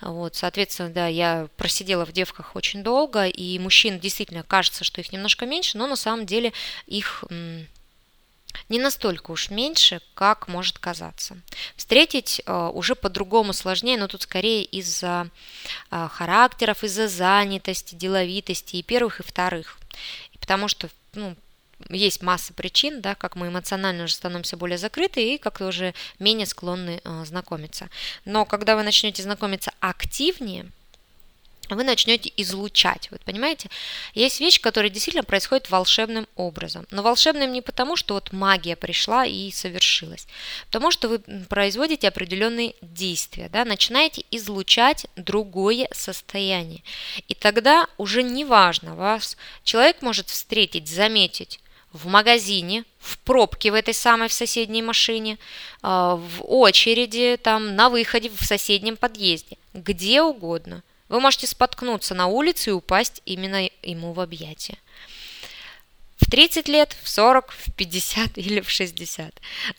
[0.00, 5.12] вот, соответственно, да, я просидела в девках очень долго, и мужчин действительно кажется, что их
[5.12, 6.52] немножко меньше, но на самом деле
[6.86, 7.24] их
[8.68, 11.36] не настолько уж меньше, как может казаться.
[11.76, 15.28] Встретить э, уже по-другому сложнее, но тут скорее из-за
[15.90, 19.78] э, характеров, из-за занятости, деловитости и первых, и вторых.
[20.40, 21.36] Потому что ну,
[21.90, 26.46] есть масса причин, да, как мы эмоционально уже становимся более закрыты и как-то уже менее
[26.46, 27.88] склонны э, знакомиться.
[28.24, 30.70] Но когда вы начнете знакомиться активнее,
[31.74, 33.08] вы начнете излучать.
[33.10, 33.68] Вот понимаете,
[34.14, 36.86] есть вещь, которая действительно происходит волшебным образом.
[36.90, 40.26] Но волшебным не потому, что вот магия пришла и совершилась,
[40.66, 41.18] потому что вы
[41.48, 46.82] производите определенные действия, да, начинаете излучать другое состояние.
[47.28, 51.60] И тогда уже не важно, вас человек может встретить, заметить
[51.92, 55.38] в магазине, в пробке в этой самой в соседней машине,
[55.82, 60.82] а, в очереди, там, на выходе в соседнем подъезде, где угодно–
[61.12, 64.78] вы можете споткнуться на улице и упасть именно ему в объятия.
[66.16, 69.34] В 30 лет, в 40, в 50 или в 60.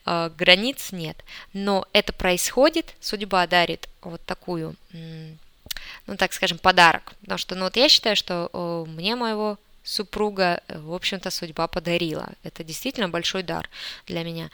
[0.05, 1.17] А, границ нет.
[1.51, 7.13] Но это происходит, судьба дарит вот такую, ну так скажем, подарок.
[7.21, 12.29] Потому что ну, вот я считаю, что мне моего супруга, в общем-то, судьба подарила.
[12.43, 13.67] Это действительно большой дар
[14.05, 14.51] для меня.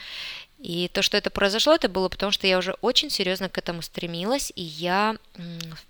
[0.59, 3.81] И то, что это произошло, это было потому, что я уже очень серьезно к этому
[3.81, 5.15] стремилась, и я,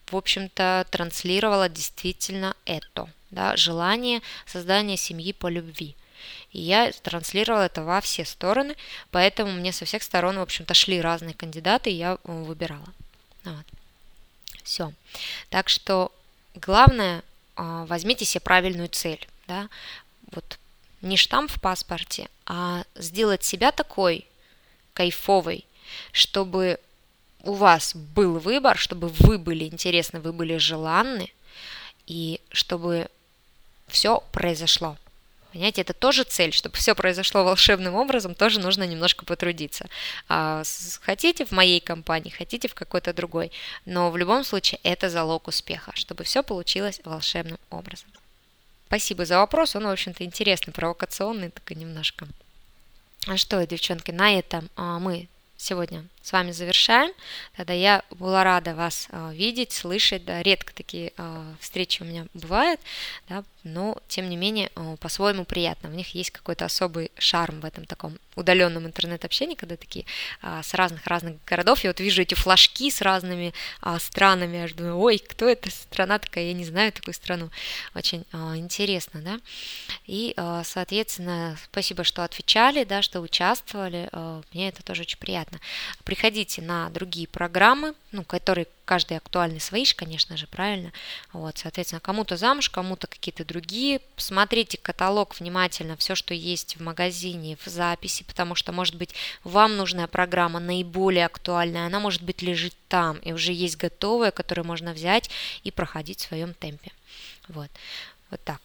[0.05, 5.95] в общем-то, транслировала действительно это, да, желание создания семьи по любви.
[6.51, 8.75] И я транслировала это во все стороны,
[9.09, 12.93] поэтому мне со всех сторон, в общем-то, шли разные кандидаты, и я выбирала.
[13.43, 13.65] Вот.
[14.63, 14.93] Все.
[15.49, 16.11] Так что
[16.53, 17.23] главное,
[17.55, 19.67] а, возьмите себе правильную цель, да,
[20.31, 20.59] вот
[21.01, 24.28] не штамп в паспорте, а сделать себя такой,
[24.99, 25.63] кайфовой,
[26.11, 26.77] чтобы
[27.43, 31.31] у вас был выбор, чтобы вы были интересны, вы были желанны,
[32.05, 33.07] и чтобы
[33.87, 34.97] все произошло.
[35.53, 39.87] Понимаете, это тоже цель, чтобы все произошло волшебным образом, тоже нужно немножко потрудиться.
[40.27, 40.63] А,
[41.01, 43.53] хотите в моей компании, хотите в какой-то другой,
[43.85, 48.09] но в любом случае это залог успеха, чтобы все получилось волшебным образом.
[48.87, 52.27] Спасибо за вопрос, он, в общем-то, интересный, провокационный такой немножко.
[53.29, 57.13] А что, девчонки, на этом а, мы сегодня с вами завершаем.
[57.55, 60.25] Тогда я была рада вас а, видеть, слышать.
[60.25, 61.13] Да, редко такие
[61.59, 62.81] встречи у меня бывают,
[63.27, 65.89] да, но тем не менее по-своему приятно.
[65.89, 70.05] В них есть какой-то особый шарм в этом таком удаленном интернет-общении, когда такие
[70.41, 71.83] с разных-разных городов.
[71.83, 73.53] Я вот вижу эти флажки с разными
[73.99, 77.49] странами, я думаю, ой, кто эта страна такая, я не знаю такую страну.
[77.95, 78.25] Очень
[78.55, 79.39] интересно, да.
[80.07, 84.09] И, соответственно, спасибо, что отвечали, да, что участвовали.
[84.53, 85.59] Мне это тоже очень приятно
[86.03, 90.91] приходите на другие программы, ну, которые каждый актуальны свои, конечно же, правильно.
[91.31, 94.01] Вот, соответственно, кому-то замуж, кому-то какие-то другие.
[94.17, 99.13] Смотрите каталог внимательно, все, что есть в магазине, в записи, потому что, может быть,
[99.43, 104.65] вам нужная программа наиболее актуальная, она, может быть, лежит там, и уже есть готовая, которую
[104.65, 105.29] можно взять
[105.63, 106.91] и проходить в своем темпе.
[107.47, 107.69] Вот,
[108.31, 108.59] вот так.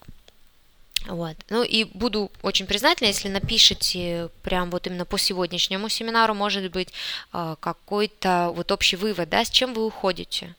[1.07, 1.37] Вот.
[1.51, 6.89] Ну и буду очень признательна, если напишите прям вот именно по сегодняшнему семинару, может быть,
[7.33, 10.55] а, какой-то вот общий вывод, да, с чем вы уходите.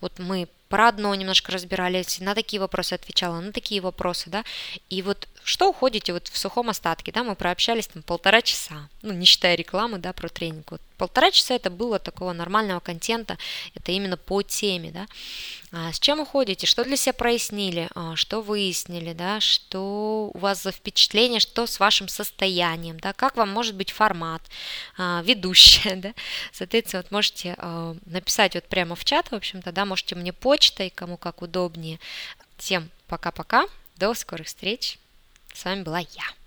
[0.00, 4.44] Вот мы про одно немножко разбирались, на такие вопросы отвечала, на такие вопросы, да,
[4.90, 9.14] и вот что уходите вот в сухом остатке, да, мы прообщались там полтора часа, ну,
[9.14, 13.38] не считая рекламы, да, про тренинг, вот полтора часа это было такого нормального контента,
[13.74, 15.06] это именно по теме, да,
[15.72, 20.62] а с чем уходите, что для себя прояснили, а, что выяснили, да, что у вас
[20.62, 24.42] за впечатление, что с вашим состоянием, да, как вам может быть формат,
[24.98, 26.12] а, ведущая, да,
[26.52, 30.90] соответственно, вот можете а, написать вот прямо в чат, в общем-то, да, можете мне почтой,
[30.90, 31.98] кому как удобнее.
[32.58, 33.64] Всем пока-пока,
[33.96, 34.98] до скорых встреч,
[35.52, 36.37] с вами была я.